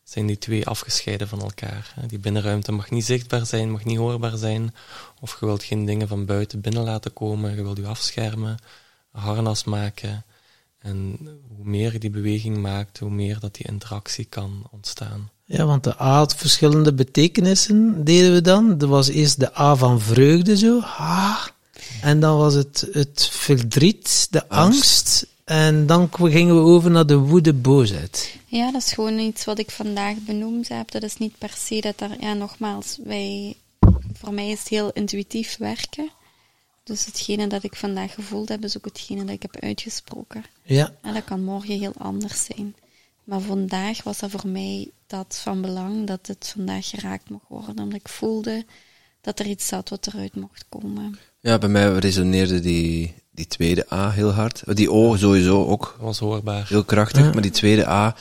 [0.04, 1.92] zijn die twee afgescheiden van elkaar.
[1.96, 2.08] hè.
[2.08, 4.76] Die binnenruimte mag niet zichtbaar zijn, mag niet hoorbaar zijn,
[5.20, 8.58] of je wilt geen dingen van buiten binnen laten komen, je wilt je afschermen,
[9.14, 10.26] een harnas maken.
[10.80, 11.18] En
[11.56, 15.30] hoe meer je die beweging maakt, hoe meer dat die interactie kan ontstaan.
[15.52, 18.82] Ja, want de A had verschillende betekenissen, deden we dan.
[18.82, 20.80] Er was eerst de A van vreugde, zo.
[20.80, 21.46] Ah.
[22.02, 25.28] En dan was het het verdriet, de angst.
[25.44, 28.36] En dan gingen we over naar de woede, boosheid.
[28.46, 30.92] Ja, dat is gewoon iets wat ik vandaag benoemd heb.
[30.92, 33.56] Dat is niet per se dat er, ja, nogmaals, wij,
[34.14, 36.12] voor mij is het heel intuïtief werken.
[36.84, 40.44] Dus hetgene dat ik vandaag gevoeld heb, is ook hetgene dat ik heb uitgesproken.
[40.64, 42.76] Ja, En dat kan morgen heel anders zijn.
[43.30, 47.80] Maar vandaag was dat voor mij dat van belang dat het vandaag geraakt mocht worden.
[47.80, 48.66] Omdat ik voelde
[49.22, 51.18] dat er iets zat wat eruit mocht komen.
[51.40, 54.64] Ja, bij mij resoneerde die, die tweede A heel hard.
[54.76, 56.68] Die O sowieso ook Dat was hoorbaar.
[56.68, 57.32] heel krachtig, Ja.
[57.32, 58.16] maar die tweede A,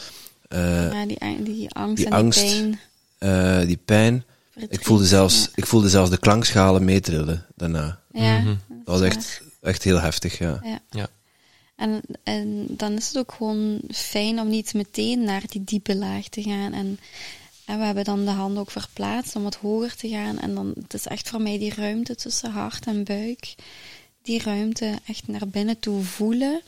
[0.49, 2.77] eh, ja, die, die angst die en angst, die
[3.19, 3.61] pijn.
[3.61, 4.25] eh, die pijn.
[4.51, 5.49] verdriet, Ik voelde, zelfs, ja.
[5.55, 8.01] ik voelde zelfs de klankschalen meetrillen daarna.
[8.13, 8.47] Ja, Mhm.
[8.47, 10.81] dat Dat was echt, echt heel heftig, ja.
[10.91, 11.09] Ja.
[11.79, 16.29] En, en dan is het ook gewoon fijn om niet meteen naar die diepe laag
[16.29, 16.73] te gaan.
[16.73, 16.99] En,
[17.65, 20.39] en we hebben dan de handen ook verplaatst om wat hoger te gaan.
[20.39, 23.55] En dan, het is echt voor mij die ruimte tussen hart en buik.
[24.23, 26.63] Die ruimte echt naar binnen toe voelen.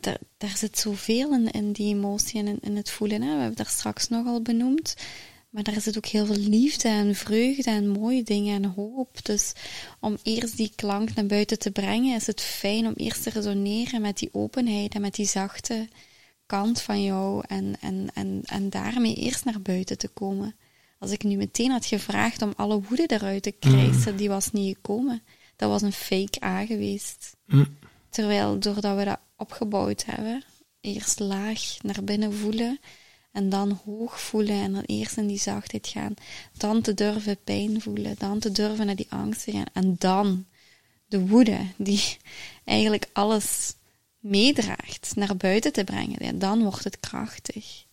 [0.00, 3.22] Daar, daar zit zoveel in, in die emotie en in, het voelen.
[3.22, 3.26] Hè.
[3.26, 4.94] We hebben het daar straks nog al benoemd.
[5.54, 9.24] Maar daar zit ook heel veel liefde en vreugde en mooie dingen en hoop.
[9.24, 9.52] Dus
[10.00, 14.00] om eerst die klank naar buiten te brengen, is het fijn om eerst te resoneren
[14.00, 15.88] met die openheid en met die zachte
[16.46, 17.44] kant van jou.
[17.46, 20.56] En, en, en, en daarmee eerst naar buiten te komen.
[20.98, 24.74] Als ik nu meteen had gevraagd om alle woede eruit te krijgen, die was niet
[24.74, 25.22] gekomen.
[25.56, 27.36] Dat was een fake A geweest.
[27.46, 27.76] Mm.
[28.08, 30.42] Terwijl doordat we dat opgebouwd hebben,
[30.80, 32.78] eerst laag naar binnen voelen
[33.34, 36.14] en dan hoog voelen en dan eerst in die zachtheid gaan,
[36.56, 40.44] dan te durven pijn voelen, dan te durven naar die angst te gaan en dan
[41.06, 42.16] de woede die
[42.64, 43.74] eigenlijk alles
[44.18, 46.24] meedraagt naar buiten te brengen.
[46.24, 47.84] Ja, dan wordt het krachtig.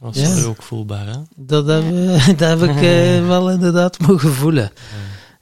[0.00, 0.36] Dat Ja.
[0.36, 1.18] u ook voelbaar, hè?
[1.36, 1.84] dat heb,
[2.38, 4.70] dat heb ik eh, wel inderdaad mogen voelen.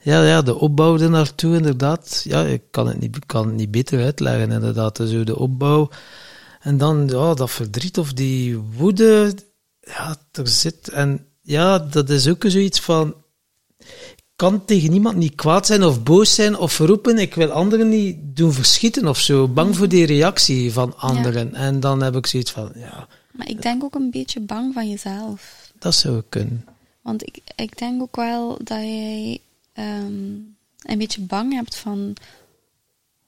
[0.01, 2.21] Ja, ja, de opbouw er naartoe, inderdaad.
[2.23, 4.95] Ja, ik kan het niet, ik kan het niet beter uitleggen, inderdaad.
[4.95, 5.89] Dus zo de opbouw.
[6.63, 9.33] En dan, ja, dat verdriet of die woede,
[9.79, 10.89] ja, er zit.
[10.89, 13.15] En ja, dat is ook zoiets van.
[14.15, 17.17] Ik kan tegen iemand niet kwaad zijn of boos zijn of roepen.
[17.17, 19.47] Ik wil anderen niet doen verschieten of zo.
[19.47, 21.55] Bang voor die reactie van anderen.
[21.55, 24.89] En dan heb ik zoiets van, ja, Maar ik denk ook een beetje bang van
[24.89, 25.71] jezelf.
[25.79, 26.65] dat zou kunnen.
[27.01, 29.39] Want ik, ik denk ook wel dat jij
[29.73, 30.13] ehm,
[30.81, 32.13] een beetje bang hebt van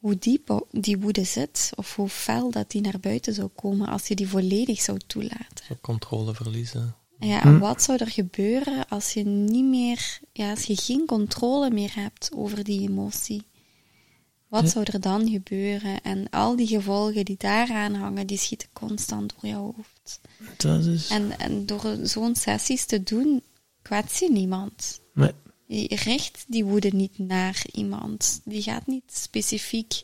[0.06, 4.08] hoe diep die woede zit, of hoe fel dat die naar buiten zou komen als
[4.08, 5.66] je die volledig zou toelaten.
[5.68, 6.96] Zo controle verliezen.
[7.20, 11.70] Ja, en wat zou er gebeuren als je niet meer, ja, als je geen controle
[11.70, 13.44] meer hebt over die emotie?
[14.48, 16.02] Wat zou er dan gebeuren?
[16.02, 20.20] En al die gevolgen die daaraan hangen, die schieten constant door jouw hoofd.
[20.58, 21.10] Dat is...
[21.10, 23.44] En, en door zo'n sessies te doen,
[23.82, 25.02] kwets je niemand.
[25.14, 25.32] Nee.
[25.68, 28.42] Je richt die woede niet naar iemand.
[28.44, 30.02] Die gaat niet specifiek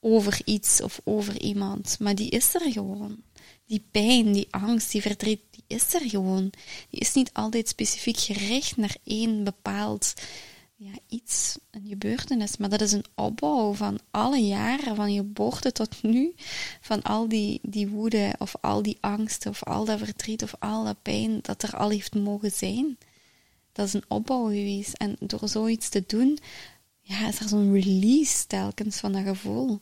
[0.00, 3.22] over iets of over iemand, maar die is er gewoon.
[3.66, 6.50] Die pijn, die angst, die verdriet, die is er gewoon.
[6.90, 10.14] Die is niet altijd specifiek gericht naar één bepaald
[10.76, 15.72] ja, iets, een gebeurtenis, maar dat is een opbouw van alle jaren, van je geboorte
[15.72, 16.34] tot nu,
[16.80, 20.84] van al die, die woede of al die angsten of al dat verdriet of al
[20.84, 22.98] dat pijn dat er al heeft mogen zijn.
[23.74, 24.92] Dat is een opbouw geweest.
[24.92, 26.38] En door zoiets te doen,
[27.00, 29.80] ja, is er zo'n release telkens van dat gevoel.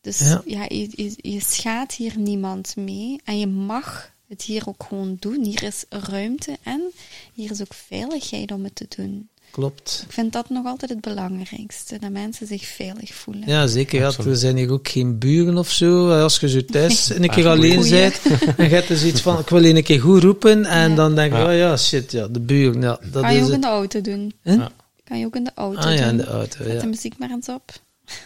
[0.00, 0.42] Dus Ja.
[0.46, 3.20] ja, je, je, je schaadt hier niemand mee.
[3.24, 5.44] En je mag het hier ook gewoon doen.
[5.44, 6.92] Hier is ruimte en
[7.34, 9.28] hier is ook veiligheid om het te doen.
[9.50, 10.02] Klopt.
[10.06, 11.98] Ik vind dat nog altijd het belangrijkste.
[11.98, 13.42] Dat mensen zich veilig voelen.
[13.48, 14.00] Ja, zeker.
[14.00, 16.10] Ja, er zijn hier ook geen buren of zo.
[16.20, 18.20] Als je zo thuis een keer Ah, alleen bent,
[18.56, 20.96] en je hebt dus iets van, ik wil een keer goed roepen, en Ja.
[20.96, 21.46] dan denk je, Ja.
[21.46, 24.00] oh ja, shit, ja, de buren, ja, dat kan je is ook in de auto
[24.00, 24.32] doen.
[24.42, 24.70] Ja.
[25.04, 26.08] Kan je ook in de auto Ah ja, doen.
[26.08, 26.84] in de auto, Zet de ja.
[26.84, 27.72] muziek maar eens op.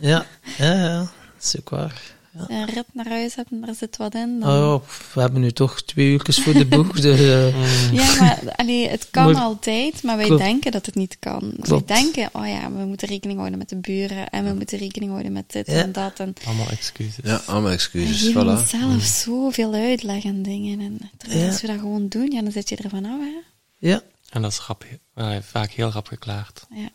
[0.00, 0.26] Ja,
[0.58, 1.08] ja, ja, dat
[1.42, 2.00] is ook waar.
[2.38, 4.50] Als je een rit naar huis hebt en er zit wat in, dan...
[4.50, 4.82] Oh,
[5.14, 9.08] we hebben nu toch twee uurtjes voor de boeg, dus eh, Ja, maar allee, het
[9.10, 10.42] kan Maar- altijd, maar wij Klopt.
[10.42, 11.52] denken dat het niet kan.
[11.60, 11.88] Klopt.
[11.88, 15.10] Wij denken, oh ja, we moeten rekening houden met de buren en we moeten rekening
[15.10, 15.72] houden met dit Ja.
[15.82, 16.18] en dat.
[16.20, 17.18] En Allemaal excuses.
[17.24, 18.48] Ja, allemaal we excuses, geven voilà.
[18.60, 20.80] onszelf zoveel uitleg en dingen.
[20.80, 21.46] En terwijl Ja.
[21.48, 23.40] als we dat gewoon doen, ja, dan zit je er vanaf, hè.
[23.88, 24.02] Ja.
[24.30, 24.84] En dat is rap,
[25.14, 26.66] eh, vaak heel rap geklaard.
[26.74, 26.88] Ja.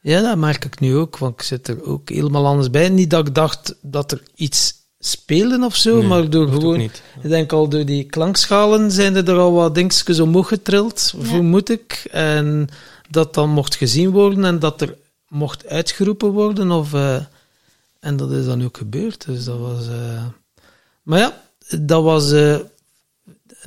[0.00, 2.88] Ja, dat merk ik nu ook, want ik zit er ook helemaal anders bij.
[2.88, 6.78] Niet dat ik dacht dat er iets speelde of zo, Nee, maar door gewoon...
[6.78, 7.02] niet.
[7.22, 11.24] Ik denk al door die klankschalen zijn er al wat dingetjes omhoog getrild, Ja.
[11.24, 12.08] vermoed ik.
[12.10, 12.68] En
[13.10, 14.96] dat dan mocht gezien worden en dat er
[15.28, 16.70] mocht uitgeroepen worden.
[16.70, 17.16] Of, eh,
[18.00, 19.26] en dat is dan ook gebeurd.
[19.26, 19.86] Dus dat was...
[19.88, 20.24] eh,
[21.02, 21.42] Maar ja,
[21.78, 22.32] dat was...
[22.32, 22.56] eh,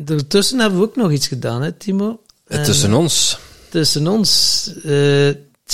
[0.06, 2.22] Ertussen hebben we ook nog iets gedaan, hè, Timo?
[2.48, 3.38] En- Tussen ons.
[3.70, 4.70] tussen ons.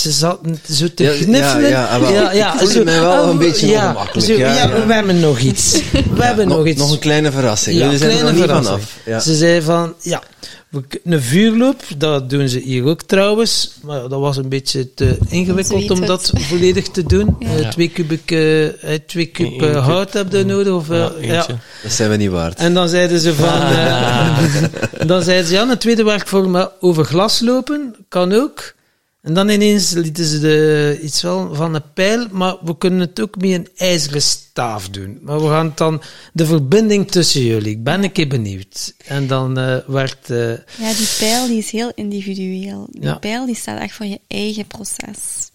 [0.00, 2.30] Ze zaten zo te Ja, ja, ja, ah, wel.
[2.32, 4.86] Ik voelde zo- mij wel ah, een beetje ja, ongemakkelijk, zo, ja, ja, ja.
[4.86, 5.72] we hebben nog iets.
[6.16, 6.78] We hebben nog, nog, iets.
[6.80, 7.76] nog een kleine verrassing.
[7.76, 8.66] Ja, Jullie zijn er niet verrassing.
[8.80, 8.96] vanaf.
[9.04, 9.20] Ja.
[9.20, 10.22] Ze zei van, ja,
[10.70, 13.72] we een vuurloop, dat doen ze hier ook trouwens.
[13.82, 16.06] Maar dat was een beetje te ingewikkeld om het.
[16.06, 17.36] dat volledig te doen.
[17.38, 17.56] Ja.
[17.56, 17.68] Ja.
[17.68, 20.72] twee kubik, eh, eh, twee kub eh, hout heb je nodig.
[20.72, 21.46] Of, Ja, ja.
[21.82, 22.58] Dat zijn we niet waard.
[22.58, 23.60] en dan zeiden ze van...
[25.08, 28.74] dan zeiden ze, ja, een tweede werkvorm maar over glas lopen, kan ook.
[29.22, 33.20] En dan ineens lieten ze de, iets wel van een pijl, maar we kunnen het
[33.20, 35.18] ook met een ijzeren staaf doen.
[35.22, 36.02] Maar we gaan dan
[36.32, 37.70] de verbinding tussen jullie.
[37.72, 38.94] Ik ben een keer benieuwd.
[39.06, 40.30] En dan eh, werd...
[40.30, 40.48] eh,
[40.78, 42.86] Ja, die pijl die is heel individueel.
[42.90, 43.14] Die Ja.
[43.14, 45.49] pijl die staat echt voor je eigen proces.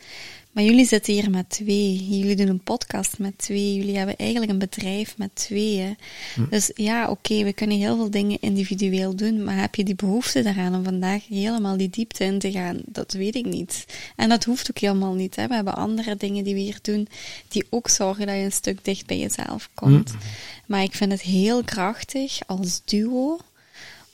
[0.56, 2.08] Maar jullie zitten hier met twee.
[2.10, 3.76] Jullie doen een podcast met twee.
[3.76, 5.98] Jullie hebben eigenlijk een bedrijf met tweeën.
[6.36, 6.50] Hm.
[6.50, 9.44] Dus ja, oké, we kunnen heel veel dingen individueel doen.
[9.44, 12.82] Maar heb je die behoefte daaraan om vandaag helemaal die diepte in te gaan?
[12.86, 13.86] Dat weet ik niet.
[14.16, 15.36] En dat hoeft ook helemaal niet.
[15.36, 15.48] Hè.
[15.48, 17.08] We hebben andere dingen die we hier doen,
[17.48, 20.12] die ook zorgen dat je een stuk dicht bij jezelf komt.
[20.12, 20.18] Hm.
[20.66, 23.40] Maar ik vind het heel krachtig als duo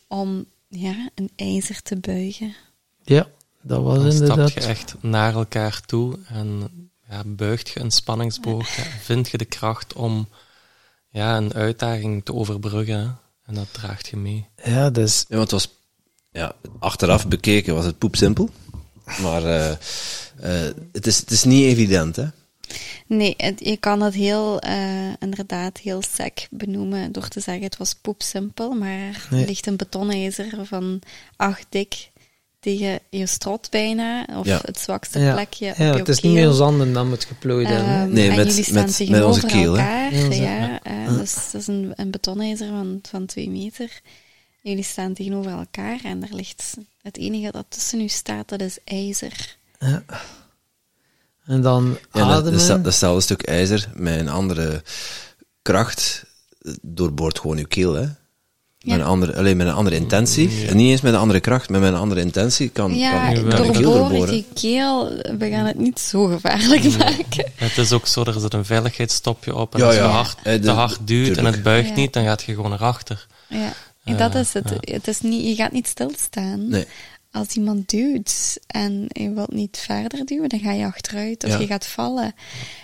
[0.08, 2.56] om ja, een ijzer te buigen.
[3.04, 3.28] ja,
[3.62, 4.54] dat was Dan stap inderdaad...
[4.54, 6.70] je echt naar elkaar toe en
[7.10, 8.76] ja, buigt je een spanningsboog.
[8.76, 10.28] Ja, vind je de kracht om
[11.10, 13.18] ja, een uitdaging te overbruggen.
[13.46, 14.48] En dat draagt je mee.
[14.64, 15.26] Ja, dus...
[15.28, 15.70] Ja, want het was,
[16.32, 18.50] ja, achteraf bekeken was het poepsimpel.
[19.22, 22.26] Maar eh, eh, het, is, het is niet evident, hè?
[23.08, 27.78] Nee, het- je kan het heel, eh, inderdaad heel sec benoemen door te zeggen het
[27.78, 29.46] was poepsimpel, maar er Nee.
[29.46, 31.02] ligt een betonijzer van
[31.36, 32.11] acht dik
[32.62, 34.60] tegen je strot bijna, of Ja.
[34.66, 36.32] het zwakste Ja, plekje op ja je het is keel.
[36.32, 37.86] niet meer zanden dan moet geplooid hebben.
[37.94, 38.02] hè.
[38.04, 39.80] Ehm, Nee, en met- jullie staan met- met tegenover onze keel, hè?
[39.80, 40.14] elkaar.
[40.16, 44.02] Ja, onze- ja, eh, dus dat is een, een betonijzer van, van twee meter.
[44.62, 48.78] Jullie staan tegenover elkaar en er ligt het enige dat tussen u staat, dat is
[48.86, 49.56] ijzer.
[51.46, 52.68] En dan Ja, dat, ademen.
[52.68, 54.84] dat, datzelfde stuk ijzer met een andere
[55.62, 56.26] kracht
[56.62, 58.06] eh, doorboort gewoon uw keel, hè?
[58.82, 60.68] Met een andere, alleen met een andere intentie.
[60.68, 63.48] En niet eens met een andere kracht, maar met een andere intentie kan, Ja, kan,
[63.50, 67.52] kan keel doorboren die keel, we gaan het niet zo gevaarlijk maken.
[67.56, 69.74] Het is ook zo, er zit een veiligheidsstopje op.
[69.74, 71.96] En Ja, als je hard, Eh, de- te hard duwt en het buigt Ja.
[71.96, 73.28] niet, dan gaat je gewoon erachter.
[73.48, 74.70] Ja, en dat Ja, is het.
[74.80, 76.68] het is niet, je gaat niet stilstaan.
[76.68, 76.86] Nee.
[77.32, 81.60] Als iemand duwt en je wilt niet verder duwen, dan ga je achteruit of Ja.
[81.60, 82.34] je gaat vallen.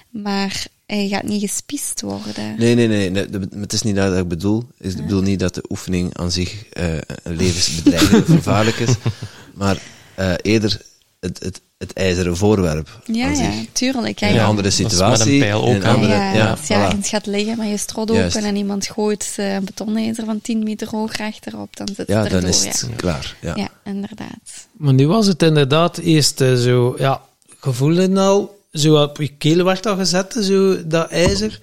[0.10, 2.56] Maar je gaat niet gespiest worden.
[2.58, 4.64] Nee, nee, nee, nee, de- het is niet dat ik bedoel.
[4.80, 8.90] Ik bedoel niet dat de oefening aan zich eh, een levensbedreigend of gevaarlijk is,
[9.54, 9.78] maar
[10.16, 10.82] eh, eerder
[11.20, 13.66] het, het, het ijzeren voorwerp Ja, aan ja, zich.
[13.72, 14.20] tuurlijk.
[14.20, 14.46] Ja, In een ja.
[14.46, 15.34] andere is met situatie.
[15.34, 16.78] een pijl in ook, een andere, ja, ja, als je voilà.
[16.78, 18.36] ergens gaat liggen met je strot Juist.
[18.36, 22.20] open en iemand gooit eh, een betonijzer van 10 meter hoog rechterop, dan zit ja,
[22.22, 22.50] het dan erdoor.
[22.50, 22.96] is het ja.
[22.96, 23.36] klaar.
[23.42, 23.56] Ja.
[23.56, 24.68] ja, inderdaad.
[24.78, 27.22] Maar nu was het inderdaad eerst eh, zo, ja,
[27.60, 31.60] gevoelde al, zo op je keel werd al gezet, zo dat ijzer.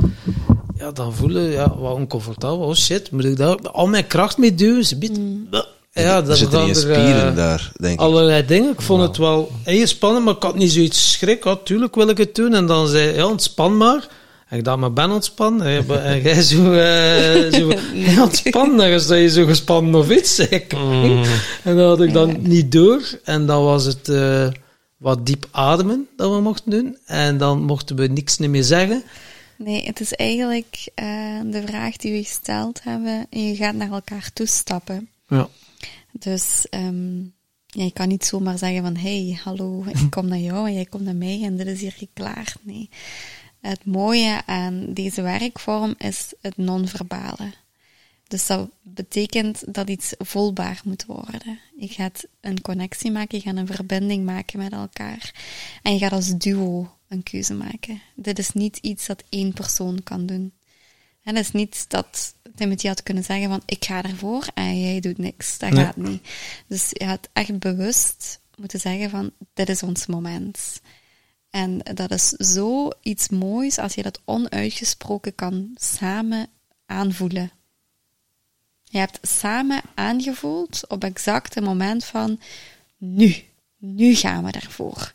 [0.78, 2.66] Ja, dan voelen, ja, wat oncomfortabel.
[2.66, 4.84] Oh shit, moet ik daar al mijn kracht mee duwen?
[4.84, 5.18] Ze biedt,
[5.92, 8.00] ja, dan zitten gaan niet er, spieren eh, daar, denk ik.
[8.00, 8.70] allerlei dingen.
[8.72, 11.44] Ik vond het wel heel spannend, maar ik had niet zoiets schrik.
[11.44, 12.54] Ja, tuurlijk wil ik het doen.
[12.54, 14.08] En dan zei ja, ontspan maar.
[14.48, 15.66] En ik dacht, maar ben ontspannen.
[16.04, 18.90] En jij- zo, eh zo ja, ontspannen.
[18.90, 20.34] Dan sta je zo gespannen of iets.
[20.34, 20.72] zei ik.
[21.62, 23.00] En dat had ik dan niet door.
[23.24, 24.46] En dan was het eh,
[24.96, 26.98] wat diep ademen dat we mochten doen.
[27.06, 29.02] En dan mochten we niks meer zeggen.
[29.56, 33.26] Nee, het is eigenlijk eh, de vraag die we gesteld hebben.
[33.30, 35.08] En je gaat naar elkaar toestappen.
[35.28, 35.48] Ja.
[36.12, 37.18] Dus ehm,
[37.66, 40.84] ja, je kan niet zomaar zeggen van hey, hallo, ik kom naar jou en jij
[40.84, 42.56] komt naar mij en dit is hier geklaard.
[42.62, 42.88] Nee.
[43.60, 47.52] Het mooie aan deze werkvorm is het non-verbale.
[48.28, 51.58] Dus dat betekent dat iets voelbaar moet worden.
[51.78, 55.34] Je gaat een connectie maken, je gaat een verbinding maken met elkaar.
[55.82, 58.00] En je gaat als duo een keuze maken.
[58.14, 60.52] Dit is niet iets dat één persoon kan doen.
[61.22, 65.00] En het is niet dat Timothy had kunnen zeggen van ik ga ervoor en jij
[65.00, 65.58] doet niks.
[65.58, 65.84] Dat Nee.
[65.84, 66.28] gaat niet.
[66.66, 70.80] Dus je had echt bewust moeten zeggen van dit is ons moment.
[71.50, 76.46] En dat is zo iets moois als je dat onuitgesproken kan samen
[76.86, 77.50] aanvoelen.
[78.94, 82.40] Je hebt samen aangevoeld op exact het moment van
[82.96, 83.34] nu,
[83.78, 85.12] nu gaan we daarvoor.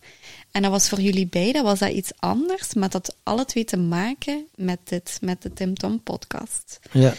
[0.52, 3.66] En dat was voor jullie beiden was dat iets anders, maar dat had alle twee
[3.66, 6.80] te maken met, dit, met de Tim Tom podcast.
[6.92, 7.14] Ja.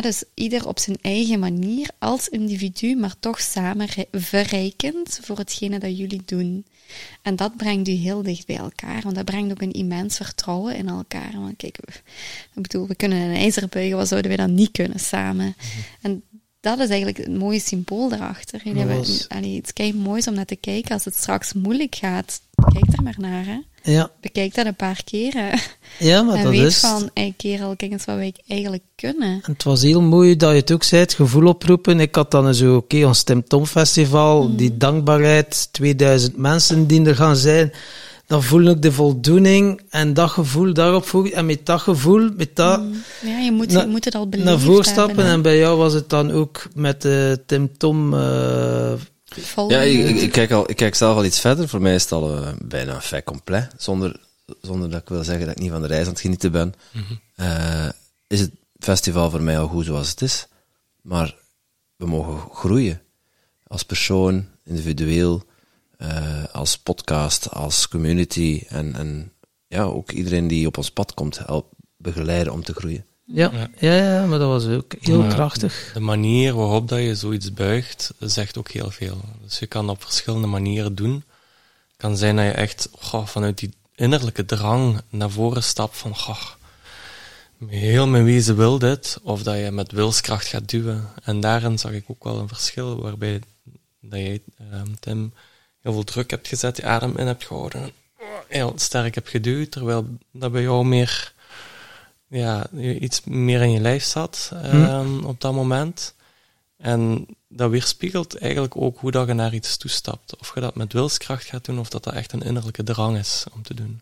[0.00, 5.98] Dus ieder op zijn eigen manier, als individu, maar toch samen verrijkend voor hetgene dat
[5.98, 6.64] jullie doen.
[7.22, 10.76] En dat brengt u heel dicht bij elkaar, want dat brengt ook een immens vertrouwen
[10.76, 11.32] in elkaar.
[11.34, 11.92] Want kijk, we,
[12.54, 15.56] ik bedoel, we kunnen een ijzer buigen, wat zouden we dan niet kunnen samen?
[16.00, 16.22] En
[16.66, 18.60] dat is eigenlijk het mooie symbool daarachter.
[18.64, 20.92] Dat hebben was- allee, iets kei moois om naar te kijken.
[20.92, 22.40] Als het straks moeilijk gaat,
[22.72, 23.44] kijk er maar naar.
[23.46, 23.58] Hè.
[23.92, 25.58] Ja, Bekijk dat een paar keren.
[25.98, 26.78] ja maar en dat weet is...
[26.78, 29.28] van, hey, kerel, kijk eens wat wij eigenlijk kunnen.
[29.42, 32.00] En het was heel mooi dat je het ook zei, het gevoel oproepen.
[32.00, 37.16] Ik had dan zo, oké, ons Tim Tom Festival, die dankbaarheid, 2000 mensen die er
[37.16, 37.72] gaan zijn.
[38.26, 42.56] Dan voel ik de voldoening en dat gevoel daarop voeg En met dat gevoel, met
[42.56, 42.82] dat
[43.22, 45.06] Ja, je moet, Na- je moet het al beleefd naar voren stappen.
[45.06, 45.32] hebben, hè.
[45.32, 48.14] En bij jou was het dan ook met de Tim Tom...
[48.14, 48.92] eh,
[49.28, 49.76] Volgen.
[49.76, 51.68] Ja, ik, ik, ik kijk al, ik kijk zelf al iets verder.
[51.68, 53.70] Voor mij is het al eh, bijna een fait complet.
[53.76, 54.20] Zonder,
[54.62, 56.74] zonder dat ik wil zeggen dat ik niet van de reis aan het genieten ben.
[57.36, 57.88] Eh,
[58.26, 60.46] is het festival voor mij al goed zoals het is.
[61.02, 61.34] Maar
[61.96, 63.00] we mogen groeien.
[63.66, 65.42] Als persoon, individueel,
[65.96, 68.62] eh, als podcast, als community.
[68.68, 69.32] En, en
[69.66, 71.66] ja, ook iedereen die op ons pad komt, help
[71.96, 73.04] begeleiden om te groeien.
[73.24, 73.68] ja, ja.
[73.96, 75.28] Ja, maar dat was ook heel Ja.
[75.28, 75.90] krachtig.
[75.94, 79.20] De manier waarop dat je zoiets buigt, zegt ook heel veel.
[79.42, 81.12] Dus je kan op verschillende manieren doen.
[81.14, 86.16] Het kan zijn dat je echt goh, vanuit die innerlijke drang naar voren stapt van
[86.16, 86.42] goh,
[87.66, 91.08] heel mijn wezen wil dit, of dat je met wilskracht gaat duwen.
[91.22, 93.40] En daarin zag ik ook wel een verschil, waarbij
[94.00, 95.32] dat jij, ehm, Tim,
[95.86, 97.92] heel veel druk hebt gezet, je adem in hebt gehouden, en
[98.48, 101.34] heel sterk hebt geduwd, terwijl dat bij jou meer
[102.26, 106.14] ja, iets meer in je lijf zat ehm, op dat moment.
[106.76, 110.36] En dat weerspiegelt eigenlijk ook hoe dat je naar iets toestapt.
[110.36, 113.44] Of je dat met wilskracht gaat doen, of dat dat echt een innerlijke drang is
[113.54, 114.00] om te doen.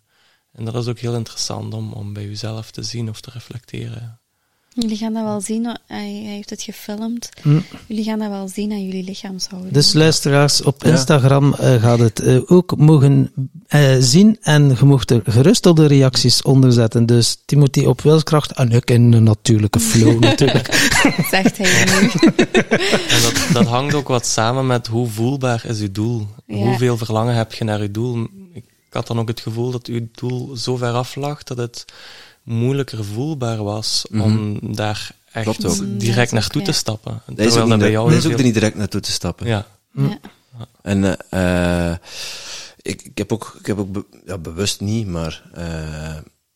[0.53, 4.21] En dat is ook heel interessant om, om bij jezelf te zien of te reflecteren.
[4.77, 7.29] Jullie gaan dat wel zien, hij, hij heeft het gefilmd.
[7.43, 7.61] Hm.
[7.87, 9.73] Jullie gaan dat wel zien aan jullie lichaamshouding.
[9.73, 10.91] Dus luisteraars, op Ja.
[10.91, 13.33] Instagram eh, gaat het eh, ook mogen
[13.67, 17.07] eh, zien en je mocht er gerust al de reacties onder zetten.
[17.07, 20.75] Dus Timothy op wilskracht en ik in een natuurlijke flow natuurlijk.
[21.31, 22.11] zegt hij nu.
[23.09, 26.27] En dat, dat hangt ook wat samen met hoe voelbaar is uw doel.
[26.47, 26.57] Ja.
[26.57, 28.27] Hoeveel verlangen heb je naar uw doel?
[28.53, 31.85] Ik had dan ook het gevoel dat uw doel zo ver af lag dat het
[32.45, 35.81] moeilijker voelbaar was om daar echt Klopt ook.
[35.81, 37.23] Mm, direct naartoe te stappen.
[37.27, 39.47] Dat is ook, niet, bij dat is ook er niet direct naartoe te stappen.
[39.47, 40.19] Ja, Ja.
[40.83, 41.97] En eh, eh,
[42.83, 45.63] ik, ik heb ook, ik heb ook be- ja, bewust niet, maar eh,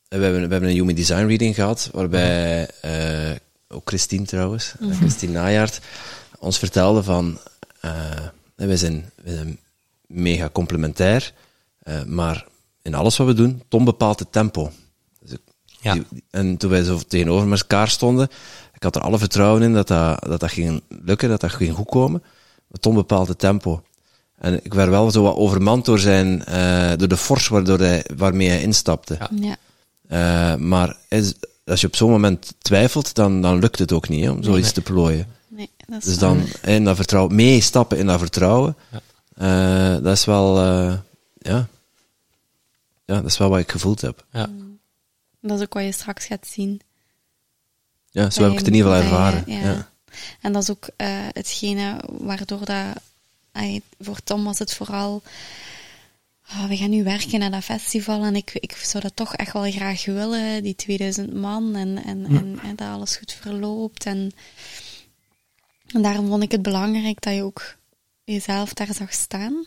[0.08, 3.36] we, hebben, we hebben een Human Design reading gehad, waarbij eh,
[3.68, 5.80] ook Christine trouwens, eh, Christine Najaard,
[6.38, 7.38] ons vertelde van,
[7.80, 7.90] eh,
[8.54, 9.58] wij, zijn, wij zijn
[10.06, 11.32] mega complementair,
[11.82, 12.44] eh, maar
[12.82, 14.72] in alles wat we doen, Tom bepaalt het tempo.
[15.94, 16.04] Ik- Ja.
[16.10, 18.28] die- en toen wij zo tegenover elkaar stonden,
[18.74, 21.74] ik had er alle vertrouwen in dat dat, dat, dat ging lukken, dat dat ging
[21.74, 22.22] goed komen.
[22.68, 23.82] Maar Tom bepaalt het tempo.
[24.38, 28.04] En ik werd wel zo wat overmand door zijn, eh, door de force waardoor hij,
[28.16, 29.16] waarmee hij instapte.
[29.20, 29.28] Ja.
[29.40, 29.56] Ja.
[30.54, 31.34] Eh, maar is,
[31.66, 34.64] als je op zo'n moment twijfelt, dan, dan lukt het ook niet hè, om zoiets
[34.64, 34.84] Nee.
[34.84, 35.26] te plooien.
[35.48, 36.34] Nee, dat is Dus waar.
[36.34, 39.00] dan in dat vertrouwen, meestappen in dat vertrouwen, Ja.
[39.96, 40.92] eh, dat is wel, eh,
[41.38, 41.66] ja.
[43.04, 44.24] ja, dat is wel wat ik gevoeld heb.
[44.32, 44.48] ja.
[45.40, 46.80] Dat is ook wat je straks gaat zien.
[48.10, 49.44] Ja, zo heb ik het in ieder geval ervaren.
[49.46, 49.90] Ja.
[50.40, 52.86] En dat is ook eh, hetgene waardoor dat...
[53.52, 55.22] ay, voor Tom was het vooral...
[56.46, 59.52] ah, we gaan nu werken aan dat festival en ik, ik zou dat toch echt
[59.52, 64.04] wel graag willen, die 2000 man, en, en, en, en dat alles goed verloopt.
[64.04, 64.32] En,
[65.86, 67.76] en daarom vond ik het belangrijk dat je ook
[68.24, 69.66] jezelf daar zag staan.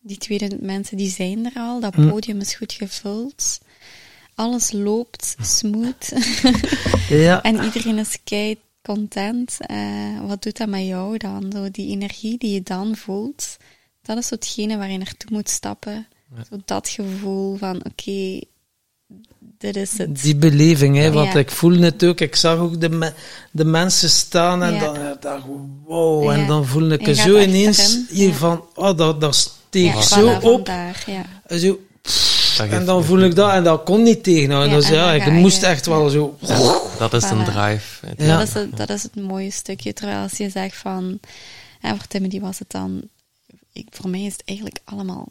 [0.00, 3.60] Die 2000 mensen, die zijn er al, dat podium is goed gevuld.
[4.42, 6.12] Alles loopt smooth.
[7.08, 9.56] Ja, En iedereen is kei content.
[9.60, 11.52] Eh, wat doet dat met jou dan?
[11.54, 13.56] Zo die energie die je dan voelt,
[14.02, 16.06] dat is zo hetgene waar je naartoe moet stappen.
[16.50, 18.40] Zo dat gevoel van, oké,
[19.58, 20.22] dit is het.
[20.22, 21.38] die beleving, hè, want Ja.
[21.38, 22.20] ik voel het ook.
[22.20, 23.12] Ik zag ook de, me-
[23.50, 24.80] de mensen staan en Ja.
[24.80, 25.50] dan dacht ik,
[25.84, 26.30] wow.
[26.30, 28.34] En dan voel ik zo ineens achterin, hier ja.
[28.34, 30.40] van, oh, dat, dat steeg Ja, zo op.
[30.42, 31.04] vandaar,
[31.58, 31.78] Zo,
[32.58, 34.70] en dan voel ik dat en dat kon niet tegenhouden.
[34.70, 36.36] Ja, dus en ja, ik je- moest echt wel zo...
[36.98, 38.06] dat is een drive.
[38.16, 38.38] Ja.
[38.38, 39.92] Dat, is het, dat is het mooie stukje.
[39.92, 41.20] Terwijl als je zegt van,
[41.80, 43.02] en voor Timothy was het dan,
[43.72, 45.28] ik, voor mij is het eigenlijk allemaal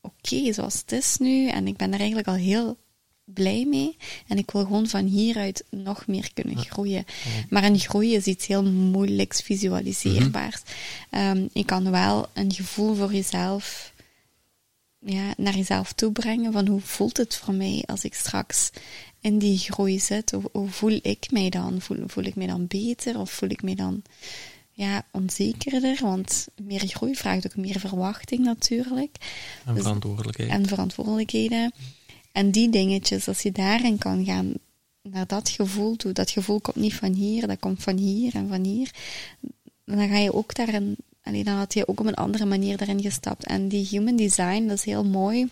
[0.00, 1.48] oké zoals het is nu.
[1.48, 2.76] En ik ben er eigenlijk al heel
[3.24, 3.96] blij mee.
[4.26, 7.04] En ik wil gewoon van hieruit nog meer kunnen groeien.
[7.48, 10.60] Maar een groei is iets heel moeilijks visualiseerbaars.
[11.10, 13.92] Ehm, je kan wel een gevoel voor jezelf
[14.98, 18.70] ja, naar jezelf toe brengen van hoe voelt het voor mij als ik straks
[19.20, 20.30] in die groei zit?
[20.30, 21.80] Hoe, hoe voel ik mij dan?
[21.80, 24.02] Voel, voel ik mij dan beter of voel ik mij dan
[24.70, 25.98] ja, onzekerder?
[26.00, 29.16] Want meer groei vraagt ook meer verwachting natuurlijk.
[29.64, 30.50] En Dus- verantwoordelijkheid.
[30.50, 31.72] En verantwoordelijkheden.
[32.32, 34.52] En die dingetjes, als je daarin kan gaan,
[35.02, 38.48] naar dat gevoel toe, dat gevoel komt niet van hier, dat komt van hier en
[38.48, 38.90] van hier,
[39.84, 40.96] dan ga je ook daarin,
[41.28, 43.46] allee, dan had je ook op een andere manier daarin gestapt.
[43.46, 45.48] En die human design, dat is heel mooi,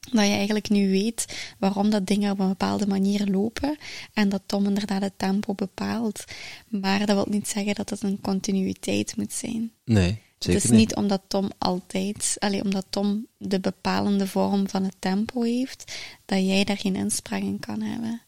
[0.00, 3.78] dat je eigenlijk nu weet waarom dat dingen op een bepaalde manier lopen
[4.12, 6.24] en dat Tom inderdaad het tempo bepaalt.
[6.68, 9.72] Maar dat wil niet zeggen dat het een continuïteit moet zijn.
[9.84, 14.82] Nee, zeker Het is niet omdat Tom altijd, alleen omdat Tom de bepalende vorm van
[14.84, 15.92] het tempo heeft,
[16.24, 18.22] dat jij daar geen inspraak in kan hebben.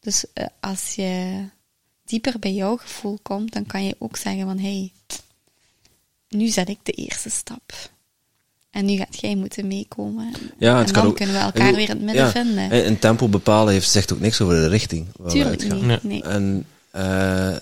[0.00, 1.44] Dus eh, als je
[2.04, 4.92] dieper bij jouw gevoel komt, dan kan je ook zeggen van, hé, hey,
[6.28, 7.72] nu zet ik de eerste stap.
[8.70, 10.32] En nu gaat jij moeten meekomen.
[10.58, 12.30] Ja, en het kan dan ook- kunnen we elkaar bedoel, weer in het midden ja,
[12.30, 12.72] vinden.
[12.74, 15.06] Een een tempo bepalen heeft, zegt ook niks over de richting.
[15.16, 15.86] waar we Tuurlijk uitgaan.
[15.86, 16.02] niet.
[16.02, 16.22] Nee.
[16.22, 17.56] En eh,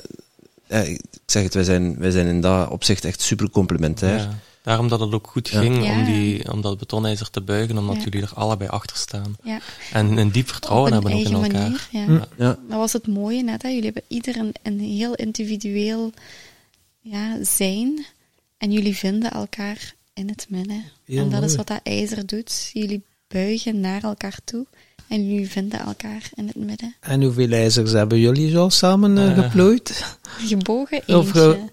[0.67, 4.17] ja, ik zeg het, wij zijn, wij zijn in dat opzicht echt super complementair.
[4.19, 4.39] Ja.
[4.63, 5.61] Daarom dat het ook goed Ja.
[5.61, 5.93] ging Ja.
[5.99, 8.03] om, die, om dat betonijzer te buigen, omdat Ja.
[8.03, 9.37] jullie er allebei achter staan.
[9.43, 9.59] Ja.
[9.93, 11.53] En een diep vertrouwen een hebben ook in elkaar.
[11.71, 11.89] manier.
[11.91, 12.27] Ja.
[12.37, 12.59] Ja.
[12.69, 13.63] Dat was het mooie net.
[13.63, 13.69] Hè?
[13.69, 16.13] Jullie hebben ieder een, een heel individueel
[17.01, 18.07] ja, zijn.
[18.59, 20.85] En jullie vinden elkaar in het midden.
[21.05, 22.71] Heel en dat is wat dat ijzer doet.
[22.73, 24.67] Jullie buigen naar elkaar toe.
[25.09, 26.95] En jullie vinden elkaar in het midden.
[27.01, 29.43] En hoeveel ijzers hebben jullie zo al samen eh, Eh.
[29.45, 30.17] geplooid?
[30.23, 31.71] Gebogen Of, eentje.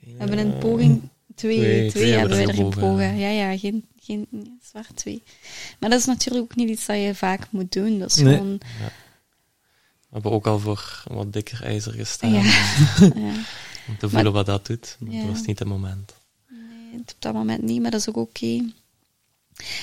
[0.00, 1.00] We hebben een poging
[1.34, 3.16] twee, twee- twee, twee hebben we hebben er gebogen, gebogen.
[3.18, 4.26] Ja, ja, geen, geen
[4.62, 5.22] zwaar twee.
[5.80, 7.98] Maar dat is natuurlijk ook niet iets dat je vaak moet doen.
[7.98, 8.36] Dat is Nee.
[8.36, 8.58] gewoon...
[10.08, 12.32] We hebben ook al voor wat dikker ijzer gestaan.
[12.32, 12.42] Ja.
[13.14, 13.32] ja.
[13.88, 14.96] Om te voelen wat dat doet.
[15.00, 15.20] Maar Ja.
[15.20, 16.12] dat was niet het moment.
[16.98, 18.64] Op dat moment niet, maar dat is ook oké.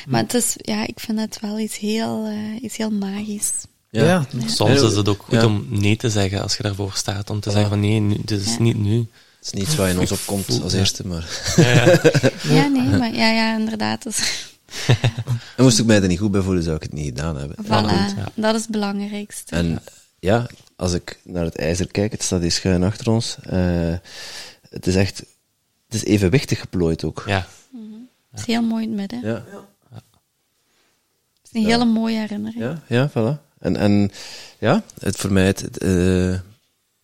[0.08, 3.52] Maar het is, ja, ik vind het wel iets heel, eh, iets heel magisch.
[3.90, 4.04] Ja.
[4.04, 4.26] Ja.
[4.48, 5.46] Soms is het ook goed Ja.
[5.46, 7.30] om nee te zeggen als je daarvoor staat.
[7.30, 8.62] Om te zeggen van nee, nu, dit is Ja.
[8.62, 8.98] niet nu.
[8.98, 11.54] Het is niet waar je in ons opkomt als eerste, maar...
[12.44, 14.04] Ja, nee, maar ja, ja inderdaad.
[14.04, 14.46] Dus,
[15.58, 17.58] En moest ik mij er niet goed bij voelen, zou ik het niet gedaan hebben.
[17.66, 19.56] voilà, goed, dat is het belangrijkste.
[19.56, 19.82] En
[20.20, 23.38] ja, als ik naar het ijzer kijk, het staat hier schuin achter ons.
[23.44, 23.94] eh,
[24.70, 25.24] het is echt...
[25.92, 27.24] Het is evenwichtig geplooid ook.
[27.26, 27.48] Ja,
[28.32, 29.30] Het is heel mooi in het midden.
[29.30, 29.44] Ja,
[29.92, 30.04] Het
[31.44, 32.64] is een hele mooie herinnering.
[32.64, 33.42] ja, ja voilà.
[33.60, 34.12] En, en
[34.60, 35.90] ja, het voor mij het, het, eh,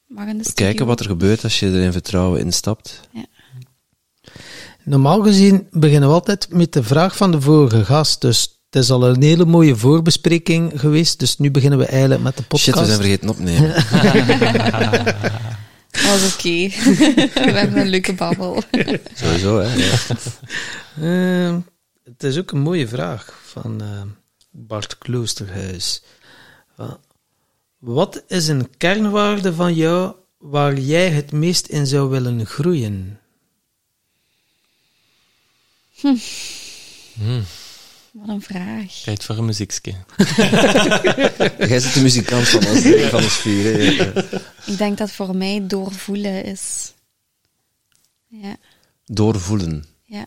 [0.08, 0.66] Mag in de studio.
[0.66, 3.00] kijken wat er gebeurt als je er in vertrouwen instapt.
[4.84, 8.22] Normaal gezien beginnen we altijd met de vraag van de vorige gast.
[8.22, 11.20] Dus het is al een hele mooie voorbespreking geweest.
[11.20, 12.64] Dus nu beginnen we eigenlijk met de podcast.
[12.64, 13.74] Shit, we zijn vergeten opnemen.
[15.92, 16.68] Dat was oké.
[17.52, 18.64] We hebben een leuke babbel.
[19.14, 19.74] Sowieso, hè.
[19.74, 19.98] Ja.
[21.02, 21.58] Eh,
[22.04, 24.02] het is ook een mooie vraag van eh,
[24.50, 26.02] Bart Kloosterhuis.
[26.76, 27.00] Wa-
[27.78, 33.20] Wat is een kernwaarde van jou waar jij het meest in zou willen groeien?
[38.12, 38.94] Wat een vraag.
[38.94, 39.92] tijd voor een muziekje.
[41.68, 43.64] Jij zit de muzikant van ons, van ons vier.
[43.64, 43.80] hè.
[43.80, 44.24] Ja.
[44.66, 46.94] Ik denk dat voor mij doorvoelen is.
[48.28, 48.56] Ja.
[49.06, 49.86] Doorvoelen.
[50.04, 50.26] Ja.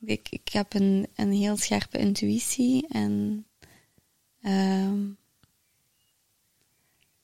[0.00, 3.46] Ik, ik heb een, een heel scherpe intuïtie en
[4.42, 5.04] ehm,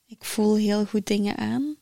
[0.07, 1.77] ik voel heel goed dingen aan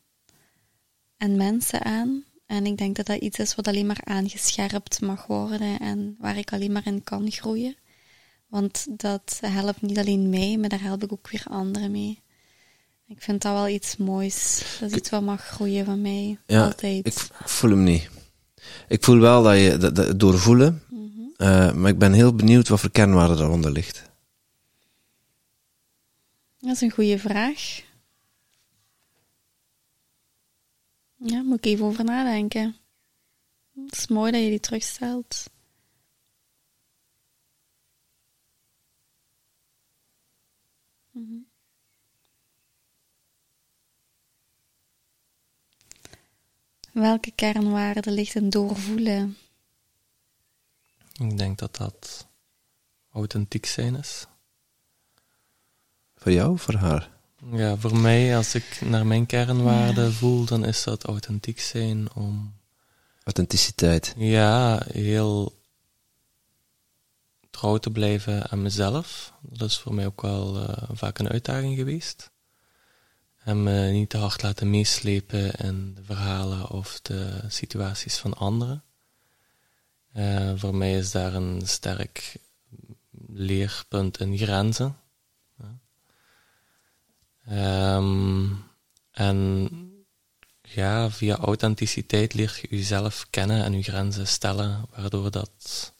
[1.16, 2.24] en mensen aan.
[2.50, 6.36] En ik denk dat dat iets is wat alleen maar aangescherpt mag worden en waar
[6.36, 7.76] ik alleen maar in kan groeien.
[8.48, 12.22] Want dat helpt niet alleen mij, maar daar help ik ook weer anderen mee.
[13.06, 14.62] Ik vind dat wel iets moois.
[14.80, 16.38] Dat is iets wat mag groeien van mij.
[16.46, 17.06] Ja, Altijd.
[17.06, 18.10] Ik, ik voel hem niet.
[18.88, 20.82] Ik voel wel dat je dat, dat, doorvoelen,
[21.36, 24.02] eh, maar ik ben heel benieuwd wat voor kernwaarde daaronder ligt.
[26.58, 27.82] Dat is een goede vraag.
[31.22, 32.76] Ja, moet ik even over nadenken.
[33.74, 35.50] Het is mooi dat je die terugstelt.
[41.10, 41.38] Mhm.
[46.92, 49.36] Welke kernwaarde ligt in doorvoelen?
[51.12, 52.28] Ik denk dat dat
[53.12, 54.26] authentiek zijn is.
[56.14, 57.19] Voor jou of voor haar?
[57.52, 62.54] Ja, voor mij, als ik naar mijn kernwaarden voel, dan is dat authentiek zijn om
[63.24, 64.14] Authenticiteit.
[64.16, 65.58] ja, heel
[67.50, 69.32] trouw te blijven aan mezelf.
[69.40, 72.30] Dat is voor mij ook wel uh, vaak een uitdaging geweest.
[73.44, 78.82] En me niet te hard laten meeslepen in de verhalen of de situaties van anderen.
[80.16, 82.36] Uh, voor mij is daar een sterk
[83.26, 84.96] leerpunt in grenzen.
[87.48, 88.64] Um,
[89.10, 89.68] en
[90.62, 95.92] ja, via authenticiteit leer je jezelf kennen en je grenzen stellen, waardoor dat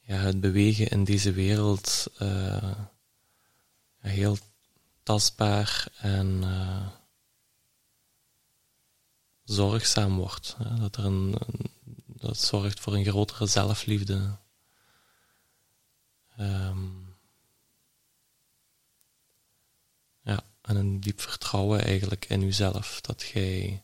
[0.00, 2.74] ja, het bewegen in deze wereld uh,
[3.98, 4.38] heel
[5.02, 6.86] tastbaar en uh,
[9.44, 10.56] zorgzaam wordt.
[10.78, 11.34] Dat, er een,
[12.06, 14.36] dat zorgt voor een grotere zelfliefde.
[16.40, 17.09] Um,
[20.70, 23.00] en een diep vertrouwen eigenlijk in uzelf.
[23.00, 23.82] Dat jij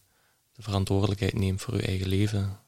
[0.53, 2.59] de verantwoordelijkheid neemt voor je eigen leven.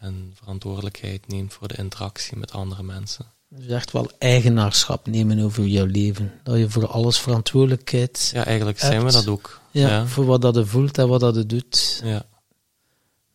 [0.00, 3.26] En verantwoordelijkheid neemt voor de interactie met andere mensen.
[3.48, 6.32] Dus echt wel eigenaarschap nemen over jouw leven.
[6.42, 9.60] Dat je voor alles verantwoordelijkheid Ja, eigenlijk zijn we dat ook.
[9.70, 12.00] Ja, voor wat dat je voelt en wat dat je doet.
[12.04, 12.26] Ja.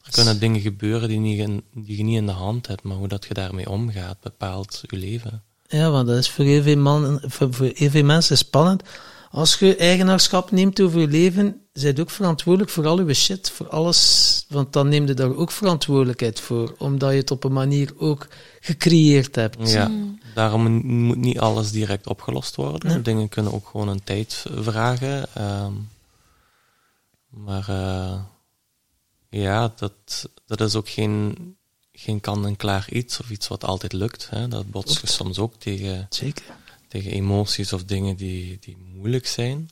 [0.01, 2.97] Er kunnen dingen gebeuren die, niet in, die je niet in de hand hebt, maar
[2.97, 5.43] hoe dat je daarmee omgaat bepaalt je leven.
[5.67, 8.83] Ja, want dat is voor heel veel, man, voor, voor heel veel mensen spannend.
[9.33, 13.69] Als je eigenaarschap neemt over je leven, zijt ook verantwoordelijk voor al je shit, voor
[13.69, 14.45] alles.
[14.49, 18.27] Want dan neem je daar ook verantwoordelijkheid voor, omdat je het op een manier ook
[18.59, 19.71] gecreëerd hebt.
[19.71, 19.91] Ja,
[20.35, 23.03] daarom moet niet alles direct opgelost worden.
[23.03, 25.25] Dingen kunnen ook gewoon een tijd vragen.
[25.37, 25.89] Um,
[27.29, 28.19] maar uh,
[29.29, 31.35] ja, dat, dat is ook geen,
[31.91, 34.27] geen kan-en-klaar iets of iets wat altijd lukt.
[34.29, 34.47] Hè.
[34.47, 36.61] Dat botst je soms ook tegen, Zeker.
[36.93, 39.69] Tegen emoties of dingen die, die moeilijk zijn.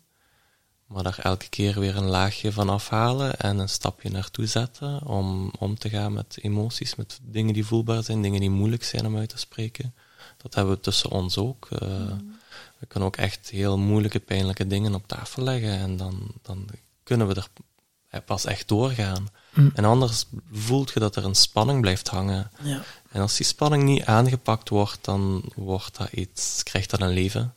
[0.85, 5.51] Maar daar elke keer weer een laagje van afhalen en een stapje naartoe zetten om
[5.59, 9.17] om te gaan met emoties, met dingen die voelbaar zijn, dingen die moeilijk zijn om
[9.17, 9.93] uit te spreken.
[10.37, 11.67] Dat hebben we tussen ons ook.
[11.71, 11.79] Uh,
[12.79, 16.67] We kunnen ook echt heel moeilijke, pijnlijke dingen op tafel leggen en dan, dan
[17.03, 17.43] kunnen we
[18.09, 19.27] er pas echt doorgaan.
[19.53, 19.71] Mm.
[19.73, 22.51] En anders voelt je dat er een spanning blijft hangen.
[22.63, 22.83] Ja.
[23.11, 27.53] En als die spanning niet aangepakt wordt, dan wordt dat iets, krijgt dat een leven.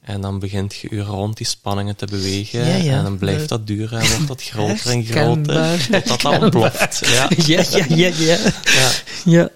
[0.00, 2.66] En dan begint je je rond die spanningen te bewegen.
[2.66, 2.96] Ja, ja.
[2.98, 5.86] En dan blijft dat duren en wordt dat groter en groter.
[5.90, 7.00] Totdat dat ontploft.
[7.14, 7.28] Ja.
[7.46, 8.90] Ja, ja, ja, ja.
[9.24, 9.48] Ja.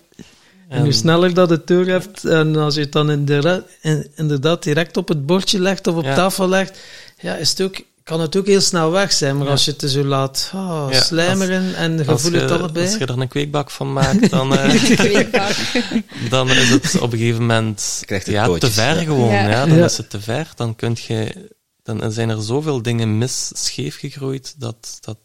[0.69, 4.63] En hoe sneller dat het door hebt, en als je het dan inderdaad, in- inderdaad
[4.63, 6.79] direct op het bordje legt of op tafel legt,
[7.21, 9.37] ja, is het ook, kan het ook heel snel weg zijn.
[9.37, 9.51] Maar Ja.
[9.53, 12.87] als je het er zo laat oh, Ja, slijmeren en voelt het allebei.
[12.87, 15.31] als je er een kweekbak van maakt, dan, eh,
[16.31, 19.03] dan is het op een gegeven moment krijgt het ja, te ver ja.
[19.03, 19.33] gewoon.
[19.33, 19.49] Ja.
[19.49, 19.67] Ja.
[19.67, 19.85] dan Ja.
[19.85, 20.49] is het te ver.
[20.55, 21.49] Dan, kunt je,
[21.83, 25.19] dan zijn er zoveel dingen mis scheef gegroeid dat, dat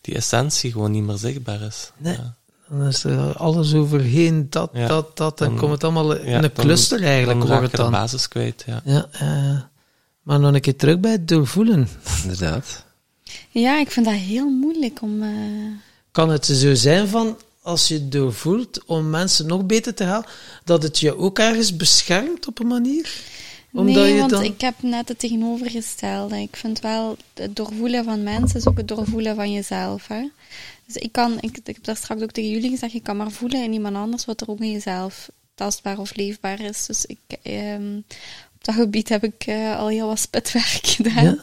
[0.00, 1.90] die essentie gewoon niet meer zichtbaar is.
[1.96, 2.12] Nee.
[2.16, 2.34] Ja.
[2.68, 4.86] Dan is er alles overheen, dat, Ja.
[4.86, 5.38] dat, dat.
[5.38, 7.70] Dan Dan- komt het allemaal in ja, een dan- cluster eigenlijk, Dan wordt raak het
[7.70, 7.92] je de dan.
[7.92, 8.64] basis kwijt.
[8.66, 8.80] Ja.
[8.84, 9.60] Ja, eh,
[10.24, 11.88] maar nog een keer terug bij het doorvoelen.
[12.22, 12.84] Inderdaad.
[13.50, 15.22] Ja, ik vind dat heel moeilijk om...
[15.22, 15.28] eh,
[16.10, 20.30] Kan het zo zijn van, als je het doorvoelt, om mensen nog beter te helpen,
[20.64, 23.14] dat het je ook ergens beschermt op een manier?
[23.72, 24.42] Omdat nee, want dan...
[24.42, 26.36] ik heb net het tegenovergestelde.
[26.40, 30.06] Ik vind wel, het doorvoelen van mensen is ook het doorvoelen van jezelf.
[30.06, 30.28] Hè?
[30.86, 33.30] Dus ik kan, ik, ik heb daar straks ook tegen jullie gezegd, je kan maar
[33.30, 36.86] voelen in iemand anders wat er ook in jezelf tastbaar of leefbaar is.
[36.86, 38.00] Dus ik, ehm,
[38.64, 41.24] dat gebied heb ik eh, al heel wat spitwerk gedaan.
[41.24, 41.36] Ja.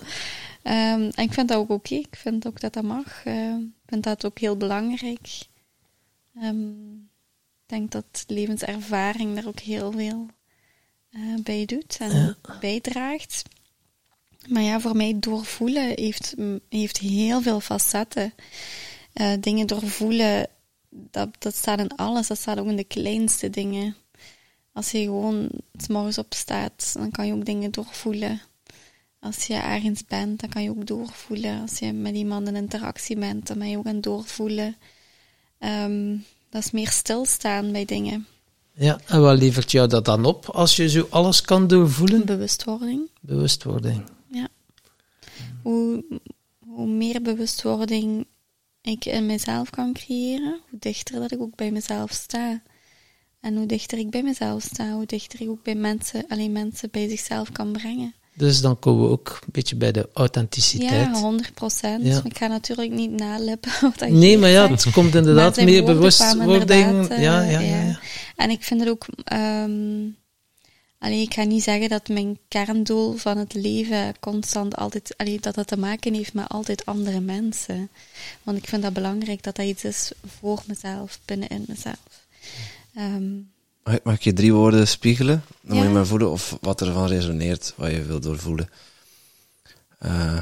[0.61, 1.95] Ehm, en ik vind dat ook oké.
[1.95, 3.25] Ik vind ook dat dat mag.
[3.25, 5.29] Eh, ik vind dat ook heel belangrijk.
[6.35, 10.25] Ehm, ik denk dat levenservaring daar ook heel veel
[11.11, 13.43] eh, bij doet en bijdraagt.
[14.47, 16.35] Maar ja, voor mij doorvoelen heeft,
[16.69, 18.33] heeft heel veel facetten.
[19.13, 20.47] Eh, dingen doorvoelen,
[20.89, 22.27] dat, dat staat in alles.
[22.27, 23.95] Dat staat ook in de kleinste dingen.
[24.73, 28.41] Als je gewoon s morgens opstaat, dan kan je ook dingen doorvoelen.
[29.19, 31.61] Als je ergens bent, dan kan je ook doorvoelen.
[31.61, 34.75] Als je met iemand in interactie bent, dan ben je ook aan het doorvoelen.
[35.57, 36.17] Ehm,
[36.49, 38.27] dat is meer stilstaan bij dingen.
[38.73, 42.25] Ja, en wat levert jou dat dan op als je zo alles kan doorvoelen?
[42.25, 43.09] Bewustwording.
[43.19, 44.03] Bewustwording.
[44.27, 44.47] Ja.
[45.61, 46.03] Hoe,
[46.59, 48.25] hoe meer bewustwording
[48.81, 52.61] ik in mezelf kan creëren, hoe dichter dat ik ook bij mezelf sta.
[53.41, 56.89] En hoe dichter ik bij mezelf sta, hoe dichter ik ook bij mensen, alleen mensen
[56.91, 58.13] bij zichzelf kan brengen.
[58.33, 61.15] Dus dan komen we ook een beetje bij de authenticiteit.
[61.15, 62.05] Ja, 100 procent.
[62.05, 62.21] Ja.
[62.23, 64.83] Ik ga natuurlijk niet nalippen wat dat nee, maar ja, zegt.
[64.83, 67.09] het komt inderdaad meer bewustwording.
[67.09, 67.99] eh, ja, ja, ja, ja.
[68.35, 69.05] En ik vind het ook...
[69.23, 70.09] ehm
[70.99, 75.13] allee, ik ga niet zeggen dat mijn kerndoel van het leven constant altijd...
[75.17, 77.89] Allee, dat dat te maken heeft met altijd andere mensen.
[78.43, 82.25] Want ik vind dat belangrijk dat dat iets is voor mezelf, binnenin mezelf.
[82.93, 83.39] Ehm,
[84.03, 85.43] Mag, ik- je drie woorden spiegelen?
[85.61, 88.69] Dan moet je maar voelen of wat ervan resoneert, wat je wil doorvoelen.
[89.99, 90.39] Eh,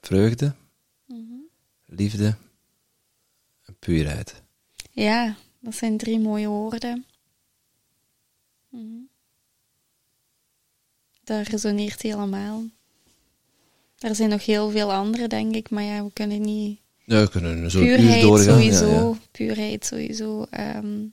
[0.00, 0.54] vreugde,
[1.06, 1.20] Mhm.
[1.86, 2.36] liefde
[3.64, 4.42] en puurheid.
[4.90, 7.04] Ja, dat zijn drie mooie woorden.
[8.68, 8.82] Mhm.
[11.24, 12.64] Dat resoneert helemaal.
[13.98, 16.78] Er zijn nog heel veel andere, denk ik, maar ja, we kunnen niet.
[17.04, 18.44] Ja, we kunnen zo Puurheid doorgaan.
[18.60, 19.14] sowieso, Ja, ja.
[19.30, 20.42] puurheid sowieso.
[20.50, 21.06] ehm,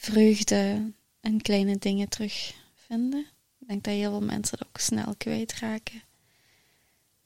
[0.00, 3.26] vreugde en kleine dingen terugvinden.
[3.60, 6.02] Ik denk dat heel veel mensen dat ook snel kwijtraken.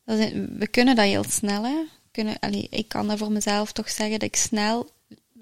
[0.04, 1.76] Dat is- we kunnen dat heel snel, hè.
[2.10, 4.90] Kunnen, allee, ik kan dat voor mezelf toch zeggen dat ik snel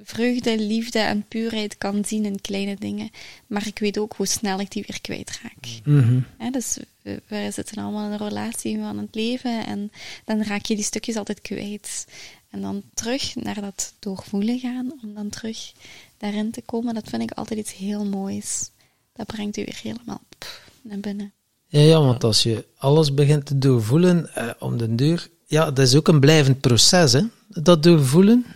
[0.02, 3.10] vreugde, liefde en puurheid kan zien in kleine dingen.
[3.46, 5.80] Maar ik weet ook hoe snel ik die weer kwijtraak.
[5.84, 6.20] Mhm.
[6.38, 9.92] Hè, dus we, we zitten allemaal in een relatie van het leven en
[10.24, 12.06] dan raak je die stukjes altijd kwijt.
[12.50, 15.72] En dan terug naar dat doorvoelen gaan, om dan terug
[16.20, 18.70] daarin te komen, dat vind ik altijd iets heel moois.
[19.12, 21.32] Dat brengt u weer helemaal pff, naar binnen.
[21.66, 25.28] Ja, ja, want als je alles begint te doorvoelen eh, om de deur...
[25.46, 27.22] Ja, dat is ook een blijvend proces, hè?
[27.48, 28.46] Dat doorvoelen.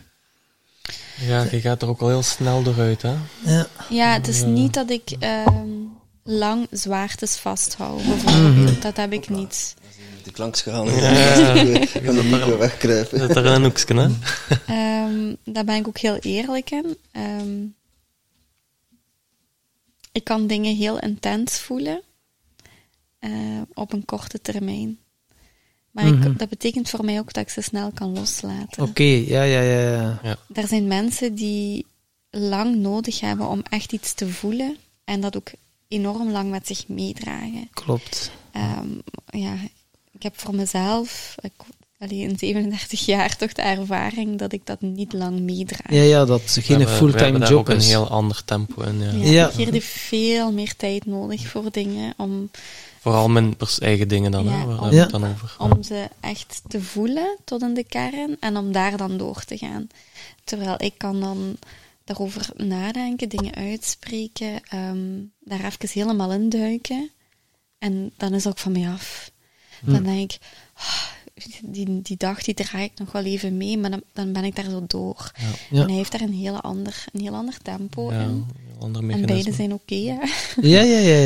[1.20, 3.15] Ja, je gaat er ook al heel snel doorhit, hè?
[3.45, 3.66] Ja.
[3.91, 5.69] Ja, het is niet dat ik ehm,
[6.23, 8.82] lang zwaartes vasthoud, bijvoorbeeld.
[8.82, 9.74] Dat heb ik niet.
[10.25, 10.89] Die klankschaal.
[10.91, 11.53] Ja.
[11.55, 13.19] Ik kan er niet wegkruipen.
[13.19, 14.09] Zit er een hoekje, hè?
[14.67, 16.97] Ehm, daar ben ik ook heel eerlijk in.
[17.13, 17.63] Ehm,
[20.13, 22.03] ik kan dingen heel intens voelen
[23.19, 23.31] eh,
[23.75, 24.99] op een korte termijn.
[25.91, 26.23] Maar Mhm.
[26.31, 28.83] ik, dat betekent voor mij ook dat ik ze snel kan loslaten.
[28.83, 30.37] Oké, ja, ja, ja, ja.
[30.53, 31.87] Er zijn mensen die
[32.31, 35.51] lang nodig hebben om echt iets te voelen en dat ook
[35.89, 37.69] enorm lang met zich meedragen.
[37.75, 38.31] Klopt.
[38.53, 38.89] Ehm,
[39.27, 39.55] ja,
[40.25, 41.53] heb voor mezelf, ik,
[41.99, 45.93] allee, in 37 jaar toch de ervaring dat ik dat niet lang meedraag.
[45.93, 47.87] Ja, ja, dat We geen fulltime job ook een is.
[47.89, 49.11] heel ander tempo in, ja.
[49.13, 49.51] Ja, Ja.
[49.57, 52.51] Hier veel meer tijd nodig voor dingen om,
[53.01, 54.75] Vooral mijn pers- eigen dingen dan, Ja, hè?
[54.75, 55.01] Om- Ja.
[55.03, 55.55] het dan over?
[55.59, 59.59] om ze echt te voelen tot in de kern en om daar dan door te
[59.59, 59.87] gaan.
[60.45, 61.57] Terwijl ik kan dan
[62.05, 65.07] daarover nadenken, dingen uitspreken, ehm,
[65.41, 67.11] daar even helemaal induiken.
[67.79, 69.31] En dan is het ook van mij af.
[69.85, 70.39] Dan denk ik,
[70.74, 71.02] ah,
[71.62, 74.56] die, die dag die draai ik nog wel even mee, maar dan, dan ben ik
[74.56, 75.31] daar zo door.
[75.70, 75.81] Ja.
[75.81, 78.28] En hij heeft daar een, hele ander, een heel ander tempo Ja, in.
[78.28, 78.47] een
[78.78, 79.94] ander En beide zijn oké.
[79.94, 80.20] Ja,
[80.62, 81.19] ja, ja,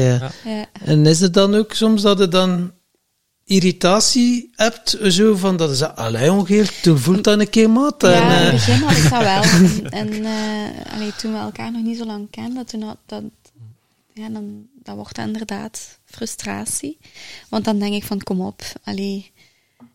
[0.45, 0.67] ja.
[0.85, 2.73] En is het dan ook soms dat je dan
[3.45, 8.03] irritatie hebt, zo van dat is allee ongeveer, toen voelt dat een keer maat.
[8.03, 9.43] En, Ja, in het begin had ik dat wel.
[10.01, 13.23] En, en eh, allee, toen we elkaar nog niet zo lang kenden, toen had dat,
[14.15, 16.99] ja, dan, dat wordt dat inderdaad frustratie.
[17.49, 19.33] Want dan denk ik van, kom op, allee,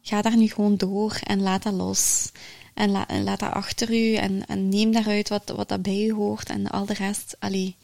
[0.01, 2.31] ga daar nu gewoon door en laat dat los.
[2.73, 6.05] En, la, en laat dat achter u en, en neem daaruit wat, wat dat bij
[6.05, 7.75] u hoort en al de rest, allee.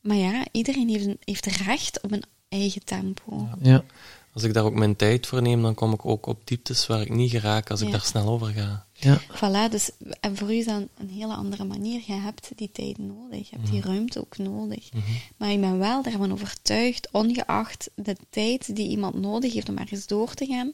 [0.00, 3.48] Maar ja, iedereen heeft, een, heeft recht op een eigen tempo.
[3.60, 3.84] ja.
[4.32, 7.00] Als ik daar ook mijn tijd voor neem, dan kom ik ook op dieptes waar
[7.00, 8.86] ik niet geraak als ik daar snel over ga.
[9.04, 9.20] Ja.
[9.20, 9.90] Voilà, dus,
[10.20, 12.02] en voor u is dat een, een hele andere manier.
[12.06, 14.88] Je hebt die tijd nodig, je hebt die ruimte ook nodig.
[15.36, 20.06] Maar ik ben wel daarvan overtuigd, ongeacht de tijd die iemand nodig heeft om ergens
[20.06, 20.70] door te gaan,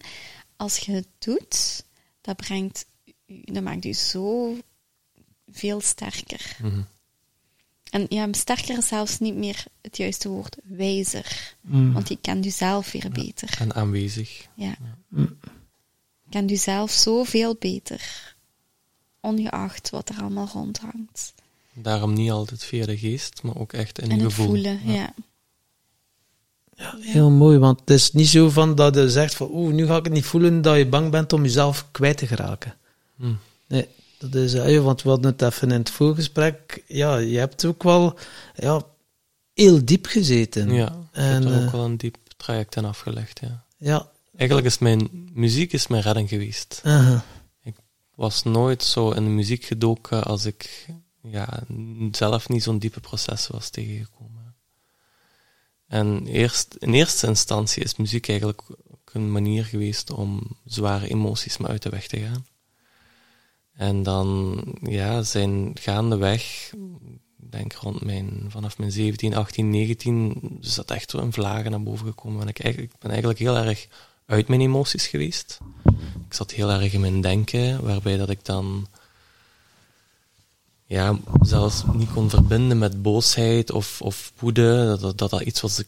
[0.57, 1.85] als je het doet,
[2.21, 2.87] dat brengt
[3.27, 4.57] u, dat maakt u zo
[5.47, 6.57] veel sterker.
[6.63, 6.81] Mhm.
[7.91, 11.57] En ja, sterker is zelfs niet meer het juiste woord, wijzer.
[11.61, 11.93] Mm.
[11.93, 13.57] Want je kent u zelf weer beter.
[13.59, 14.49] En aanwezig.
[14.55, 14.77] Ja.
[16.31, 18.35] Kent u zelf zoveel beter.
[19.21, 21.33] Ongeacht wat er allemaal rondhangt.
[21.73, 24.47] Daarom niet altijd via de geest, maar ook echt in en je het gevoel.
[24.47, 25.15] voelen, ja.
[27.01, 29.97] Heel mooi, want het is niet zo van dat je zegt van oeh, nu ga
[29.97, 32.75] ik het niet voelen dat je bang bent om jezelf kwijt te geraken.
[33.17, 33.33] Hm.
[33.67, 33.89] Nee,
[34.19, 37.65] dat is, eh, ja, want we hadden het even in het voorgesprek, ja, je hebt
[37.65, 38.19] ook wel
[38.55, 38.83] ja,
[39.55, 40.73] heel diep gezeten.
[40.75, 43.65] Ja, ik En, heb er eh, ook wel een diep traject in afgelegd, ja.
[43.77, 46.81] Ja, Eigenlijk is mijn muziek is mijn redding geweest.
[46.85, 47.25] aha.
[48.15, 50.89] was nooit zo in de muziek gedoken als ik
[51.23, 51.63] ja,
[52.11, 54.55] zelf niet zo'n diepe proces was tegengekomen.
[55.87, 61.57] En eerst, in eerste instantie is muziek eigenlijk ook een manier geweest om zware emoties
[61.57, 62.47] me uit de weg te gaan.
[63.73, 66.73] En dan ja, zijn gaandeweg,
[67.39, 71.71] ik denk rond mijn, vanaf mijn 17, 18, 19, is dat echt zo in vlagen
[71.71, 72.43] naar boven gekomen.
[72.43, 73.89] En ik, eigenlijk, ik ben eigenlijk heel erg
[74.31, 75.59] uit mijn emoties geweest.
[76.29, 78.87] Ik zat heel erg in mijn denken, waarbij dat ik dan
[80.85, 84.97] ja, zelfs niet kon verbinden met boosheid of, of woede.
[85.01, 85.83] Dat dat, dat iets was,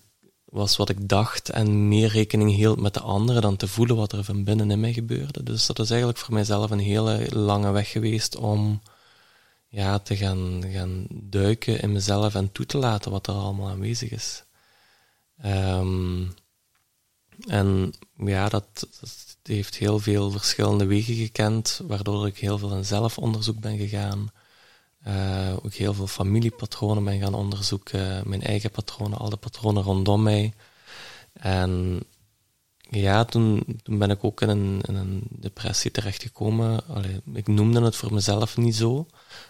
[0.44, 4.12] was wat ik dacht en meer rekening hield met de anderen dan te voelen wat
[4.12, 5.42] er van binnen in mij gebeurde.
[5.42, 8.82] Dus dat is eigenlijk voor mijzelf een hele lange weg geweest om
[9.68, 14.10] ja, te gaan, gaan duiken in mezelf en toe te laten wat er allemaal aanwezig
[14.10, 14.44] is.
[15.42, 16.24] Ehm,
[17.46, 18.86] en ja, dat,
[19.42, 24.30] heeft heel veel verschillende wegen gekend, waardoor ik heel veel in zelfonderzoek ben gegaan.
[25.06, 30.22] Uh, ook heel veel familiepatronen ben gaan onderzoeken, mijn eigen patronen, al de patronen rondom
[30.22, 30.52] mij.
[31.32, 32.00] En
[32.90, 36.86] ja, toen, toen ben ik ook in een, een depressie terechtgekomen.
[36.86, 39.06] Allee, ik noemde het voor mezelf niet zo,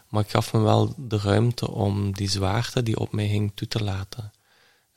[0.08, 3.68] maar ik gaf me wel de ruimte om die zwaarte die op mij hing toe
[3.68, 4.32] te laten.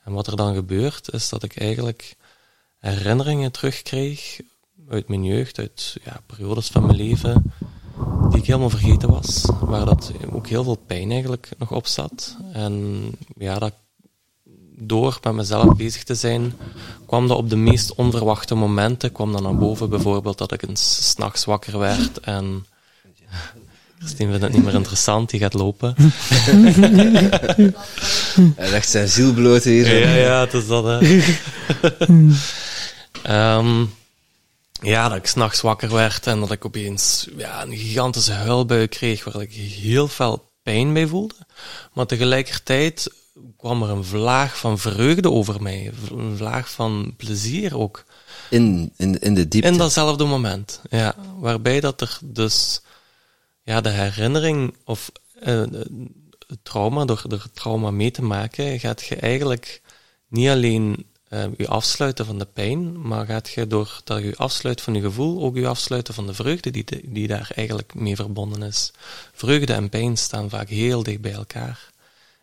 [0.04, 2.16] En wat er dan gebeurt, is dat ik eigenlijk
[2.86, 4.40] herinneringen terugkreeg
[4.88, 7.52] uit mijn jeugd, uit ja, periodes van mijn leven,
[8.30, 9.48] die ik helemaal vergeten was.
[9.60, 12.36] Waar dat ook heel veel pijn eigenlijk nog op zat.
[12.52, 13.04] En
[13.36, 13.72] ja, dat
[14.78, 16.54] door met mezelf bezig te zijn,
[17.06, 19.90] kwam dat op de meest onverwachte momenten, kwam dan naar boven.
[19.90, 22.66] Bijvoorbeeld dat ik eens s'nachts wakker werd en...
[23.98, 25.94] Christine vindt het niet meer interessant, die gaat lopen.
[28.56, 29.98] Hij legt zijn ziel bloot hier.
[29.98, 30.98] Ja, ja, het is dat, hè.
[33.28, 33.94] um,
[34.82, 39.24] ja, dat ik s'nachts wakker werd en dat ik opeens ja, een gigantische huilbui kreeg
[39.24, 41.34] waar ik heel veel pijn bij voelde.
[41.92, 43.10] Maar tegelijkertijd
[43.56, 45.92] kwam er een vlaag van vreugde over mij.
[46.10, 48.04] Een vlaag van plezier ook.
[48.50, 49.68] In, in, in de diepte?
[49.68, 51.14] In datzelfde moment, ja.
[51.38, 52.80] Waarbij dat er dus
[53.62, 55.10] ja, de herinnering of
[55.46, 55.64] uh,
[56.46, 59.82] het trauma, door, door het trauma mee te maken, gaat je eigenlijk
[60.28, 61.06] niet alleen
[61.56, 65.42] je afsluiten van de pijn, maar gaat je door dat je afsluit van je gevoel
[65.42, 68.92] ook je afsluiten van de vreugde die, die daar eigenlijk mee verbonden is.
[69.32, 71.90] Vreugde en pijn staan vaak heel dicht bij elkaar.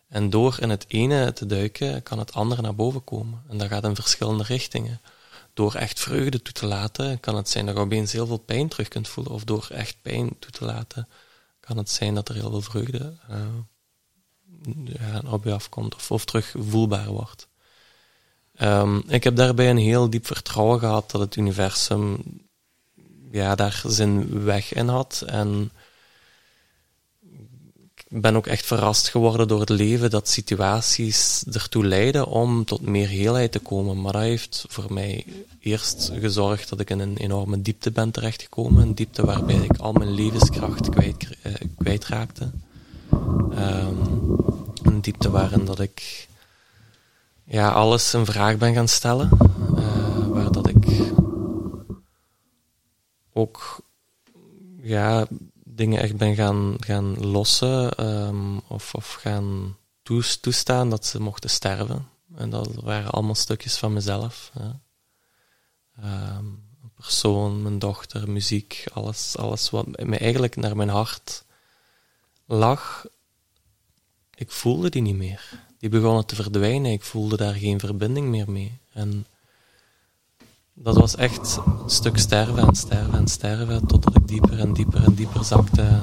[0.08, 3.42] En door in het ene te duiken, kan het andere naar boven komen.
[3.48, 5.00] En dat gaat in verschillende richtingen.
[5.54, 8.68] Door echt vreugde toe te laten, kan het zijn dat je opeens heel veel pijn
[8.68, 9.32] terug kunt voelen.
[9.32, 11.08] Of door echt pijn toe te laten,
[11.60, 13.36] kan het zijn dat er heel veel vreugde uh,
[14.84, 15.94] ja, op je afkomt.
[15.94, 17.48] Of, of terug voelbaar wordt.
[18.62, 22.18] Um, ik heb daarbij een heel diep vertrouwen gehad dat het universum
[23.30, 25.22] ja, daar zijn weg in had.
[25.26, 25.70] En
[27.94, 32.80] ik ben ook echt verrast geworden door het leven dat situaties ertoe leiden om tot
[32.80, 34.00] meer heelheid te komen.
[34.00, 35.24] Maar dat heeft voor mij
[35.60, 38.82] eerst gezorgd dat ik in een enorme diepte ben terechtgekomen.
[38.82, 42.50] Een diepte waarbij ik al mijn levenskracht kwijt, uh, kwijtraakte.
[43.58, 43.98] Um,
[44.82, 46.28] een diepte waarin dat ik
[47.54, 49.30] ja, alles een vraag ben gaan stellen.
[49.76, 51.12] Uh, waar dat ik
[53.32, 53.80] ook
[54.82, 55.26] ja,
[55.64, 59.76] dingen echt ben gaan, gaan lossen um, of, of gaan
[60.40, 62.08] toestaan dat ze mochten sterven.
[62.34, 64.52] En dat waren allemaal stukjes van mezelf.
[65.96, 71.44] Een persoon, mijn dochter, muziek, alles, alles wat mij eigenlijk naar mijn hart
[72.46, 73.06] lag.
[74.34, 75.63] Ik voelde die niet meer.
[75.84, 76.92] Die begonnen te verdwijnen.
[76.92, 78.78] Ik voelde daar geen verbinding meer mee.
[78.92, 79.26] En
[80.72, 85.04] dat was echt een stuk sterven en sterven en sterven, totdat ik dieper en dieper
[85.04, 86.02] en dieper zakte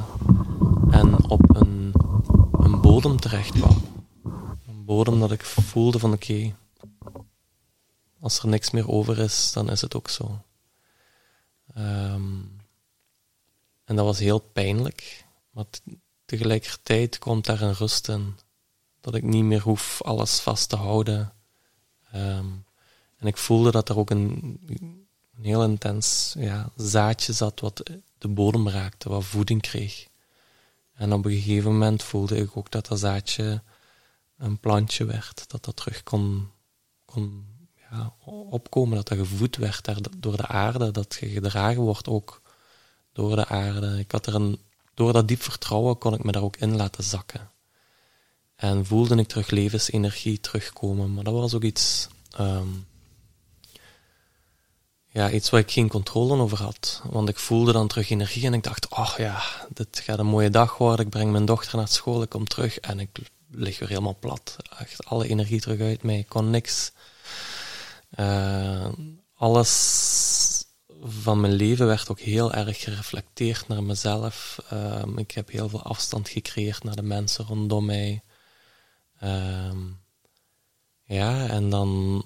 [0.92, 1.94] en op een,
[2.52, 3.82] een bodem terecht kwam.
[4.68, 6.56] Een bodem dat ik voelde van oké,
[8.20, 10.42] als er niks meer over is, dan is het ook zo.
[11.78, 12.58] Um,
[13.84, 15.66] en dat was heel pijnlijk, maar
[16.26, 18.36] tegelijkertijd komt daar een rust in.
[19.02, 21.34] Dat ik niet meer hoef alles vast te houden.
[22.16, 22.66] Um,
[23.18, 28.28] en ik voelde dat er ook een, een heel intens ja, zaadje zat wat de
[28.28, 30.08] bodem raakte, wat voeding kreeg.
[30.94, 33.62] En op een gegeven moment voelde ik ook dat dat zaadje
[34.38, 36.50] een plantje werd, dat dat terug kon,
[37.06, 37.46] kon
[37.90, 38.14] ja,
[38.50, 42.42] opkomen, dat dat gevoed werd door de aarde, dat je gedragen wordt ook
[43.14, 44.00] door de aarde.
[44.00, 44.60] Ik had er een,
[44.94, 47.52] door dat diep vertrouwen kon ik me daar ook in laten zakken.
[48.62, 52.08] En voelde ik terug levensenergie terugkomen, maar dat was ook iets
[52.40, 52.88] um,
[55.08, 57.02] ja, iets waar ik geen controle over had.
[57.10, 60.50] Want ik voelde dan terug energie en ik dacht, ach ja, dit gaat een mooie
[60.50, 61.06] dag worden.
[61.06, 63.10] Ik breng mijn dochter naar school, ik kom terug en ik
[63.52, 64.56] lig weer helemaal plat.
[64.78, 66.18] Echt alle energie terug uit mij.
[66.18, 66.92] Ik kon niks.
[68.20, 68.88] Uh,
[69.36, 70.66] alles
[71.04, 74.58] van mijn leven werd ook heel erg gereflecteerd naar mezelf.
[74.74, 78.22] Uh, ik heb heel veel afstand gecreëerd naar de mensen rondom mij.
[79.24, 79.72] Uh,
[81.04, 82.24] ja, en dan,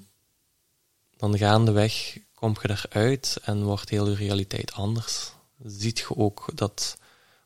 [1.18, 5.32] dan gaandeweg kom je eruit en wordt heel je realiteit anders.
[5.64, 6.98] Ziet je ook dat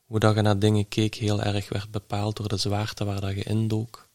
[0.06, 3.36] hoe dat je naar dingen keek heel erg werd bepaald door de zwaarte waar dat
[3.36, 4.08] je indook.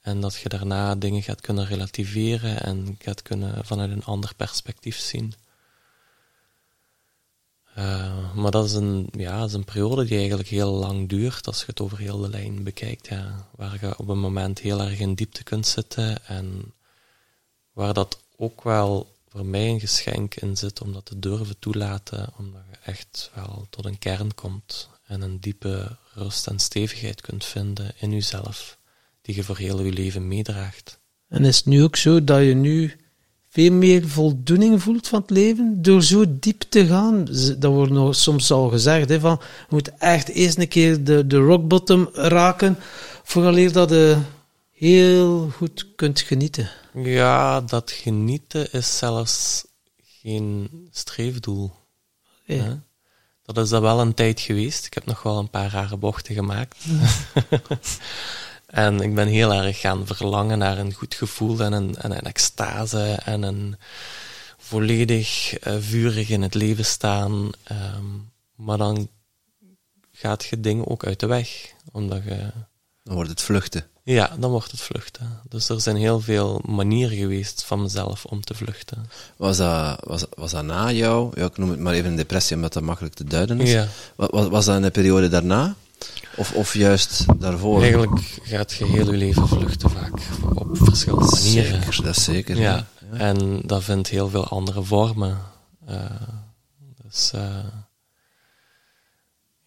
[0.00, 4.98] En dat je daarna dingen gaat kunnen relativeren en gaat kunnen vanuit een ander perspectief
[4.98, 5.34] zien.
[7.78, 11.58] Uh, maar dat is, een, ja, is een periode die eigenlijk heel lang duurt als
[11.58, 13.06] je het over heel de lijn bekijkt.
[13.06, 13.48] Ja.
[13.56, 16.72] Waar je op een moment heel erg in diepte kunt zitten en
[17.72, 22.32] waar dat ook wel voor mij een geschenk in zit om dat te durven toelaten,
[22.38, 27.44] omdat je echt wel tot een kern komt en een diepe rust en stevigheid kunt
[27.44, 28.78] vinden in jezelf,
[29.22, 30.98] die je voor heel je leven meedraagt.
[31.28, 32.96] En is het nu ook zo dat je nu
[33.54, 37.24] veel meer voldoening voelt van het leven door zo diep te gaan?
[37.58, 41.26] Dat wordt nog soms al gezegd, hè, van, je moet echt eerst een keer de,
[41.26, 42.78] de rock bottom raken,
[43.22, 44.16] vooraleer dat je
[44.72, 46.70] heel goed kunt genieten.
[46.94, 49.64] Ja, dat genieten is zelfs
[50.20, 51.72] geen streefdoel.
[52.44, 52.82] Ja.
[53.44, 54.86] Dat is dat wel een tijd geweest.
[54.86, 56.84] Ik heb nog wel een paar rare bochten gemaakt.
[58.74, 62.22] en ik ben heel erg gaan verlangen naar een goed gevoel en een, en een
[62.22, 63.76] extase en een
[64.58, 67.50] volledig uh, vurig in het leven staan.
[67.70, 69.08] Um, maar dan
[70.12, 71.72] gaat je dingen ook uit de weg.
[71.92, 72.50] Omdat je...
[73.02, 73.86] Dan wordt het vluchten.
[74.02, 75.40] Ja, dan wordt het vluchten.
[75.48, 79.10] Dus er zijn heel veel manieren geweest van mezelf om te vluchten.
[79.36, 81.32] Was dat, was, was dat na jou?
[81.34, 83.70] Ja, ik noem het maar even een depressie, omdat dat makkelijk te duiden is.
[83.70, 83.88] Ja.
[84.16, 85.74] Was, was dat in de periode daarna?
[86.36, 87.80] Of, of juist daarvoor?
[87.80, 90.12] Eigenlijk gaat je heel je leven vluchten vaak,
[90.54, 91.82] op verschillende manieren.
[91.82, 92.56] Zeker, dat is zeker.
[92.56, 95.38] Ja, en dat vindt heel veel andere vormen.
[95.88, 96.04] Uh,
[97.02, 97.64] dus uh,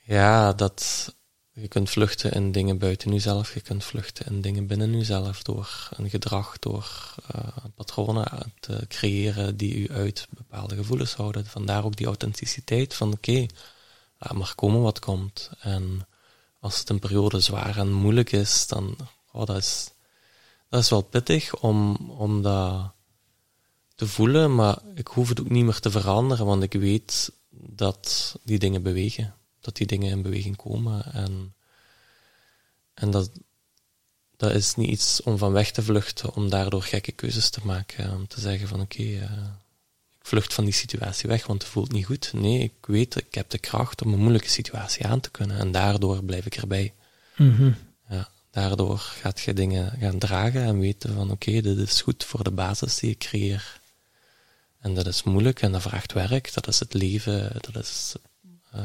[0.04, 1.12] ja, dat
[1.54, 5.90] je kunt vluchten in dingen buiten jezelf, je kunt vluchten in dingen binnen jezelf door
[5.98, 7.42] een gedrag, door uh,
[7.76, 11.46] patronen te creëren die u uit bepaalde gevoelens houden.
[11.46, 13.50] Vandaar ook die authenticiteit van oké, okay,
[14.18, 15.50] laat maar komen wat komt.
[15.60, 16.08] En
[16.68, 18.96] als het een periode zwaar en moeilijk is, dan
[19.32, 19.92] oh, dat is
[20.70, 22.92] dat is wel pittig om, om dat
[23.96, 28.36] te voelen, maar ik hoef het ook niet meer te veranderen, want ik weet dat
[28.44, 29.38] die dingen bewegen
[29.68, 31.14] dat die dingen in beweging komen.
[31.14, 31.56] En,
[32.94, 33.32] en dat,
[34.38, 38.14] dat is niet iets om van weg te vluchten, om daardoor gekke keuzes te maken.
[38.14, 39.30] Om te zeggen van oké, ik
[40.28, 42.34] vlucht van die situatie weg, want het voelt niet goed.
[42.34, 45.58] Nee, ik weet, ik heb de kracht om een moeilijke situatie aan te kunnen.
[45.58, 46.94] En daardoor blijf ik erbij.
[47.36, 47.76] Mm
[48.10, 52.24] ja, daardoor gaat je dingen gaan dragen en weten van oké, okay, dit is goed
[52.24, 53.80] voor de basis die ik creëer.
[54.80, 58.16] En dat is moeilijk en dat vraagt werk, dat is het leven, dat is
[58.76, 58.84] uh,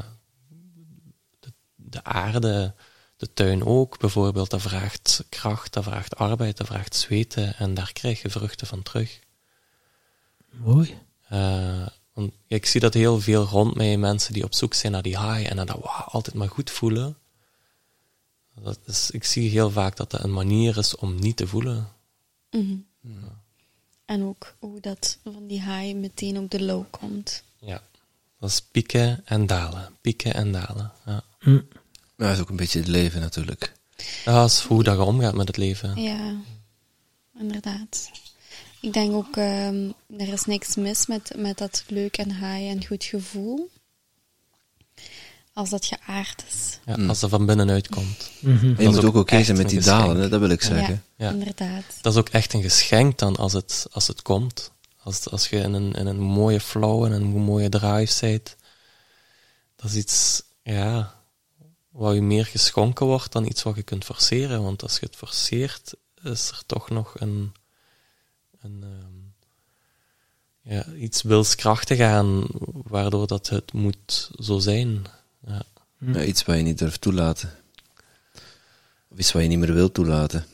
[1.75, 2.75] de aarde,
[3.17, 7.93] de tuin ook bijvoorbeeld, dat vraagt kracht, dat vraagt arbeid, dat vraagt zweten en daar
[7.93, 9.21] krijg je vruchten van terug.
[10.51, 10.99] Mooi.
[11.33, 15.03] Uh, want ik zie dat heel veel rond mij, mensen die op zoek zijn naar
[15.03, 17.17] die high en naar dat wow, altijd maar goed voelen.
[18.55, 21.89] Dat is, ik zie heel vaak dat dat een manier is om niet te voelen.
[22.51, 23.41] Mm ja.
[24.05, 27.43] En ook hoe dat van die high meteen op de low komt.
[27.59, 27.83] Ja,
[28.39, 30.93] dat is pieken en dalen, pieken en dalen.
[31.07, 31.25] Ja.
[31.41, 31.67] Mm.
[32.17, 33.73] Ja, dat is ook een beetje het leven natuurlijk.
[34.25, 36.03] Dat is hoe dat je omgaat met het leven.
[36.03, 36.35] Ja,
[37.39, 38.11] inderdaad.
[38.83, 42.87] Ik denk ook, um, er is niks mis met, met dat leuk en high en
[42.87, 43.71] goed gevoel.
[45.53, 46.79] Als dat geaard is.
[46.87, 47.09] Ja, mm.
[47.09, 48.31] als dat van binnenuit komt.
[48.41, 48.75] Mm -hmm.
[48.79, 50.29] Je moet ook oké zijn met die dalen, hè?
[50.29, 51.03] dat wil ik zeggen.
[51.17, 51.85] Ja, ja, inderdaad.
[52.01, 54.73] Dat is ook echt een geschenk dan als het, als het komt.
[55.03, 58.57] Als, als je in een, in een mooie flow en een mooie drive zit.
[59.77, 61.15] Dat is iets, ja,
[61.91, 64.63] wat je meer geschonken wordt dan iets wat je kunt forceren.
[64.63, 67.53] Want als je het forceert, is er toch nog een,
[68.63, 69.35] een um,
[70.63, 75.05] ja, iets wilskrachtig aan, waardoor dat het moet zo zijn.
[75.47, 75.63] Ja.
[75.99, 77.51] Ja, iets wat je niet durft toelaten.
[79.09, 80.45] Of iets wat je niet meer wilt toelaten.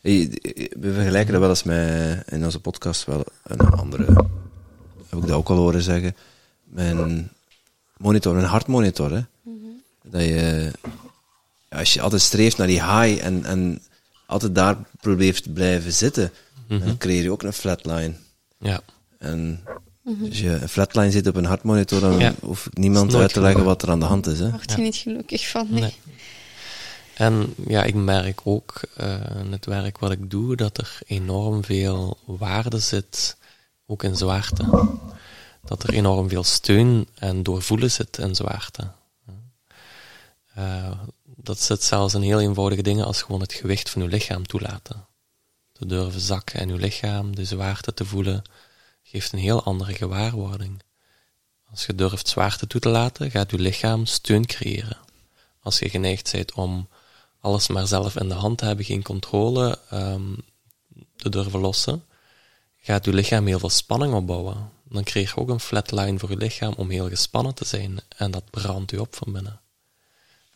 [0.00, 4.04] We vergelijken dat wel eens met, in onze podcast, wel een andere,
[5.08, 6.16] heb ik dat ook al horen zeggen,
[6.64, 7.30] mijn
[7.96, 9.10] monitor, een hartmonitor.
[9.10, 9.22] Hè.
[10.02, 10.72] Dat je,
[11.68, 13.82] als je altijd streeft naar die high en, en
[14.28, 16.32] altijd daar probeert te blijven zitten,
[16.68, 16.96] dan Mhm.
[16.96, 18.14] creëer je ook een flatline.
[18.58, 18.80] Ja.
[19.18, 19.60] En
[20.28, 22.34] als je een flatline zit op een hartmonitor, dan Ja.
[22.40, 24.38] hoef ik niemand uit te leggen wat er aan de hand is.
[24.38, 24.44] Hè.
[24.44, 25.80] Daar word je niet gelukkig van, nee.
[25.80, 25.94] Nee.
[27.14, 31.64] En ja, ik merk ook eh, in het werk wat ik doe, dat er enorm
[31.64, 33.36] veel waarde zit,
[33.86, 34.88] ook in zwaarte.
[35.64, 38.90] Dat er enorm veel steun en doorvoelen zit in zwaarte.
[40.54, 40.90] Eh,
[41.48, 45.06] dat zit zelfs in heel eenvoudige dingen als gewoon het gewicht van uw lichaam toelaten.
[45.72, 48.42] Te durven zakken in uw lichaam, de zwaarte te voelen,
[49.02, 50.82] geeft een heel andere gewaarwording.
[51.70, 54.98] Als je durft zwaarte toe te laten, gaat uw lichaam steun creëren.
[55.60, 56.88] Als je geneigd bent om
[57.40, 60.34] alles maar zelf in de hand te hebben, geen controle ehm,
[61.16, 62.04] te durven lossen,
[62.76, 64.70] gaat uw lichaam heel veel spanning opbouwen.
[64.88, 68.00] dan krijg je ook een flatline voor je lichaam om heel gespannen te zijn.
[68.16, 69.60] En dat brandt u op van binnen.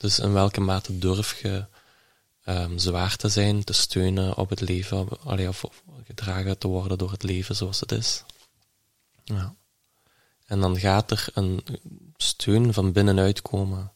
[0.03, 1.65] Dus in welke mate durf je
[2.47, 6.99] um, zwaar te zijn, te steunen op het leven, allee, of, of, gedragen te worden
[6.99, 8.25] door het leven zoals het is.
[9.25, 9.55] Ja.
[10.47, 11.65] En dan gaat er een
[12.17, 13.93] steun van binnenuit komen.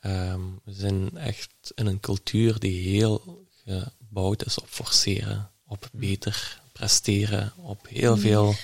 [0.00, 6.60] Um, we zijn echt in een cultuur die heel gebouwd is op forceren, op beter
[6.72, 8.54] presteren, op heel veel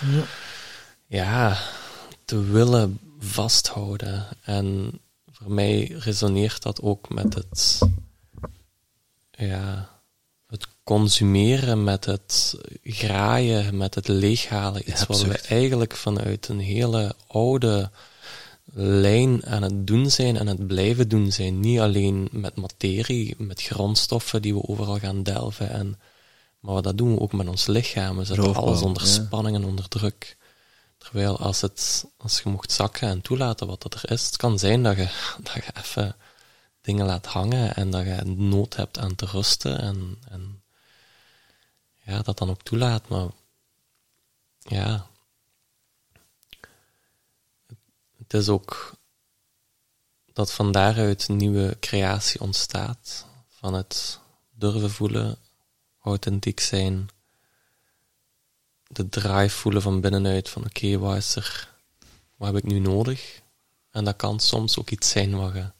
[0.00, 0.24] ja,
[1.06, 1.58] ja
[2.24, 4.26] te willen vasthouden.
[4.42, 5.00] En
[5.42, 7.78] voor mij resoneert dat ook met het,
[9.30, 9.90] ja,
[10.46, 14.90] het consumeren, met het graaien, met het leeghalen.
[14.90, 17.90] Iets wat we eigenlijk vanuit een hele oude
[18.74, 21.60] lijn aan het doen zijn en het blijven doen zijn.
[21.60, 25.70] Niet alleen met materie, met grondstoffen die we overal gaan delven.
[25.70, 25.98] En,
[26.60, 28.16] maar dat doen we ook met ons lichaam.
[28.16, 30.36] We zetten alles onder spanning en onder druk.
[31.08, 34.58] Terwijl als, het, als je mocht zakken en toelaten wat dat er is, het kan
[34.58, 35.08] zijn dat je,
[35.42, 36.16] dat je even
[36.80, 40.62] dingen laat hangen en dat je nood hebt aan te rusten en, en
[42.02, 43.08] ja, dat dan ook toelaat.
[43.08, 43.28] Maar
[44.58, 45.06] ja,
[48.18, 48.94] het is ook
[50.32, 53.26] dat van daaruit nieuwe creatie ontstaat.
[53.48, 54.20] Van het
[54.50, 55.38] durven voelen,
[56.02, 57.08] authentiek zijn,
[58.88, 61.74] de drive voelen van binnenuit van oké, okay, wat is er,
[62.36, 63.40] wat heb ik nu nodig?
[63.90, 65.70] En dat kan soms ook iets zijn wat je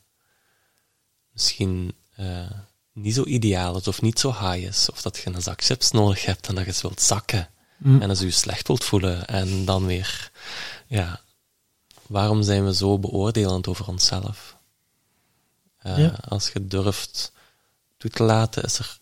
[1.32, 2.50] misschien uh,
[2.92, 4.90] niet zo ideaal is of niet zo high is.
[4.90, 7.48] Of dat je een zak chips nodig hebt en dat je ze wilt zakken.
[7.76, 8.02] Mm.
[8.02, 10.30] En als je je slecht wilt voelen en dan weer,
[10.86, 11.20] ja,
[12.06, 14.56] waarom zijn we zo beoordelend over onszelf?
[15.86, 16.18] Uh, ja.
[16.28, 17.32] Als je durft
[17.96, 18.98] toe te laten, is er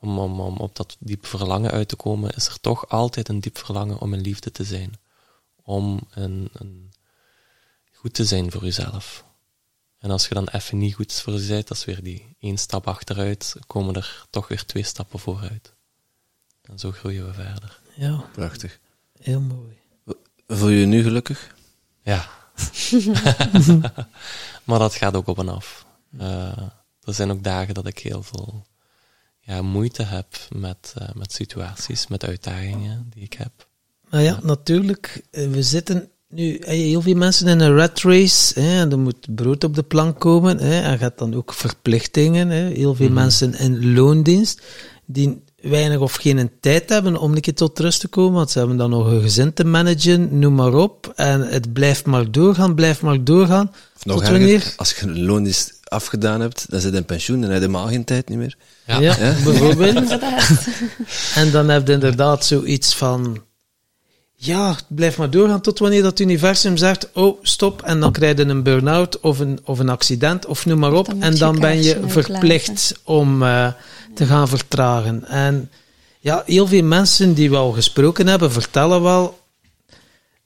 [0.00, 3.40] om, om, om op dat diep verlangen uit te komen, is er toch altijd een
[3.40, 4.98] diep verlangen om een liefde te zijn.
[5.62, 6.92] Om een, een
[7.92, 9.24] goed te zijn voor jezelf.
[9.98, 12.58] En als je dan even niet goed voor je bent, dat is weer die één
[12.58, 15.74] stap achteruit, komen er toch weer twee stappen vooruit.
[16.62, 17.80] En zo groeien we verder.
[17.94, 18.24] Ja.
[18.32, 18.78] Prachtig.
[19.18, 19.78] Heel mooi.
[20.46, 21.54] Voel je je nu gelukkig?
[22.02, 22.30] Ja.
[24.64, 25.86] maar dat gaat ook op en af.
[26.10, 26.58] Uh,
[27.02, 28.66] er zijn ook dagen dat ik heel veel
[29.50, 33.52] ja, moeite heb met, uh, met situaties, met uitdagingen die ik heb.
[34.10, 34.46] Nou ja, ja.
[34.46, 35.22] natuurlijk.
[35.30, 38.60] Eh, we zitten nu heel veel mensen in een rat race.
[38.60, 40.58] Hè, en er moet brood op de plank komen.
[40.58, 42.48] Hè, en gaat dan ook verplichtingen.
[42.48, 43.22] Hè, heel veel mm -hmm.
[43.22, 44.62] mensen in loondienst
[45.06, 48.58] die weinig of geen tijd hebben om een keer tot rust te komen, want ze
[48.58, 51.12] hebben dan nog een gezin te managen, noem maar op.
[51.16, 53.70] En het blijft maar doorgaan, blijft maar doorgaan.
[53.96, 54.74] Of nog tot wanneer?
[54.76, 57.86] Als je een loondienst afgedaan hebt, dan zit je in pensioen en heb je helemaal
[57.86, 58.56] geen tijd niet meer.
[58.86, 59.34] Ja, ja, ja?
[59.44, 60.18] bijvoorbeeld.
[61.34, 63.42] en dan heb je inderdaad zoiets van,
[64.34, 68.44] ja, blijf maar doorgaan tot wanneer dat universum zegt, oh, stop, en dan krijg je
[68.44, 71.82] een burn-out of een, of een accident, of noem maar op, dan en dan ben
[71.82, 73.72] je verplicht om uh,
[74.14, 75.24] te gaan vertragen.
[75.28, 75.70] En
[76.18, 79.38] ja, heel veel mensen die we al gesproken hebben, vertellen wel,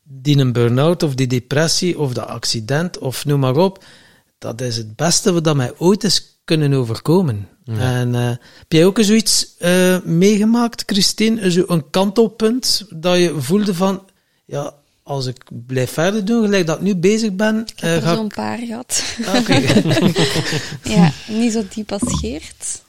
[0.03, 3.85] die een burn-out of die depressie of dat accident of noem maar op,
[4.39, 7.49] dat is het beste wat dat mij ooit is kunnen overkomen.
[7.65, 7.79] Ja.
[7.79, 11.51] En uh, heb jij ook zoiets uh, meegemaakt, Christine?
[11.51, 14.03] Zo een kantelpunt dat je voelde van,
[14.45, 17.61] ja, als ik blijf verder doen, gelijk dat ik nu bezig ben...
[17.61, 18.35] Ik heb uh, er zo'n ik...
[18.35, 19.03] paar gehad.
[19.27, 19.63] Ah, okay.
[20.97, 22.83] ja, niet zo diep als Geert.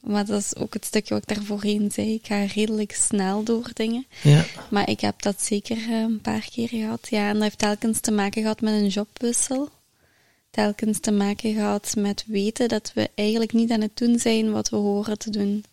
[0.00, 2.14] maar dat is ook het stukje wat ik daarvoorheen zei.
[2.14, 4.06] Ik ga redelijk snel door dingen.
[4.22, 4.44] Ja.
[4.70, 7.06] Maar ik heb dat zeker een paar keer gehad.
[7.10, 9.70] Ja, en dat heeft telkens te maken gehad met een jobwissel
[10.56, 14.68] telkens te maken gehad met weten dat we eigenlijk niet aan het doen zijn wat
[14.68, 15.64] we horen te doen.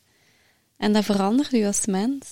[0.77, 2.25] En dat verandert u als mens.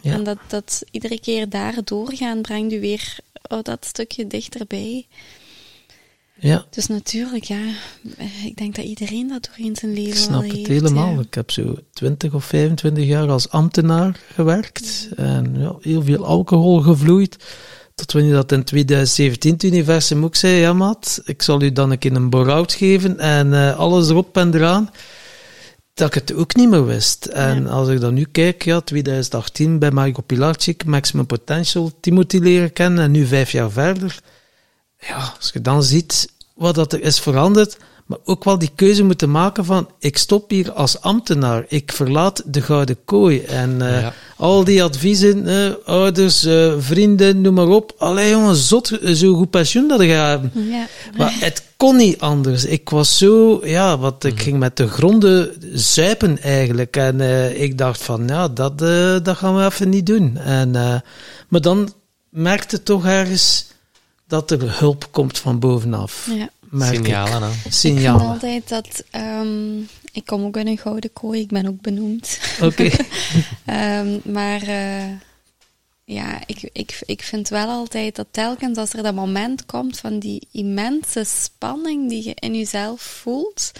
[0.00, 0.12] Ja.
[0.12, 3.18] En dat, dat iedere keer daar doorgaan brengt u weer
[3.48, 5.06] oh, dat stukje dichterbij.
[6.34, 6.66] Ja.
[6.70, 7.72] Dus natuurlijk, ja,
[8.44, 11.14] ik denk dat iedereen dat doorheen zijn leven ik snap het heeft, helemaal.
[11.14, 11.20] Ja.
[11.20, 16.80] Ik heb zo 20 of 25 jaar als ambtenaar gewerkt en ja, heel veel alcohol
[16.80, 17.36] gevloeid.
[17.98, 21.90] Tot wanneer dat in 2017 het universum ook zei, ja maat, ik zal u dan
[21.90, 24.90] een keer een bore geven en uh, alles erop en eraan.
[25.94, 27.26] Dat ik het ook niet meer wist.
[27.26, 27.68] En ja.
[27.68, 33.04] als ik dan nu kijk, ja, 2018 bij Marco Pilarczyk, Maximum Potential, Timothy leren kennen
[33.04, 34.18] en nu vijf jaar verder.
[34.98, 37.76] Ja, als je dan ziet wat dat er is veranderd,
[38.08, 42.42] maar ook wel die keuze moeten maken van, ik stop hier als ambtenaar, ik verlaat
[42.46, 43.40] de Gouden Kooi.
[43.40, 44.12] En uh, ja.
[44.36, 47.94] al die adviezen, uh, ouders, uh, vrienden, noem maar op.
[47.98, 50.52] Allee jongen, zot, zo goed pensioen dat ik hebben.
[50.54, 50.86] Ja.
[51.16, 52.64] Maar het kon niet anders.
[52.64, 56.96] Ik was zo, ja, wat, ik ging met de gronden zuipen eigenlijk.
[56.96, 57.20] En
[57.60, 58.78] ik dacht van, ja, dat,
[59.24, 60.36] dat gaan we even niet doen.
[60.36, 60.70] En,
[61.48, 61.92] maar dan
[62.28, 63.66] merkte toch ergens
[64.26, 66.28] dat er hulp komt van bovenaf.
[66.34, 66.48] Ja.
[66.72, 67.70] Signalen, hè?
[67.70, 68.34] Signalen.
[68.34, 69.04] Ik vind altijd dat...
[69.22, 72.40] Um, ik kom ook in een gouden kooi, ik ben ook benoemd.
[72.60, 72.90] Oké.
[73.66, 74.00] Okay.
[74.00, 75.10] um, maar uh,
[76.04, 80.18] ja, ik, ik, ik vind wel altijd dat telkens als er dat moment komt van
[80.18, 83.72] die immense spanning die je in jezelf voelt,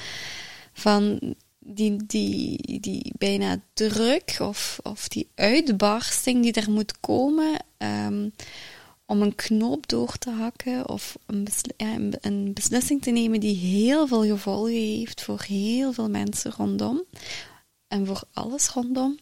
[0.73, 7.65] van die, die, die bijna druk of, of die uitbarsting die er moet komen...
[7.79, 8.33] Um,
[9.09, 13.57] om een knoop door te hakken of een, besli ja, een, beslissing te nemen die
[13.57, 17.03] heel veel gevolgen heeft voor heel veel mensen rondom
[17.87, 19.19] en voor alles rondom.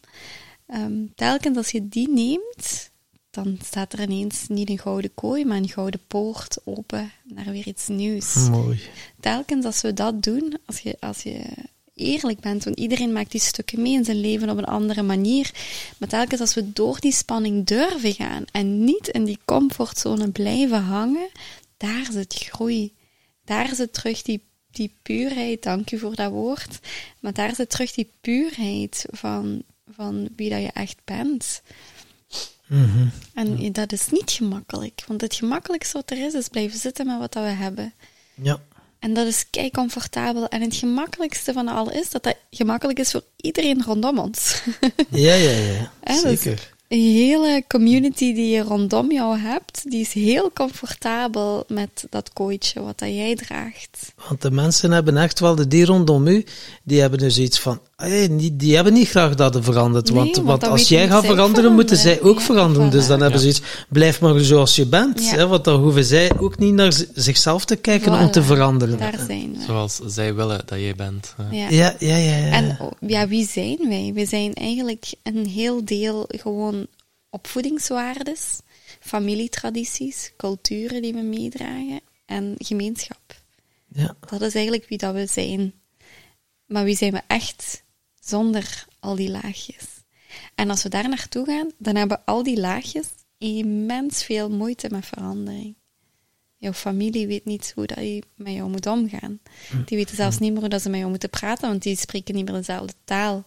[0.66, 2.90] Um, telkens als je die neemt,
[3.30, 7.66] dan staat er ineens niet een gouden kooi, maar een gouden poort open naar weer
[7.66, 8.48] iets nieuws.
[8.48, 8.80] Mooi.
[9.20, 11.44] Telkens als we dat doen, als je, als je
[11.97, 12.64] eerlijk bent.
[12.64, 15.51] Want iedereen maakt die stukken mee in zijn leven op een andere manier.
[15.98, 20.82] Maar telkens als we door die spanning durven gaan en niet in die comfortzone blijven
[20.82, 21.28] hangen,
[21.77, 22.94] daar zit groei.
[23.44, 26.78] Daar zit terug die, die puurheid, dank u voor dat woord,
[27.20, 31.62] maar daar zit terug die puurheid van, van wie dat je echt bent.
[32.66, 33.10] Mm -hmm.
[33.35, 37.18] En dat is niet gemakkelijk, want het gemakkelijkste wat er is, is blijven zitten met
[37.18, 37.94] wat dat we hebben.
[38.35, 38.60] Ja.
[39.06, 40.48] En dat is kei comfortabel.
[40.48, 44.62] En het gemakkelijkste van al is dat dat gemakkelijk is voor iedereen rondom ons.
[45.10, 45.90] ja, ja, ja.
[46.04, 46.72] dus Zeker.
[46.88, 52.82] een hele community die je rondom jou hebt, die is heel comfortabel met dat kooitje
[52.82, 54.12] wat dat jij draagt.
[54.28, 56.44] Want de mensen hebben echt wel, de die rondom u,
[56.82, 60.06] die hebben dus iets van, hey, die, die hebben niet graag dat er verandert.
[60.12, 62.90] Nee, want, want als jij gaat veranderen, moeten zij ook Ja, veranderen.
[62.90, 65.24] Dus dan hebben ze iets, blijf maar zoals je bent.
[65.24, 65.35] Ja.
[65.35, 68.98] Hè, want dan hoeven zij ook niet naar zichzelf te kijken om te veranderen.
[68.98, 69.64] Daar zijn we.
[69.66, 71.35] Zoals zij willen dat jij bent.
[71.36, 71.56] hè.
[71.56, 71.68] Ja.
[71.68, 72.36] Ja, ja, ja.
[72.36, 72.51] ja.
[72.52, 74.10] En oh, ja, wie zijn wij?
[74.14, 76.86] We zijn eigenlijk een heel deel gewoon
[77.31, 78.60] opvoedingswaardes,
[79.01, 83.35] familietradities, culturen die we meedragen en gemeenschap.
[83.94, 84.16] ja.
[84.31, 85.73] Dat is eigenlijk wie dat we zijn.
[86.66, 87.82] Maar wie zijn we echt
[88.28, 89.85] zonder al die laagjes?
[90.55, 93.07] En als we daar naartoe gaan, dan hebben al die laagjes
[93.39, 95.74] immens veel moeite met verandering.
[96.57, 99.40] Jouw familie weet niet hoe dat je met jou moet omgaan.
[99.86, 102.35] Die weten zelfs niet meer hoe dat ze met jou moeten praten, want die spreken
[102.35, 103.47] niet meer dezelfde taal.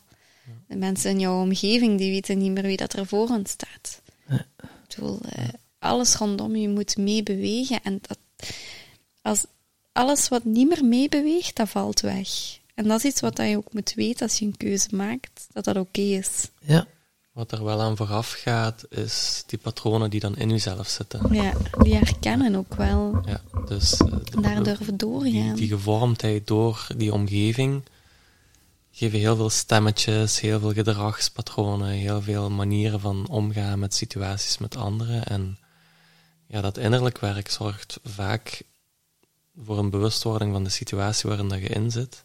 [0.67, 4.01] De mensen in jouw omgeving, die weten niet meer wie dat er voor hen staat.
[4.29, 4.45] Ik
[4.87, 5.47] bedoel, eh,
[5.79, 7.83] alles rondom je moet meebewegen.
[7.83, 8.17] En dat,
[9.21, 9.45] als
[9.91, 12.58] alles wat niet meer meebeweegt, dat valt weg.
[12.79, 15.63] En dat is iets wat je ook moet weten als je een keuze maakt, dat
[15.63, 16.49] dat oké is.
[16.59, 16.87] ja.
[17.31, 21.33] Wat er wel aan vooraf gaat, is die patronen die dan in jezelf zitten.
[21.33, 23.21] Ja, die herkennen ook wel.
[23.25, 25.55] Ja, dus eh, En daar durven die, doorgaan.
[25.55, 27.83] die gevormdheid door die omgeving
[28.91, 34.75] geven heel veel stemmetjes, heel veel gedragspatronen, heel veel manieren van omgaan met situaties met
[34.75, 35.23] anderen.
[35.25, 35.57] En
[36.47, 38.61] ja, dat innerlijk werk zorgt vaak
[39.63, 42.21] voor een bewustwording van de situatie waarin dat je in zit.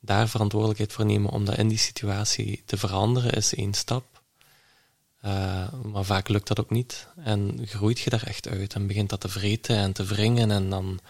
[0.00, 4.22] Daar verantwoordelijkheid voor nemen om dat in die situatie te veranderen is één stap.
[5.24, 7.08] Uh, maar vaak lukt dat ook niet.
[7.24, 10.50] En groeit je daar echt uit en begint dat te vreten en te wringen.
[10.50, 11.00] En dan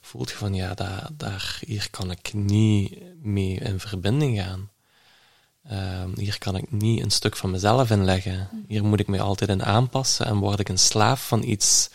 [0.00, 4.70] voelt je van ja, daar, daar, hier kan ik niet mee in verbinding gaan.
[5.70, 8.48] Uh, hier kan ik niet een stuk van mezelf in leggen.
[8.68, 11.90] Hier moet ik mij altijd in aanpassen en word ik een slaaf van iets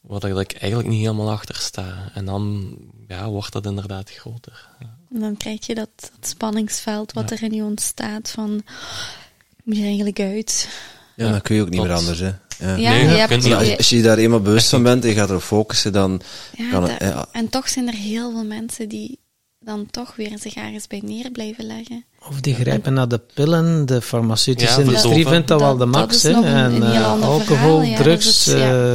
[0.00, 2.10] waar ik eigenlijk niet helemaal achter sta.
[2.14, 2.76] En dan
[3.08, 4.68] ja, wordt dat inderdaad groter.
[5.14, 8.56] En dan krijg je dat, dat spanningsveld wat er in je ontstaat van,
[9.56, 10.68] ik moet er eigenlijk uit.
[11.16, 12.26] Ja, dan kun je ook niet Tot- meer anders, hè.
[12.58, 12.74] Ja.
[12.76, 15.02] Ja, Nee, je je hebt- kunt je- als je je daar eenmaal bewust van bent
[15.02, 16.20] en je gaat erop focussen, dan
[16.56, 17.26] Ja, kan het...
[17.32, 19.18] En toch zijn er heel veel mensen die
[19.60, 22.04] dan toch weer zich ergens bij neer blijven leggen.
[22.28, 23.86] Of die grijpen naar de pillen.
[23.86, 26.16] De farmaceutische Ja, industrie vindt dat, wel de dat max.
[26.16, 26.30] is hè.
[26.30, 27.94] nog een- en een heel eh, ander alcohol, verhaal, ja.
[27.96, 28.44] Dat drugs.
[28.44, 28.54] ja.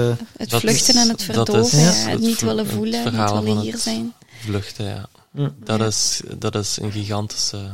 [0.10, 3.32] eh, Het vluchten is- en het verdoven, is het het niet willen het voelen, niet
[3.44, 4.14] willen hier het zijn.
[4.40, 5.10] Vluchten, ja.
[5.32, 5.56] Mm.
[5.64, 5.86] Dat, Ja.
[5.86, 7.72] is, dat is een gigantische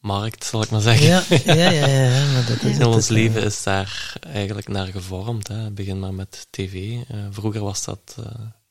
[0.00, 1.06] markt, zal ik maar zeggen.
[1.06, 3.10] ja, ja, ja, ja, ja, maar dat is Heel het, ons eh.
[3.12, 5.48] leven is daar eigenlijk naar gevormd.
[5.48, 5.70] Hè.
[5.70, 6.96] Begin maar met tv.
[7.08, 8.24] Eh, vroeger was dat eh,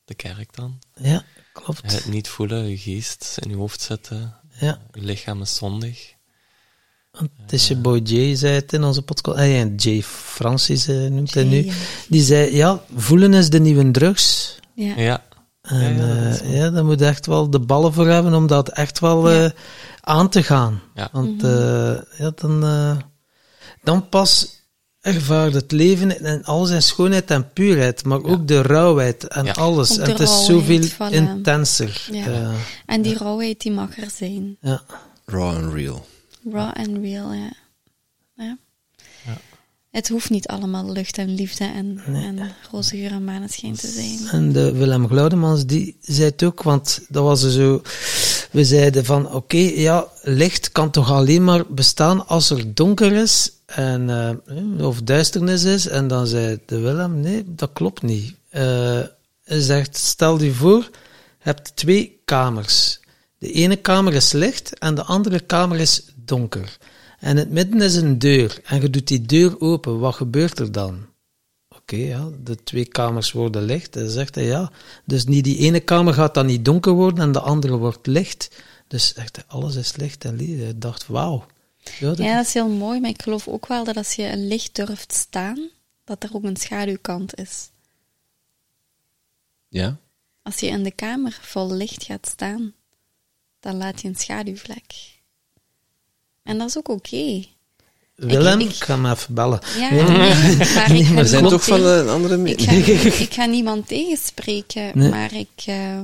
[0.04, 0.78] de kerk dan.
[0.94, 1.92] Ja, klopt.
[1.92, 4.34] Het niet voelen, je geest in je hoofd zitten.
[4.60, 4.78] Ja.
[4.92, 6.12] Je lichaam is zondig.
[7.10, 9.38] Want het is je boy Jay, zei het in onze podcast.
[9.38, 11.70] Ah, ja, Jay Francis eh, noemt hij nu.
[12.08, 14.56] Die zei, ja, voelen is de nieuwe drugs.
[14.74, 14.96] Ja.
[14.96, 15.24] Ja,
[15.64, 19.00] En Ja, ja, daar moet je echt wel de ballen voor hebben om dat echt
[19.00, 19.44] wel Ja.
[19.44, 19.50] eh,
[20.00, 20.80] aan te gaan.
[20.94, 21.08] Ja.
[21.12, 22.96] Want eh, ja, dan, eh,
[23.82, 24.62] dan pas
[25.00, 29.52] ervaart het leven in al zijn schoonheid en puurheid, maar ook de rauwheid en Ja.
[29.52, 29.98] alles.
[29.98, 32.08] En het is zoveel intenser.
[32.86, 34.56] En die rauwheid die mag er zijn.
[34.60, 34.82] ja.
[35.26, 36.06] Raw and real.
[36.52, 37.52] Raw and real, ja.
[39.94, 42.38] Het hoeft niet allemaal lucht en liefde en, en
[42.70, 44.18] roze geur en maneschijn te zijn.
[44.30, 47.82] En de Willem Glaudemans, die zei het ook, want dat was er zo...
[48.50, 53.52] We zeiden van, oké, ja, licht kan toch alleen maar bestaan als er donker is
[53.66, 55.86] en, eh, of duisternis is.
[55.86, 58.34] En dan zei de Willem, nee, dat klopt niet.
[58.48, 58.62] Eh,
[59.44, 60.90] hij zegt, stel je voor, je
[61.38, 63.00] hebt twee kamers.
[63.38, 66.78] De ene kamer is licht en de andere kamer is donker.
[67.24, 68.60] En in het midden is een deur.
[68.64, 69.98] En je doet die deur open.
[69.98, 71.06] Wat gebeurt er dan?
[71.68, 73.96] Oké, ja, de twee kamers worden licht.
[73.96, 74.70] En zegt hij, ja,
[75.04, 78.62] dus niet die ene kamer gaat dan niet donker worden en de andere wordt licht.
[78.88, 80.38] Dus zegt hij, alles is licht en.
[80.38, 81.46] Hij dacht, wauw.
[81.98, 84.22] Ja, dat- Ja, dat is heel mooi, maar ik geloof ook wel dat als je
[84.28, 85.68] een licht durft staan,
[86.04, 87.68] dat er ook een schaduwkant is.
[89.68, 89.96] Ja?
[90.42, 92.72] Als je in de kamer vol licht gaat staan,
[93.60, 95.12] dan laat je een schaduwvlek.
[96.44, 97.44] En dat is ook oké.
[98.14, 99.60] Willem, ik- ik, ga hem even bellen.
[99.78, 102.60] Ja, nee, maar Er zijn toch tegen- een andere ik mening.
[102.84, 105.10] ga, ik ga niemand tegenspreken, Nee.
[105.10, 105.98] maar ik, eh,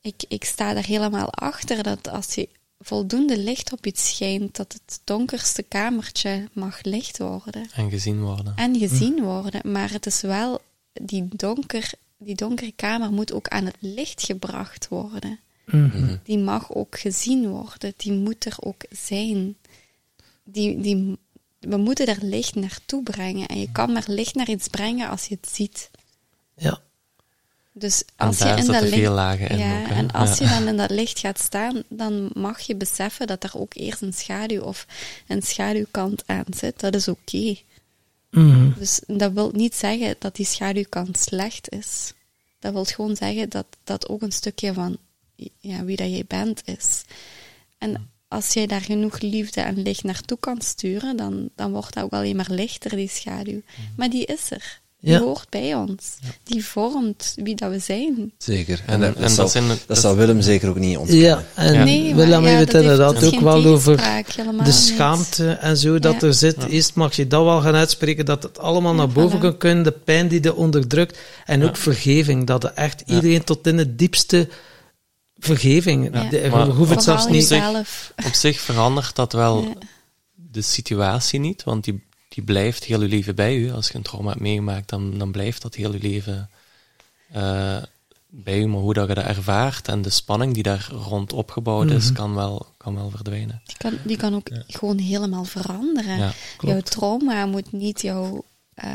[0.00, 2.48] ik, ik sta er helemaal achter dat als je
[2.80, 8.52] voldoende licht op iets schijnt, dat het donkerste kamertje mag licht worden En gezien worden.
[8.56, 9.60] en gezien worden.
[9.72, 10.60] Maar het is wel,
[10.92, 15.38] die, donker, die donkere kamer moet ook aan het licht gebracht worden.
[15.70, 16.16] Mhm.
[16.22, 19.56] Die mag ook gezien worden, die moet er ook zijn.
[20.44, 21.18] Die, die,
[21.60, 23.48] we moeten er licht naartoe brengen.
[23.48, 25.90] En je kan maar licht naar iets brengen als je het ziet.
[26.56, 26.80] Ja,
[27.72, 28.94] Dus als je in dat licht.
[28.94, 30.44] veel lagen in ja, ook, en als Ja.
[30.44, 34.02] je dan in dat licht gaat staan, dan mag je beseffen dat er ook eerst
[34.02, 34.86] een schaduw of
[35.26, 36.80] een schaduwkant aan zit.
[36.80, 37.56] Dat is oké.
[38.30, 38.70] Mhm.
[38.78, 42.12] Dus dat wil niet zeggen dat die schaduwkant slecht is.
[42.58, 44.98] Dat wil gewoon zeggen dat dat ook een stukje van
[45.58, 47.02] ja, wie dat jij bent is.
[47.78, 52.04] En als jij daar genoeg liefde en licht naartoe kan sturen, dan, dan wordt dat
[52.04, 53.60] ook alleen maar lichter, die schaduw.
[53.96, 54.80] Maar die is er.
[55.00, 55.18] Die Ja.
[55.18, 56.16] hoort bij ons.
[56.42, 58.32] Die vormt wie dat we zijn.
[58.38, 58.82] Zeker.
[58.86, 60.96] En, En- dat, en dat, dat zal, zijn- dat dat- zal Willem zeker ook niet
[60.96, 61.24] ontkennen.
[61.26, 61.44] ja.
[61.54, 61.84] en Ja.
[61.84, 64.74] Nee, Willem ja, heeft het inderdaad ook geen wel over de niet.
[64.74, 66.26] schaamte en zo dat Ja.
[66.26, 66.64] er zit.
[66.68, 69.42] Eerst mag je dat wel gaan uitspreken, dat het allemaal naar boven voilà.
[69.42, 71.18] kan kunnen, de pijn die je onderdrukt.
[71.44, 74.48] En ook vergeving, dat er echt iedereen tot in het diepste
[75.38, 76.14] vergeving.
[76.14, 76.24] Ja.
[76.24, 77.48] De- je Maar- hoeft het zelfs niet.
[77.48, 78.12] jezelf.
[78.26, 79.72] Op zich verandert dat wel Ja.
[80.34, 83.72] de situatie niet, want die, die blijft heel je leven bij u.
[83.72, 86.50] Als je een trauma hebt meegemaakt, dan, dan blijft dat heel je leven
[87.32, 87.76] eh,
[88.30, 88.66] bij u.
[88.66, 92.34] Maar hoe dat je dat ervaart en de spanning die daar rond opgebouwd is, kan
[92.34, 93.62] wel, kan wel verdwijnen.
[93.66, 96.18] Die kan, die kan ook gewoon helemaal veranderen.
[96.18, 98.44] Ja, jouw trauma moet niet jouw
[98.74, 98.90] eh,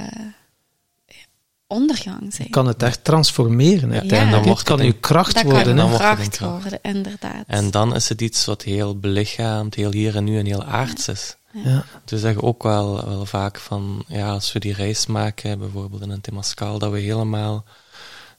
[1.74, 2.50] ondergang zijn.
[2.50, 4.30] kan het echt transformeren uiteindelijk.
[4.30, 5.64] dan Het wordt kan het uw kracht dat worden.
[5.64, 5.82] kan hè.
[5.82, 7.44] dan wordt het een kracht worden, inderdaad.
[7.48, 11.08] En dan is het iets wat heel belichaamd, heel hier en nu en heel aards
[11.08, 11.36] is.
[11.52, 11.86] Ja.
[12.06, 16.10] Dus zeggen ook wel, wel vaak van, ja, als we die reis maken, bijvoorbeeld in
[16.10, 17.64] een Temascal, dat we helemaal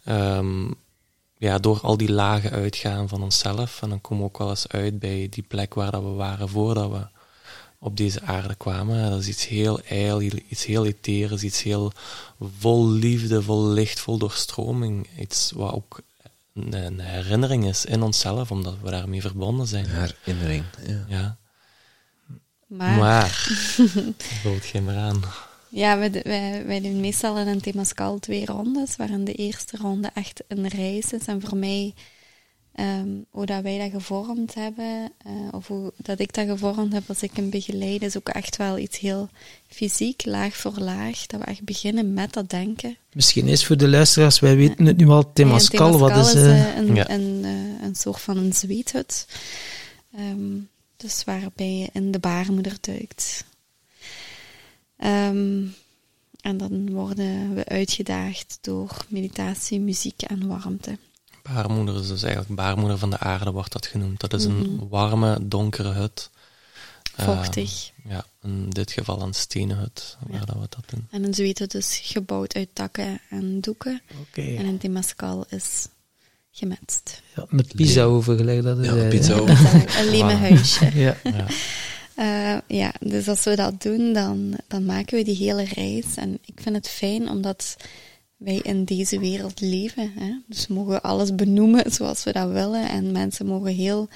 [0.04, 0.66] ehm,
[1.38, 3.82] ja, door al die lagen uitgaan van onszelf.
[3.82, 6.48] En dan komen we ook wel eens uit bij die plek waar dat we waren
[6.48, 7.06] voordat we
[7.84, 9.10] op deze aarde kwamen.
[9.10, 11.92] Dat is iets heel ijl, iets heel etherisch, iets heel
[12.58, 15.08] vol liefde, vol licht, vol doorstroming.
[15.18, 16.00] Iets wat ook
[16.54, 19.86] een, herinnering is in onszelf, omdat we daarmee verbonden zijn.
[19.88, 20.64] Herinnering.
[20.86, 21.04] Ja.
[21.08, 21.36] Ja.
[22.66, 23.28] maar, Maar,
[24.42, 25.22] vult geen meer aan.
[25.68, 30.10] ja, wij, wij, wij doen meestal in een Temascal twee rondes, waarin de eerste ronde
[30.14, 31.26] echt een reis is.
[31.26, 31.94] En voor mij,
[32.74, 37.08] ehm, hoe dat wij dat gevormd hebben, eh, of hoe dat ik dat gevormd heb
[37.08, 39.28] als ik hem begeleid, is ook echt wel iets heel
[39.68, 41.26] fysiek, laag voor laag.
[41.26, 42.96] Dat we echt beginnen met dat denken.
[43.12, 46.34] Misschien is voor de luisteraars, wij weten het nu al, Temascal, Ja, wat is...
[46.34, 47.10] Eh, een, Ja.
[47.10, 49.26] een, eh, een soort van een zweethut.
[50.16, 50.56] Ehm,
[50.96, 53.44] dus waarbij je in de baarmoeder duikt.
[54.96, 55.62] Ehm,
[56.40, 60.98] en dan worden we uitgedaagd door meditatie, muziek en warmte.
[61.52, 64.20] Baarmoeder is dus eigenlijk baarmoeder van de aarde, wordt dat genoemd.
[64.20, 64.56] Dat is Mhm.
[64.60, 66.30] een warme, donkere hut.
[67.16, 67.90] Eh, Vochtig.
[68.08, 71.06] ja, in dit geval een stenen hut, waar dat we dat doen.
[71.10, 74.02] En een zweethut is gebouwd uit takken en doeken.
[74.20, 74.42] Oké.
[74.56, 75.86] En een temascal is
[76.52, 77.22] gemetst.
[77.36, 78.62] Ja, met pizza overgelegd.
[78.62, 79.34] Dat is, Ja, eh, pizza.
[80.00, 80.90] Een lemen huisje.
[80.98, 81.16] Ja.
[81.22, 81.46] Ja.
[82.14, 86.04] Eh, ja, dus als we dat doen, dan, dan maken we die hele reis.
[86.16, 87.76] En ik vind het fijn omdat
[88.44, 90.12] wij in deze wereld leven.
[90.18, 90.32] Hè?
[90.46, 92.88] Dus we mogen alles benoemen zoals we dat willen.
[92.88, 94.08] En mensen mogen heel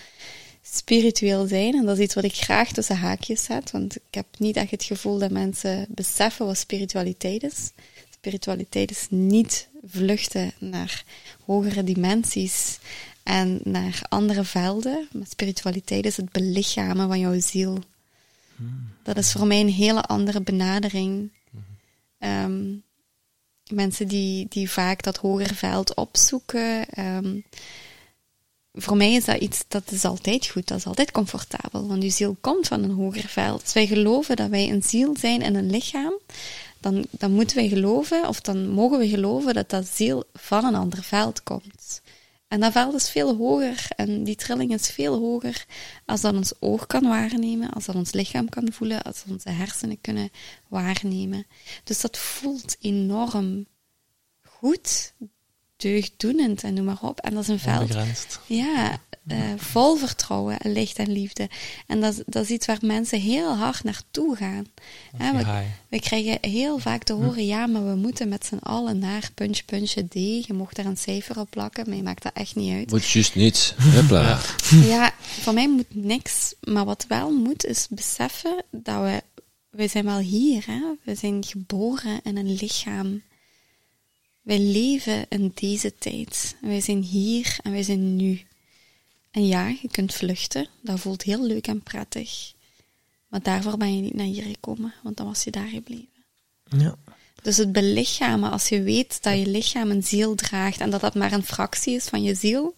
[0.62, 1.74] spiritueel zijn.
[1.74, 3.70] En dat is iets wat ik graag tussen haakjes zet.
[3.70, 7.72] Want ik heb niet echt het gevoel dat mensen beseffen wat spiritualiteit is.
[8.10, 11.05] Spiritualiteit is niet vluchten naar
[11.44, 12.78] hogere dimensies
[13.22, 15.09] en naar andere velden.
[15.12, 17.78] Maar spiritualiteit is het belichamen van jouw ziel.
[19.02, 21.30] Dat is voor mij een hele andere benadering.
[22.18, 22.74] Ehm,
[23.70, 26.88] mensen die, die vaak dat hogere veld opzoeken.
[26.88, 27.40] ehm,
[28.72, 32.10] voor mij is dat iets dat is altijd goed, dat is altijd comfortabel, want je
[32.10, 33.62] ziel komt van een hoger veld.
[33.62, 36.12] Als wij geloven dat wij een ziel zijn in een lichaam,
[36.80, 40.74] dan, dan moeten wij geloven, of dan mogen we geloven dat dat ziel van een
[40.74, 42.00] ander veld komt.
[42.48, 45.64] En dat veld is veel hoger en die trilling is veel hoger
[46.04, 49.50] als dat ons oog kan waarnemen, als dat ons lichaam kan voelen, als dat onze
[49.50, 50.30] hersenen kunnen
[50.68, 51.46] waarnemen.
[51.84, 53.66] Dus dat voelt enorm
[54.42, 55.14] goed,
[55.76, 57.20] deugddoenend en noem maar op.
[57.20, 58.40] En dat is een veld Onbegrensd.
[58.46, 61.48] ja, eh, vol vertrouwen, en licht en liefde.
[61.86, 64.66] En dat, is- dat is iets waar mensen heel hard naartoe gaan.
[65.16, 68.56] Hè, we, Ja, we krijgen heel vaak te horen, ja, maar we moeten met z'n
[68.62, 70.14] allen naar puntje, puntje D.
[70.46, 72.90] Je mocht daar een cijfer op plakken, maar je maakt dat echt niet uit.
[72.90, 73.74] Moet juist niets.
[73.78, 74.38] Hupla.
[74.86, 76.55] Ja, voor mij moet niks.
[76.60, 79.22] Maar wat wel moet, is beseffen dat we...
[79.70, 80.80] We zijn wel hier, hè.
[81.02, 83.22] We zijn geboren in een lichaam.
[84.42, 86.56] Wij leven in deze tijd.
[86.60, 88.40] Wij zijn hier en wij zijn nu.
[89.39, 90.69] En ja, je kunt vluchten.
[90.81, 92.52] Dat voelt heel leuk en prettig.
[93.28, 96.24] Maar daarvoor ben je niet naar hier gekomen, want dan was je daar gebleven.
[96.65, 96.97] Ja.
[97.43, 101.15] Dus het belichamen, als je weet dat je lichaam een ziel draagt en dat dat
[101.15, 102.74] maar een fractie is van je ziel,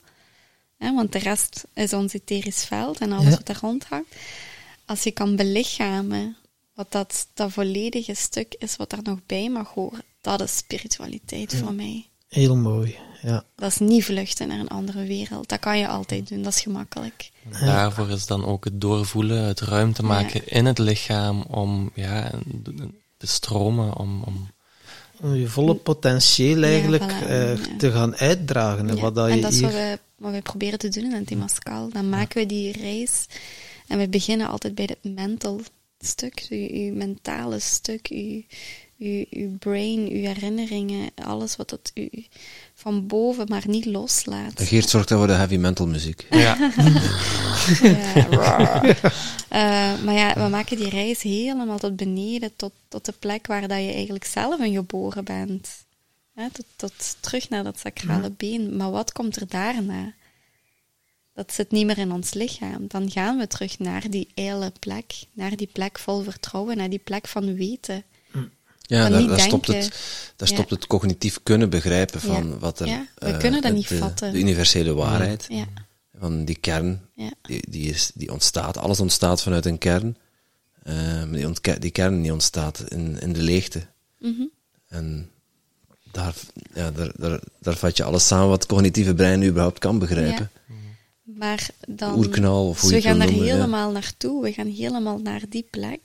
[0.77, 3.31] hè, want de rest is ons etherisch veld en alles Ja.
[3.31, 4.15] wat er rondhangt.
[4.85, 6.37] Als je kan belichamen
[6.74, 11.55] wat dat, dat volledige stuk is wat er nog bij mag horen, dat is spiritualiteit
[11.55, 12.07] voor mij.
[12.28, 12.99] Heel mooi.
[13.22, 13.44] Ja.
[13.56, 15.48] Dat is niet vluchten naar een andere wereld.
[15.48, 17.30] Dat kan je altijd doen, dat is gemakkelijk.
[17.60, 22.30] Daarvoor is dan ook het doorvoelen, het ruimte maken in het lichaam om ja,
[23.16, 24.48] te stromen, om, om
[25.20, 27.76] Om je volle potentieel eigenlijk voilà, eh, ja.
[27.78, 28.88] te gaan uitdragen.
[28.88, 29.66] En Ja, wat dat en je dat is hier...
[29.66, 31.88] wat we, wat we proberen te doen in het Temascal.
[31.88, 33.26] Dan maken we die reis
[33.86, 35.60] en we beginnen altijd bij het mental
[35.98, 38.44] stuk, je, je mentale stuk, je,
[38.97, 42.09] je, je brain, je herinneringen, alles wat dat u
[42.81, 44.62] van boven maar niet loslaat.
[44.62, 46.27] Geert zorgt voor de heavy mental muziek.
[46.31, 46.57] ja,
[48.31, 48.82] Ja.
[49.48, 53.61] Eh, maar ja, we maken die reis helemaal tot beneden, tot, tot de plek waar
[53.69, 55.69] dat je eigenlijk zelf in geboren bent.
[56.35, 58.77] Hè, tot, tot terug naar dat sacrale been.
[58.77, 60.12] Maar wat komt er daarna?
[61.35, 62.85] Dat zit niet meer in ons lichaam.
[62.89, 66.98] Dan gaan we terug naar die eile plek, naar die plek vol vertrouwen, naar die
[66.98, 68.05] plek van weten.
[68.96, 69.88] Ja, daar, stopt, het,
[70.36, 70.54] daar Ja.
[70.54, 72.58] stopt het cognitief kunnen begrijpen van Ja.
[72.58, 72.86] wat er...
[72.86, 74.32] Ja, we eh, kunnen dat niet eh, vatten.
[74.32, 75.66] De universele waarheid Ja,
[76.18, 78.76] van die kern, ja, die, die, is, die ontstaat.
[78.76, 80.16] Alles ontstaat vanuit een kern.
[80.84, 83.86] Maar die, ontke- die kern die ontstaat in, in de leegte.
[84.18, 84.42] Mhm.
[84.88, 85.30] En
[86.12, 86.34] daar,
[86.74, 90.50] ja, daar, daar, daar vat je alles samen wat het cognitieve brein überhaupt kan begrijpen.
[91.22, 92.18] Maar dan...
[92.18, 94.42] Oerknal, of hoe dus je we gaan daar helemaal naartoe.
[94.42, 96.00] We gaan helemaal naar die plek.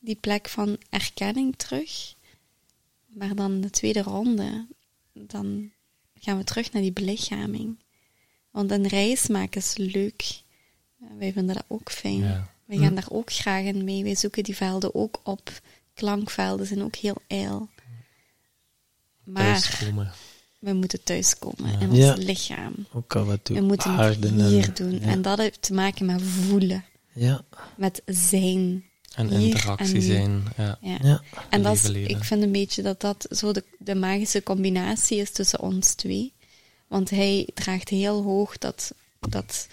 [0.00, 2.14] Die plek van erkenning terug.
[3.06, 4.66] Maar dan de tweede ronde,
[5.12, 5.70] dan
[6.14, 7.78] gaan we terug naar die belichaming.
[8.50, 10.42] Want een reis maken is leuk.
[11.18, 12.18] Wij vinden dat ook fijn.
[12.18, 12.50] Ja.
[12.64, 14.02] Wij gaan daar ook graag in mee.
[14.02, 15.60] Wij zoeken die velden ook op.
[15.94, 17.68] Klankvelden zijn ook heel ijl.
[19.24, 20.12] Maar thuiskomen.
[20.58, 22.14] we moeten thuiskomen in ons Ja.
[22.14, 22.74] lichaam.
[22.92, 24.92] Ook al wat We toe moeten het hier en- doen.
[24.92, 25.00] Ja.
[25.00, 26.84] En dat heeft te maken met voelen.
[27.14, 27.44] Ja.
[27.76, 28.84] Met zijn.
[29.14, 30.42] En interactie en zijn.
[30.56, 30.78] Ja.
[30.80, 30.98] Ja.
[31.02, 31.22] ja.
[31.50, 35.30] En dat is, ik vind een beetje dat dat zo de, de magische combinatie is
[35.30, 36.32] tussen ons twee.
[36.88, 38.92] Want hij draagt heel hoog dat,
[39.28, 39.68] dat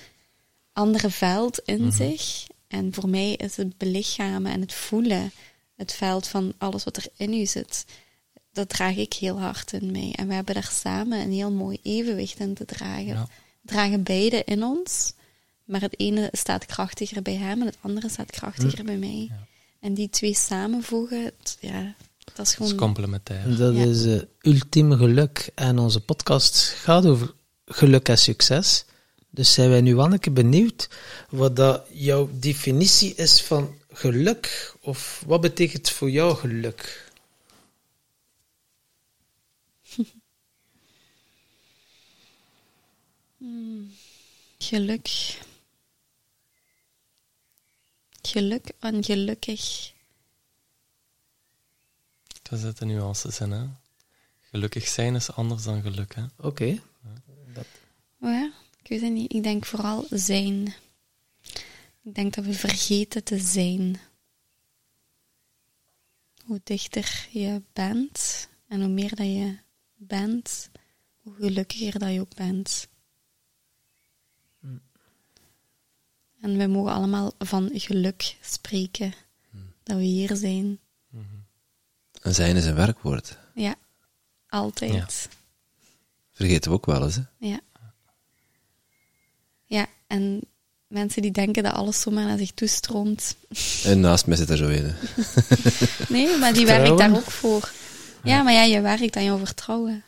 [0.73, 1.91] andere veld in Mhm.
[1.95, 2.47] zich.
[2.67, 5.31] En voor mij is het belichamen en het voelen,
[5.75, 7.85] het veld van alles wat er in u zit,
[8.51, 10.13] dat draag ik heel hard in mij.
[10.15, 13.05] En we hebben daar samen een heel mooi evenwicht in te dragen.
[13.05, 13.27] Ja.
[13.61, 15.13] We dragen beide in ons,
[15.67, 19.31] maar het ene staat krachtiger bij hem en het andere staat krachtiger bij mij.
[19.79, 21.93] En die twee samenvoegen, het- ja, dat
[22.27, 22.75] is Dat is gewoon...
[22.75, 23.57] complementair.
[23.57, 23.83] Dat Ja.
[23.85, 24.21] is eh,
[24.53, 25.49] ultieme geluk.
[25.55, 27.33] En onze podcast gaat over
[27.65, 28.85] geluk en succes.
[29.29, 30.89] Dus zijn wij nu wel een keer benieuwd
[31.29, 34.75] wat dat jouw definitie is van geluk.
[34.81, 37.05] Of wat betekent voor jou geluk?
[44.59, 45.07] Geluk.
[48.27, 49.93] Geluk en gelukkig.
[52.49, 53.67] Er zitten nuances in, hè?
[54.41, 56.15] gelukkig zijn is anders dan geluk.
[56.15, 56.25] Hè?
[56.37, 56.81] Oké.
[58.21, 58.51] Oh ja,
[58.81, 59.33] ik weet het niet.
[59.33, 60.73] Ik denk vooral zijn.
[62.03, 63.99] Ik denk dat we vergeten te zijn.
[66.45, 69.57] Hoe dichter je bent en hoe meer dat je
[69.95, 70.69] bent,
[71.21, 72.87] hoe gelukkiger dat je ook bent.
[76.41, 79.13] En we mogen allemaal van geluk spreken.
[79.83, 80.79] Dat we hier zijn.
[82.21, 83.37] En zijn is een werkwoord.
[83.53, 83.75] Ja,
[84.49, 85.29] altijd.
[86.31, 87.15] Vergeten we ook wel eens.
[87.15, 87.21] Hè?
[87.37, 87.59] Ja.
[89.65, 90.41] Ja, en
[90.87, 93.35] mensen die denken dat alles zomaar naar zich toestroomt.
[93.83, 94.93] En naast mij zit er zo een.
[96.09, 97.71] Nee, maar die werkt daar ook voor.
[98.23, 100.03] Ja, maar ja, je werkt aan jouw vertrouwen.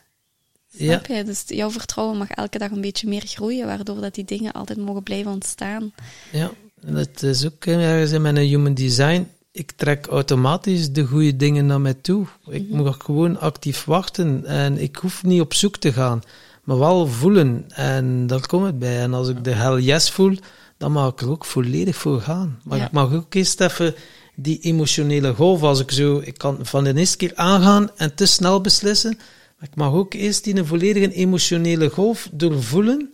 [0.72, 1.02] Ja.
[1.26, 4.80] Dus jouw vertrouwen mag elke dag een beetje meer groeien, waardoor dat die dingen altijd
[4.80, 5.92] mogen blijven ontstaan.
[6.32, 6.52] Ja,
[6.86, 9.28] en dat is ook ergens in mijn human design.
[9.52, 12.26] Ik trek automatisch de goede dingen naar mij toe.
[12.48, 16.22] Ik moet gewoon actief wachten en ik hoef niet op zoek te gaan,
[16.64, 17.66] maar wel voelen.
[17.70, 19.00] En daar komt het bij.
[19.00, 20.36] En als ik de hell yes voel,
[20.78, 22.60] dan mag ik er ook volledig voor gaan.
[22.64, 22.86] Maar Ja.
[22.86, 23.96] ik mag ook eerst even
[24.36, 28.26] die emotionele golf, als ik zo, ik kan van de eerste keer aangaan en te
[28.26, 29.20] snel beslissen,
[29.60, 33.14] maar ik mag ook eerst die een volledige emotionele golf doorvoelen.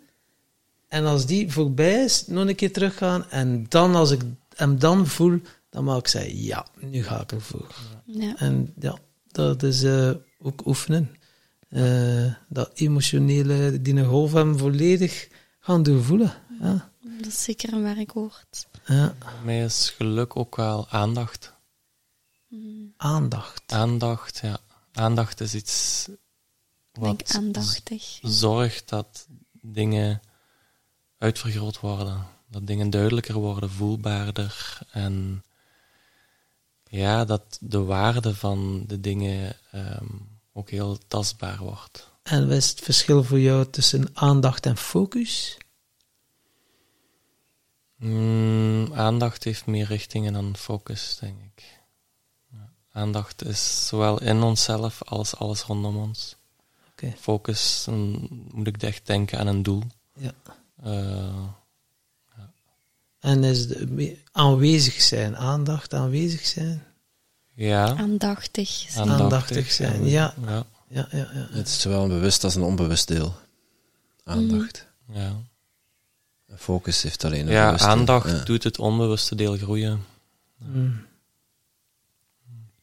[0.88, 3.30] En als die voorbij is, nog een keer teruggaan.
[3.30, 4.22] En dan, als ik
[4.56, 5.40] hem dan voel,
[5.70, 7.76] dan mag ik zeggen, ja, nu ga ik ervoor.
[8.06, 8.36] Ja.
[8.38, 8.98] En ja,
[9.32, 11.16] dat is eh, ook oefenen.
[11.70, 15.28] Eh, dat emotionele, die een golf hem volledig
[15.60, 16.34] gaan doorvoelen.
[16.62, 18.68] Ja, Dat is zeker een werkwoord.
[18.86, 19.16] ja.
[19.20, 21.54] Voor mij is geluk ook wel aandacht.
[22.98, 23.64] Aandacht.
[23.72, 24.58] Aandacht, ja.
[24.94, 26.08] Aandacht is iets
[26.96, 28.20] Ik denk wat aandachtig.
[28.22, 29.28] zorgt dat
[29.62, 30.22] dingen
[31.18, 32.28] uitvergroot worden.
[32.48, 34.80] Dat dingen duidelijker worden, voelbaarder.
[34.92, 35.44] En
[36.84, 40.06] ja, dat de waarde van de dingen ehm,
[40.54, 42.12] ook heel tastbaar wordt.
[42.24, 45.58] En wat is het verschil voor jou tussen aandacht en focus?
[47.96, 51.64] Mm, aandacht heeft meer richtingen dan focus, denk ik.
[52.52, 52.72] Ja.
[52.92, 56.36] Aandacht is zowel in onszelf als alles rondom ons.
[57.20, 59.84] Focus, dan moet ik echt denken aan een doel.
[60.18, 60.32] Ja.
[60.84, 61.44] Eh,
[63.20, 66.84] En is de, aanwezig zijn, aandacht aanwezig zijn?
[67.54, 68.96] ja, Aandachtig.
[68.98, 70.34] Aandachtig zijn, ja.
[70.46, 71.48] ja, Ja, ja, ja.
[71.52, 73.34] Het is zowel een bewust als een onbewust deel.
[74.24, 74.88] Aandacht.
[75.08, 75.36] ja.
[76.48, 78.44] En Focus heeft alleen een ja bewuste- aandacht ja.
[78.44, 80.04] doet het onbewuste deel groeien.
[80.58, 81.06] Mm.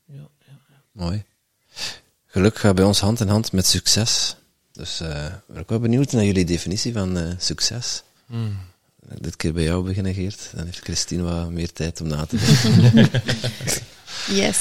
[0.06, 0.28] Ja,
[0.92, 1.24] Mooi.
[2.32, 4.36] Geluk gaat bij ons hand in hand met succes.
[4.72, 8.02] Dus eh, ik ben ook wel benieuwd naar jullie definitie van eh, succes.
[8.26, 8.58] Mm.
[9.18, 10.50] Dit keer bij jou beginnen, Geert.
[10.54, 13.10] Dan heeft Christine wat meer tijd om na te denken.
[14.28, 14.60] Yes.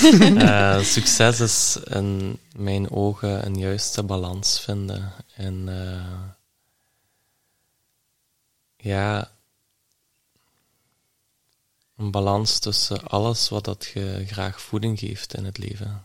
[0.20, 5.12] Eh, succes is in mijn ogen een juiste balans vinden.
[5.34, 6.30] En eh,
[8.76, 9.30] ja,
[11.96, 16.04] een balans tussen alles wat dat je graag voeding geeft in het leven.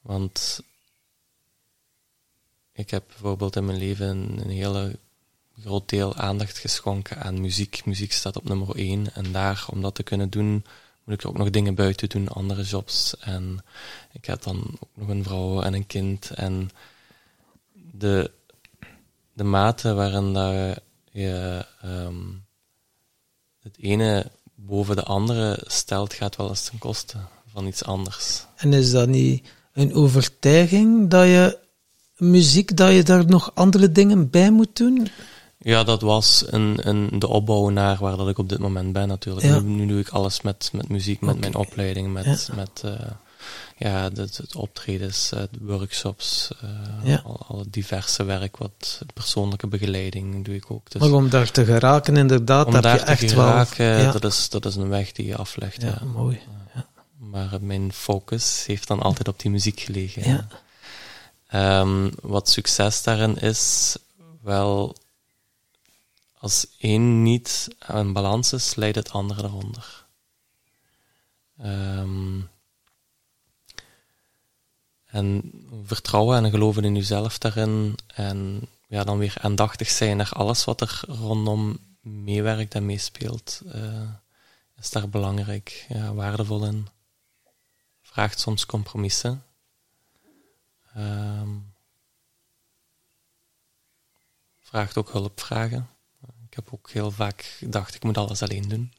[0.00, 0.60] Want
[2.72, 4.98] ik heb bijvoorbeeld in mijn leven een, een hele
[5.60, 7.84] groot deel aandacht geschonken aan muziek.
[7.84, 9.14] Muziek staat op nummer één.
[9.14, 10.64] En daar, om dat te kunnen doen,
[11.04, 13.16] moet ik ook nog dingen buiten doen, andere jobs.
[13.16, 13.64] En
[14.12, 16.30] ik heb dan ook nog een vrouw en een kind.
[16.30, 16.70] En
[17.72, 18.30] de,
[19.32, 20.78] de mate waarin dat
[21.10, 22.22] je ehm,
[23.62, 27.16] het ene boven de andere stelt, gaat wel eens ten koste
[27.46, 28.44] van iets anders.
[28.56, 31.58] En is dat niet een overtuiging dat je
[32.16, 35.08] muziek, dat je daar nog andere dingen bij moet doen?
[35.58, 39.08] Ja, dat was een, een, de opbouw naar waar dat ik op dit moment ben
[39.08, 39.46] natuurlijk.
[39.46, 39.58] Ja.
[39.60, 42.54] Nu, nu doe ik alles met, met muziek, met mijn opleiding, met, Ja.
[42.54, 42.92] met eh,
[43.78, 46.50] ja, de, de optredens, eh, workshops,
[47.02, 47.22] Ja.
[47.24, 50.90] al, al het diverse werk, wat persoonlijke begeleiding doe ik ook.
[50.90, 54.12] Dus Maar om daar te geraken, inderdaad, om heb daar je te echt geraken, wel...
[54.12, 55.82] Dat, is, dat is een weg die je aflegt.
[55.82, 56.02] ja,
[56.74, 56.86] Ja.
[57.30, 60.28] Maar mijn focus heeft dan altijd op die muziek gelegen.
[60.28, 60.48] Ja.
[61.46, 63.96] Ehm, wat succes daarin is,
[64.42, 64.96] wel,
[66.38, 70.06] als één niet aan balans is, leidt het andere eronder.
[71.58, 72.40] Ehm,
[75.06, 75.52] en
[75.84, 77.98] vertrouwen en geloven in jezelf daarin.
[78.06, 83.60] En ja, dan weer aandachtig zijn naar alles wat er rondom meewerkt en meespeelt.
[83.72, 84.08] eh,
[84.78, 86.88] is daar belangrijk, ja, waardevol in.
[88.12, 89.44] Vraagt soms compromissen.
[90.94, 91.48] Ehm,
[94.60, 95.88] vraagt ook hulpvragen.
[96.46, 98.92] Ik heb ook heel vaak gedacht, ik moet alles alleen doen.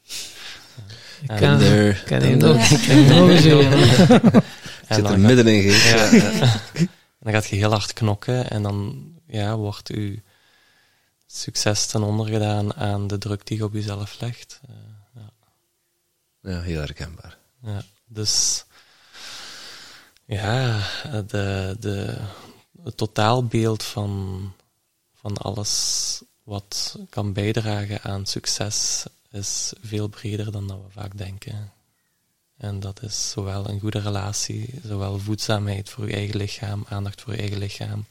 [1.22, 1.92] Ik En- there.
[2.20, 2.38] hem.
[2.38, 2.54] Ja.
[2.70, 3.60] Ik ken hem ook zo.
[3.60, 5.62] Ik zit er middenin.
[5.62, 6.30] Ja, ja.
[6.72, 10.22] En dan gaat je heel hard knokken en dan ja, wordt je
[11.26, 14.60] succes ten onder gedaan aan de druk die je op jezelf legt.
[14.68, 14.74] Eh,
[15.14, 15.30] ja.
[16.50, 17.38] Ja, heel herkenbaar.
[17.62, 18.64] Ja, dus
[20.26, 20.80] ja,
[21.26, 22.18] de, de,
[22.82, 24.52] het totaalbeeld van,
[25.14, 31.72] van alles wat kan bijdragen aan succes is veel breder dan dat we vaak denken.
[32.56, 37.32] En dat is zowel een goede relatie, zowel voedzaamheid voor je eigen lichaam, aandacht voor
[37.32, 38.06] je eigen lichaam,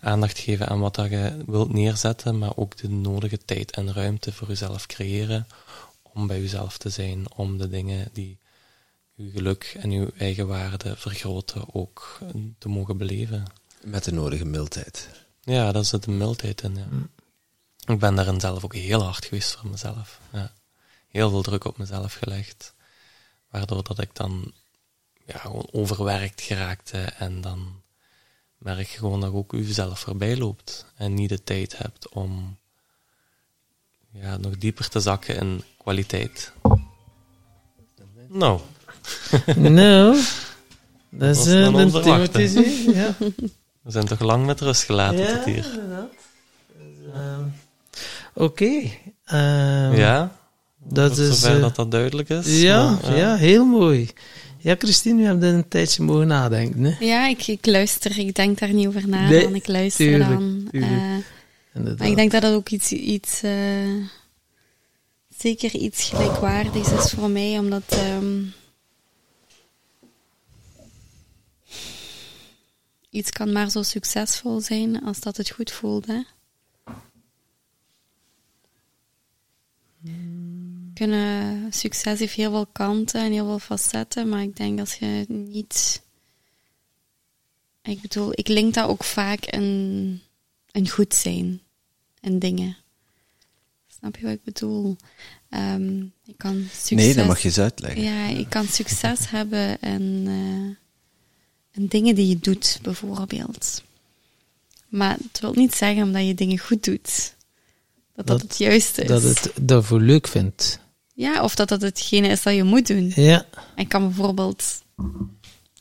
[0.00, 4.32] aandacht geven aan wat dat je wilt neerzetten, maar ook de nodige tijd en ruimte
[4.32, 5.46] voor jezelf creëren
[6.02, 8.38] om bij jezelf te zijn, om de dingen die
[9.18, 12.18] uw geluk en uw eigen waarde vergroten ook
[12.58, 13.44] te mogen beleven.
[13.82, 15.08] Met de nodige mildheid.
[15.40, 16.76] Ja, daar zit een mildheid in.
[16.76, 16.86] Ja.
[17.92, 20.20] Ik ben daarin zelf ook heel hard geweest voor mezelf.
[20.32, 20.52] Ja.
[21.08, 22.74] Heel veel druk op mezelf gelegd.
[23.50, 24.52] Waardoor dat ik dan
[25.26, 27.82] ja, gewoon overwerkt geraakte en dan
[28.58, 32.58] merk je gewoon dat ook jezelf voorbij loopt en niet de tijd hebt om
[34.10, 36.52] ja, nog dieper te zakken in kwaliteit.
[38.28, 38.60] Nou,
[39.56, 40.18] Nou,
[41.10, 42.30] dat is eh, een onverwachte.
[42.30, 43.14] Timothy, ja.
[43.84, 45.64] we zijn toch lang met rust gelaten Ja, tot hier.
[45.72, 46.10] inderdaad.
[46.78, 47.42] Dus, ehm,
[48.34, 48.90] Oké.
[49.24, 50.36] ehm, Ja?
[50.84, 52.60] Dat is, zover eh, dat dat duidelijk is.
[52.60, 54.10] Ja, maar, ja, heel mooi.
[54.58, 56.84] Ja, Christine, we hebben een tijdje mogen nadenken.
[56.84, 57.04] Hè?
[57.04, 58.18] Ja, ik, ik luister.
[58.18, 59.28] Ik denk daar niet over na.
[59.28, 59.54] Nee, dan.
[59.54, 60.68] Ik luister tuurlijk, dan.
[60.70, 60.92] tuurlijk.
[61.72, 63.52] Eh, maar ik denk dat dat ook iets, iets eh,
[65.38, 68.36] zeker iets gelijkwaardigs is voor mij, omdat ehm,
[73.18, 76.06] iets kan maar zo succesvol zijn als dat het goed voelt.
[76.06, 76.22] Hè?
[80.94, 85.24] Kunnen, succes heeft heel veel kanten en heel veel facetten, maar ik denk als je
[85.28, 86.02] niet.
[87.82, 90.20] Ik bedoel, ik link dat ook vaak in,
[90.70, 91.60] in goed zijn
[92.20, 92.76] en dingen.
[93.98, 94.96] Snap je wat ik bedoel?
[95.48, 96.90] Ehm, ik kan succes.
[96.90, 98.02] Nee, dat mag je eens uitleggen.
[98.02, 100.87] Ja, ik kan succes hebben in, eh,
[101.78, 103.82] in dingen die je doet, bijvoorbeeld.
[104.88, 107.34] Maar het wil niet zeggen omdat je dingen goed doet,
[108.14, 109.08] dat dat, Dat- het juiste is.
[109.08, 110.78] Dat het daarvoor leuk vindt.
[111.14, 113.12] Ja, of dat dat hetgene is dat je moet doen.
[113.14, 113.46] Ja,
[113.76, 114.82] Ik kan bijvoorbeeld,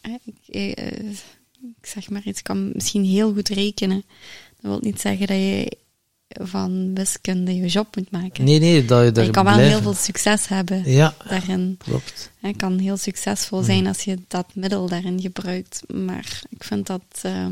[0.01, 1.09] eh, ik, eh,
[1.79, 4.03] ik zeg maar iets, ik kan misschien heel goed rekenen.
[4.61, 5.77] Dat wil niet zeggen dat je
[6.29, 8.43] van wiskunde je job moet maken.
[8.43, 11.75] nee, nee, dat je daar je kan wel heel veel succes hebben Ja, daarin.
[11.77, 12.31] klopt.
[12.39, 15.81] Het kan heel succesvol zijn als je dat middel daarin gebruikt.
[15.87, 17.45] Maar ik vind dat, eh,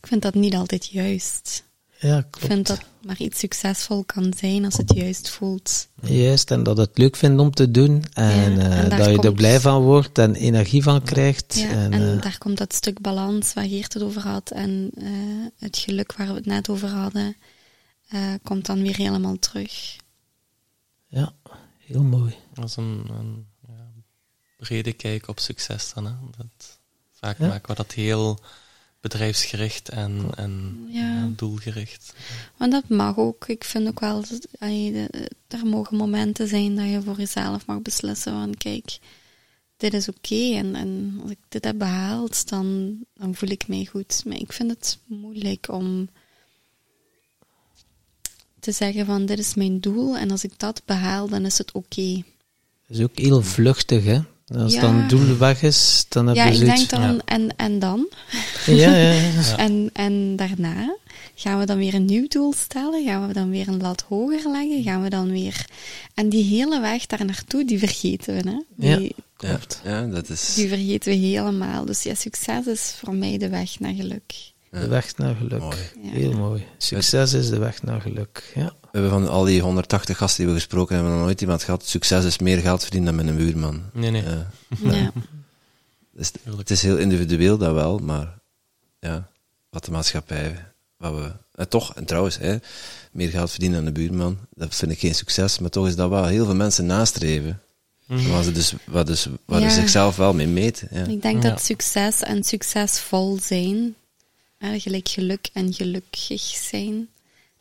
[0.00, 1.64] ik vind dat niet altijd juist.
[1.98, 5.88] Ja, Ik vind dat maar iets succesvol kan zijn als het juist voelt.
[6.02, 8.04] Juist, en dat het leuk vindt om te doen.
[8.12, 11.54] En, Ja, eh, en dat je er blij van wordt en energie van krijgt.
[11.58, 14.90] Ja, en, en, eh, daar komt dat stuk balans waar Geert het over had en
[14.94, 15.06] eh,
[15.58, 17.36] het geluk waar we het net over hadden,
[18.08, 19.96] eh, komt dan weer helemaal terug.
[21.08, 21.32] ja,
[21.78, 22.34] heel mooi.
[22.54, 23.86] Dat is een, een ja,
[24.56, 26.06] brede kijk op succes dan.
[26.06, 26.12] Hè.
[26.36, 26.78] Dat,
[27.12, 27.46] vaak Ja.
[27.46, 28.40] maken we dat heel
[29.00, 31.00] bedrijfsgericht en, en Ja.
[31.00, 32.14] ja, doelgericht.
[32.56, 33.48] Maar dat mag ook.
[33.48, 34.24] Ik vind ook wel
[35.48, 38.98] er mogen momenten zijn dat je voor jezelf mag beslissen van kijk,
[39.76, 43.84] dit is oké en, en als ik dit heb behaald, dan, dan voel ik mij
[43.84, 44.22] goed.
[44.24, 46.08] Maar ik vind het moeilijk om
[48.60, 51.72] te zeggen van dit is mijn doel en als ik dat behaal, dan is het
[51.72, 52.22] oké.
[52.86, 54.20] Dat is ook heel vluchtig, hè.
[54.54, 54.80] Als Ja.
[54.80, 58.08] dan het doel weg is, dan heb Ja, je ik denk dan en, en dan?
[58.66, 59.30] Ja, ja, ja.
[59.40, 59.56] Ja.
[59.56, 60.96] En, en daarna
[61.34, 63.04] gaan we dan weer een nieuw doel stellen?
[63.04, 64.82] Gaan we dan weer een lat hoger leggen?
[64.82, 65.64] Gaan we dan weer...
[66.14, 68.56] En die hele weg daar naartoe, die vergeten we, hè?
[68.76, 69.08] Die, Ja.
[69.38, 69.80] Ja, Klopt.
[69.84, 70.54] ja, dat is...
[70.54, 71.84] die vergeten we helemaal.
[71.84, 74.32] Dus ja, succes is voor mij de weg naar geluk.
[74.70, 75.60] De weg naar geluk.
[75.60, 75.76] Mooi.
[76.02, 76.10] Ja.
[76.10, 76.66] Heel mooi.
[76.78, 78.52] Succes is de weg naar geluk.
[78.54, 78.72] Ja.
[78.80, 81.86] We hebben van al die 180 gasten die we gesproken hebben, nog nooit iemand gehad.
[81.86, 83.82] Succes is meer geld verdienen dan met een buurman.
[83.92, 84.22] Nee, nee.
[84.22, 85.12] Eh, Ja.
[86.12, 88.38] dus het is heel individueel, dat wel, maar
[89.00, 89.28] ja,
[89.70, 90.64] wat de maatschappij,
[90.96, 92.56] wat we, eh, toch, en trouwens, hè,
[93.12, 96.08] meer geld verdienen dan een buurman, dat vind ik geen succes, maar toch is dat
[96.10, 97.60] wel heel veel mensen nastreven.
[98.06, 98.28] Mhm.
[98.30, 99.68] Waar ze dus, waar dus, waar Ja.
[99.68, 100.88] ze zichzelf wel mee meten.
[100.90, 101.04] Ja.
[101.04, 101.50] Ik denk Ja.
[101.50, 103.94] dat succes en succesvol zijn,
[104.58, 107.08] hè, gelijk geluk en gelukkig zijn,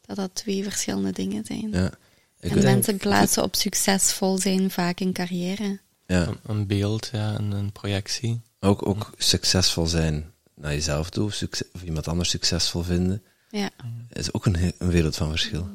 [0.01, 1.69] dat dat twee verschillende dingen zijn.
[1.71, 1.91] Ja.
[2.39, 5.79] Ik en mensen plaatsen op succesvol zijn vaak een carrière.
[6.07, 6.27] ja.
[6.27, 8.41] Een, een beeld, ja, een, een projectie.
[8.59, 13.69] Ook, ook succesvol zijn naar jezelf toe, of, succes- of iemand anders succesvol vinden, Ja.
[14.11, 15.69] is ook een, een wereld van verschil.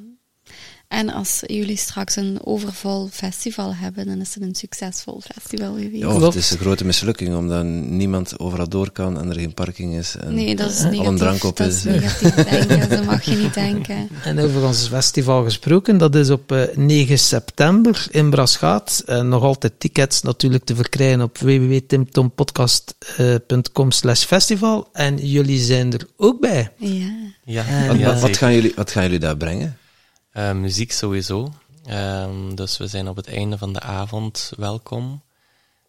[0.90, 6.02] En als jullie straks een overvol festival hebben, dan is het een succesvol festival geweest.
[6.02, 9.54] Ja, of het is een grote mislukking omdat niemand overal door kan en er geen
[9.54, 10.16] parking is.
[10.16, 11.06] En nee, dat is al negatief.
[11.08, 11.84] een drank op dat is.
[11.84, 14.08] negatief denken, dat mag je niet denken.
[14.24, 19.02] En over ons festival gesproken, dat is op eh, 9 september in Braschaat.
[19.06, 24.88] En nog altijd tickets natuurlijk te verkrijgen op www.timtompodcast.com slash festival.
[24.92, 26.70] En jullie zijn er ook bij.
[26.76, 27.10] Ja.
[27.44, 27.64] Ja,
[28.20, 29.78] Wat, gaan jullie, wat gaan jullie daar brengen?
[30.40, 31.52] Eh, muziek sowieso.
[31.86, 35.22] Ehm, dus we zijn op het einde van de avond welkom.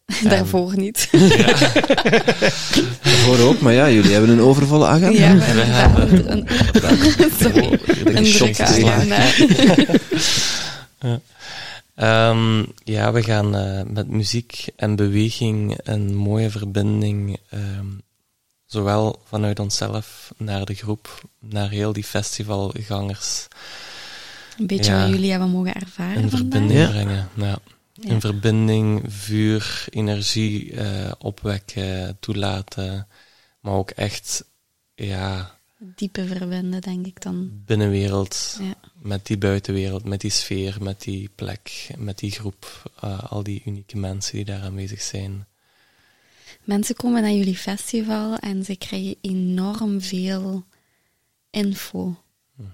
[0.28, 1.08] Daarvoor niet.
[3.02, 5.18] Daarvoor ook, maar ja, jullie hebben een overvolle agenda.
[5.18, 9.26] Ja, we we hebben een, een, sorry, een drukke agenda.
[11.94, 17.86] Ehm, ja, we gaan eh, met muziek en beweging een mooie verbinding, ehm,
[18.66, 23.48] zowel vanuit onszelf naar de groep, naar heel die festivalgangers,
[24.58, 27.28] Een beetje wat jullie hebben mogen ervaren in verbinding brengen.
[27.34, 27.58] Ja.
[28.00, 33.06] In verbinding, vuur, energie eh, opwekken, toelaten,
[33.60, 34.44] maar ook echt,
[34.94, 37.50] ja, Diepe verbinden, denk ik dan.
[37.66, 38.74] binnenwereld Ja.
[38.94, 43.62] met die buitenwereld, met die sfeer, met die plek, met die groep, eh, al die
[43.64, 45.46] unieke mensen die daar aanwezig zijn.
[46.64, 50.64] Mensen komen naar jullie festival en ze krijgen enorm veel
[51.50, 52.21] info.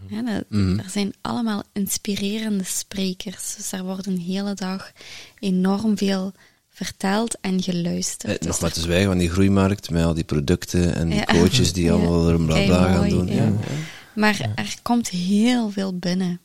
[0.09, 0.79] Ja, dat- Mhm.
[0.79, 3.55] Er zijn allemaal inspirerende sprekers.
[3.57, 4.93] Dus daar wordt een hele dag
[5.39, 6.33] enorm veel
[6.71, 8.33] verteld en geluisterd.
[8.33, 11.09] Eh, Dus nog maar er- te zwijgen van die groeimarkt met al die producten en
[11.09, 11.25] die Ja.
[11.25, 11.93] coaches die Ja.
[11.93, 13.27] allemaal er een bla bla gaan doen.
[13.27, 13.35] ja.
[13.45, 13.53] Ja.
[14.15, 16.41] Maar er komt heel veel binnen.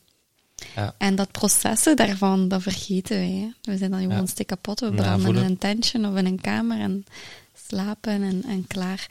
[0.74, 0.94] Ja.
[0.98, 3.30] En dat processen daarvan, dat vergeten wij.
[3.62, 3.72] Hè.
[3.72, 4.20] We zijn dan gewoon Ja.
[4.22, 4.80] een stuk kapot.
[4.80, 7.04] We Ja, branden in een tentje of in een kamer en
[7.68, 9.06] slapen en, en klaar.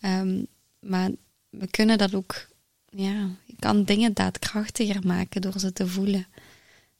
[0.00, 0.42] Ehm,
[0.80, 1.10] maar
[1.50, 2.48] we kunnen dat ook...
[2.90, 6.26] Ja, je kan dingen daadkrachtiger maken door ze te voelen.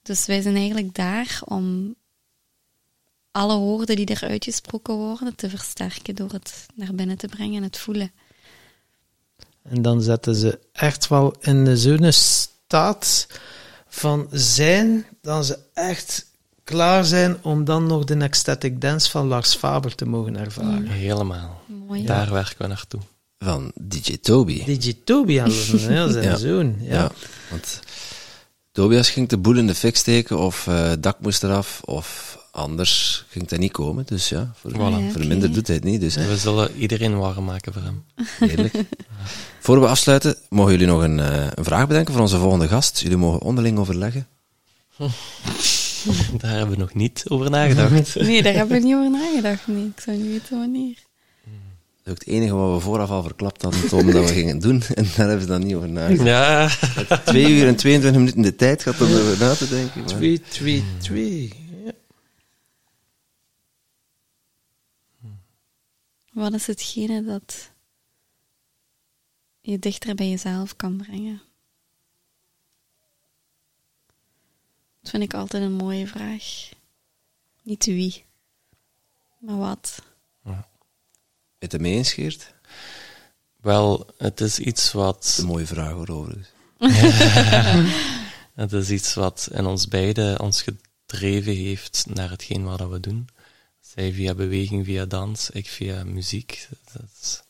[0.01, 1.95] Dus wij zijn eigenlijk daar om
[3.31, 7.63] alle woorden die er uitgesproken worden te versterken door het naar binnen te brengen en
[7.63, 8.11] het voelen.
[9.61, 13.27] En dan zetten ze echt wel in zo'n staat
[13.87, 16.25] van zijn, dat ze echt
[16.63, 20.87] klaar zijn om dan nog de ecstatic dance van Lars Faber te mogen ervaren.
[20.87, 21.61] Helemaal.
[21.65, 22.05] Mooi.
[22.05, 23.01] Daar werken we naartoe.
[23.43, 24.63] Van DJ Toby.
[24.65, 26.35] DJ Toby aan ja, zijn Ja.
[26.37, 26.75] zoon.
[26.81, 26.93] Ja.
[26.93, 27.11] Ja.
[27.49, 27.79] want
[28.71, 32.37] Tobias ging de boel in de fik steken of eh, het dak moest eraf of
[32.51, 34.05] anders ging dat niet komen.
[34.05, 34.75] Dus ja, voor, Voilà.
[34.75, 35.25] Ja, voor oké.
[35.27, 36.01] minder doet hij het niet.
[36.01, 38.03] Dus We zullen iedereen warm maken voor hem.
[38.39, 38.73] heerlijk.
[39.59, 42.99] Voor we afsluiten, mogen jullie nog een, eh, een vraag bedenken voor onze volgende gast.
[42.99, 44.27] Jullie mogen onderling overleggen.
[46.37, 48.15] Daar hebben we nog niet over nagedacht.
[48.15, 49.67] Nee, daar hebben we niet over nagedacht.
[49.67, 50.95] Nee, ik zou niet weten wanneer.
[52.03, 54.59] Dat is ook het enige wat we vooraf al verklapt hadden, Tom, dat we gingen
[54.59, 54.81] doen.
[54.81, 56.27] En daar hebben ze dan niet over nagedacht.
[57.09, 59.99] Ja, Twee uur en 22 minuten de tijd gehad om erover na te denken.
[59.99, 61.53] maar- 2, 2, 2.
[61.85, 61.91] Ja.
[66.33, 67.71] Wat is hetgene dat
[69.61, 71.41] je dichter bij jezelf kan brengen?
[75.01, 76.69] Dat vind ik altijd een mooie vraag.
[77.63, 78.25] Niet wie,
[79.39, 80.01] maar wat.
[81.61, 82.53] Het ermee eens, Geert?
[83.61, 86.47] wel, het is iets wat, een mooie vraag, hoor, overigens.
[88.55, 93.27] het is iets wat in ons beiden ons gedreven heeft naar hetgeen wat we doen.
[93.79, 96.67] Zij via beweging, via dans, ik via muziek.
[96.93, 97.41] Dat, is-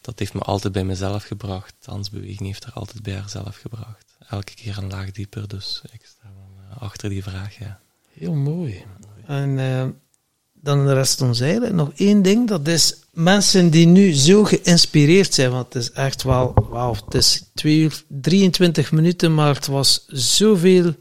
[0.00, 1.74] dat heeft me altijd bij mezelf gebracht.
[1.80, 4.16] Dansbeweging heeft er altijd bij haarzelf gebracht.
[4.28, 6.30] Elke keer een laag dieper, dus ik sta
[6.70, 7.80] eh, achter die vraag, ja.
[8.12, 8.84] Heel mooi.
[9.26, 9.86] En eh,
[10.52, 12.48] dan rest ons eigenlijk nog één ding.
[12.48, 15.50] Dat is mensen die nu zo geïnspireerd zijn.
[15.50, 20.04] Want het is echt wel, wauw, het is 2 uur 23 minuten, maar het was
[20.08, 20.94] zoveel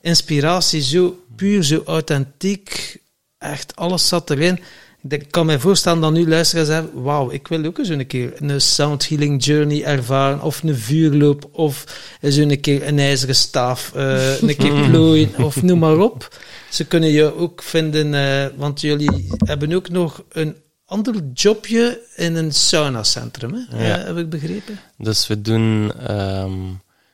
[0.00, 3.00] inspiratie, zo puur, zo authentiek.
[3.38, 4.60] Echt, alles zat erin.
[5.08, 8.32] Ik kan me voorstellen dat nu luisteraars zeggen, wauw, ik wil ook eens een keer
[8.36, 11.84] een sound healing journey ervaren, of een vuurloop, of
[12.20, 16.38] eens een keer een ijzeren staaf, eh, een keer plooien, of noem maar op.
[16.70, 20.56] Ze kunnen je ook vinden, eh, want jullie hebben ook nog een
[20.94, 23.86] ander jobje in een saunacentrum, hè?
[23.86, 23.98] Ja.
[23.98, 24.78] Eh, heb ik begrepen?
[24.98, 26.72] Dus we doen ehm,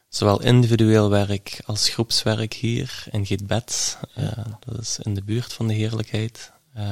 [0.09, 3.99] zowel individueel werk als groepswerk hier in Gietbed.
[4.15, 4.25] Eh
[4.67, 6.53] dat is in de buurt van de heerlijkheid.
[6.75, 6.85] Eh,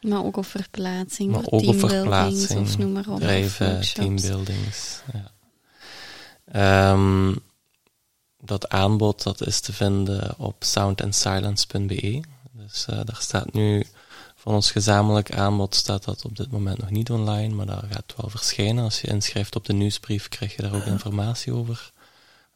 [0.00, 3.20] Maar ook op verplaatsing, maar ook op verplaatsing, of noem maar op.
[3.20, 5.00] drijven, teambuildings.
[5.12, 5.30] Ja.
[6.52, 7.34] Ehm,
[8.42, 12.20] dat aanbod dat is te vinden op soundandsilence.be.
[12.52, 13.84] Dus daar staat nu
[14.50, 18.14] van ons gezamenlijk aanbod staat dat op dit moment nog niet online, maar dat gaat
[18.16, 18.84] wel verschijnen.
[18.84, 21.92] Als je inschrijft op de nieuwsbrief, krijg je daar ook informatie over.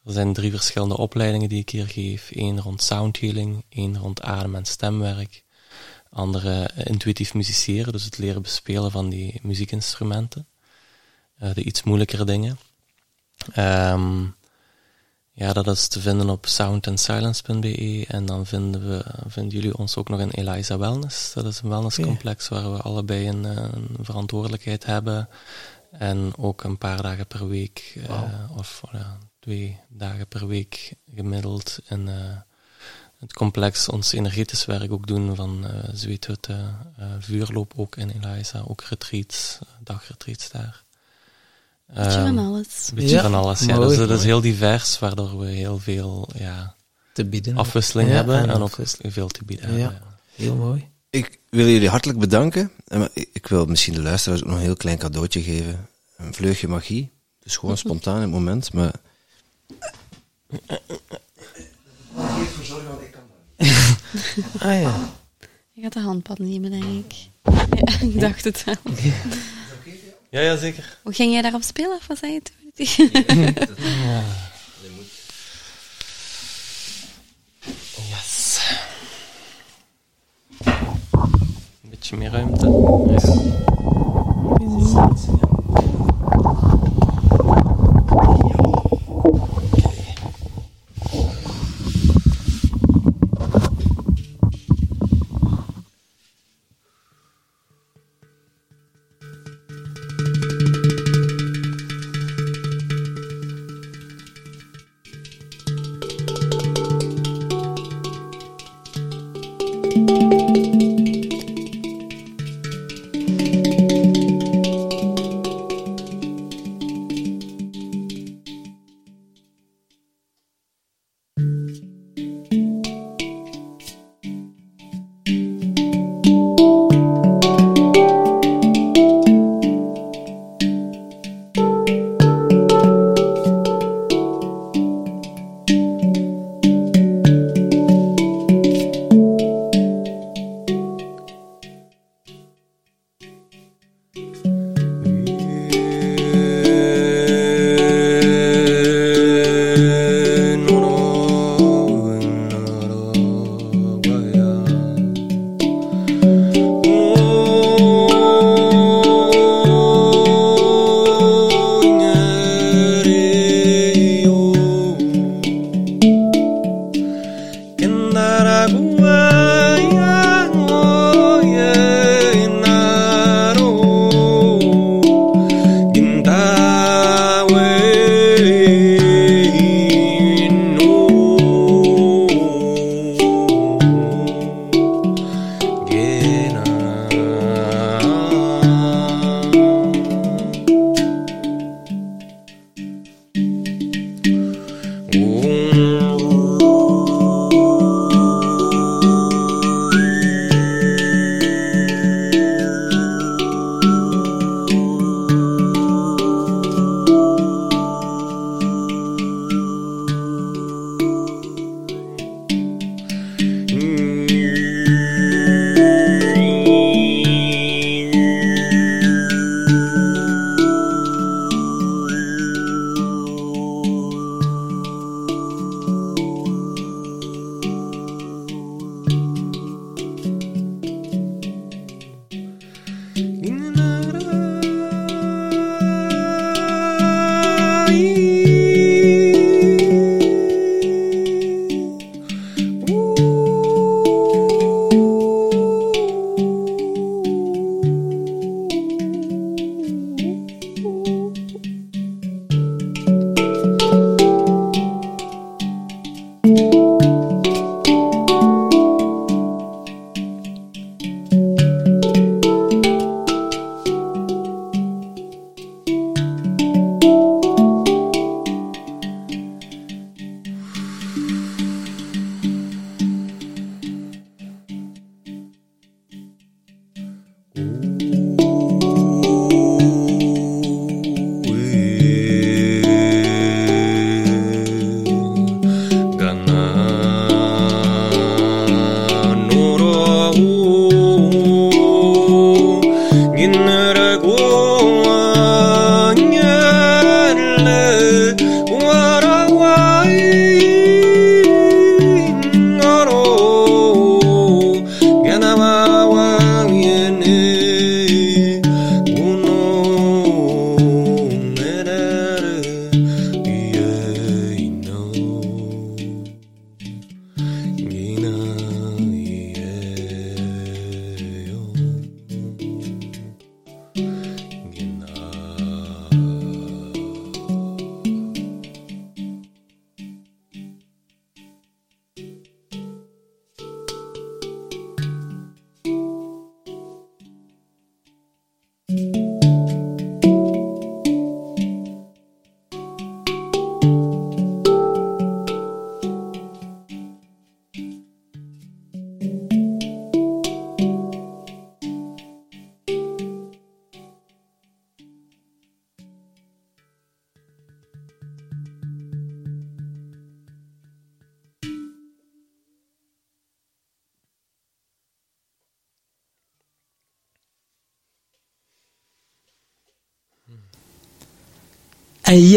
[0.04, 2.30] er zijn drie verschillende opleidingen die ik hier geef.
[2.32, 5.44] Eén rond soundhealing, één rond adem- en stemwerk.
[6.10, 10.46] Andere uh, intuïtief musiceren, dus het leren bespelen van die muziekinstrumenten.
[11.42, 12.58] Uh, de iets moeilijkere dingen.
[13.56, 14.34] Um,
[15.36, 18.04] ja, dat is te vinden op soundandsilence.be.
[18.08, 21.32] En dan vinden, we, vinden jullie ons ook nog in Eliza Wellness.
[21.32, 25.28] Dat is een wellnesscomplex waar we allebei een, een, verantwoordelijkheid hebben.
[25.90, 28.24] En ook een paar dagen per week, wow.
[28.24, 29.00] uh, of uh,
[29.38, 32.14] twee dagen per week gemiddeld in uh,
[33.18, 36.78] het complex ons energetisch werk ook doen van zweethutten,
[37.18, 40.83] vuurloop ook in Eliza, ook retreats, dagretreats daar.
[41.86, 42.88] Beetje um, van alles.
[42.88, 43.78] Een beetje ja, van alles, ja.
[43.78, 46.74] Dus dat is heel divers, waardoor we heel veel ja,
[47.12, 47.56] te bieden.
[47.56, 50.02] afwisseling ja, hebben en, en ook veel te bieden ja, hebben.
[50.34, 50.92] Heel mooi.
[51.10, 52.70] Ik wil jullie hartelijk bedanken.
[53.32, 55.88] Ik wil misschien de luisteraars ook nog een heel klein cadeautje geven.
[56.16, 57.12] Een vleugje magie.
[57.38, 58.92] Dus gewoon spontaan in het moment, maar...
[64.58, 65.12] ah ja.
[65.72, 67.14] Je gaat de handpad nemen, denk ik.
[67.74, 68.74] Ja, ik dacht het wel.
[70.34, 70.98] Ja, ja, zeker.
[71.02, 71.96] Hoe ging jij daarop spelen?
[71.96, 72.72] Of wat zei je toen?
[74.06, 74.22] ja.
[78.10, 78.60] Yes.
[81.82, 82.66] Een beetje meer ruimte.
[83.10, 83.18] Ja.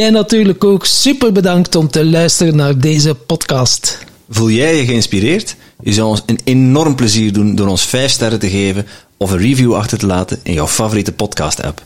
[0.08, 3.98] Jij natuurlijk ook super bedankt om te luisteren naar deze podcast.
[4.30, 5.56] Voel jij je geïnspireerd?
[5.82, 8.88] Je zou ons een enorm plezier doen door ons 5 sterren te geven
[9.18, 11.82] of een review achter te laten in jouw favoriete podcast-app.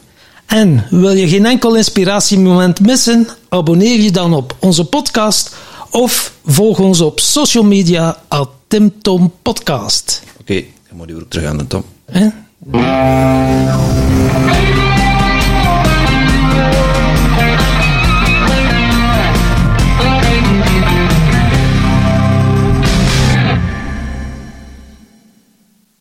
[0.46, 3.28] En wil je geen enkel inspiratiemoment missen?
[3.50, 5.56] Abonneer je dan op onze podcast
[5.92, 10.24] of volg ons op social media at Tim Tom Podcast.
[10.40, 11.84] Oké, dan moet je ook terug aan de Tom.
[12.06, 12.28] Hè?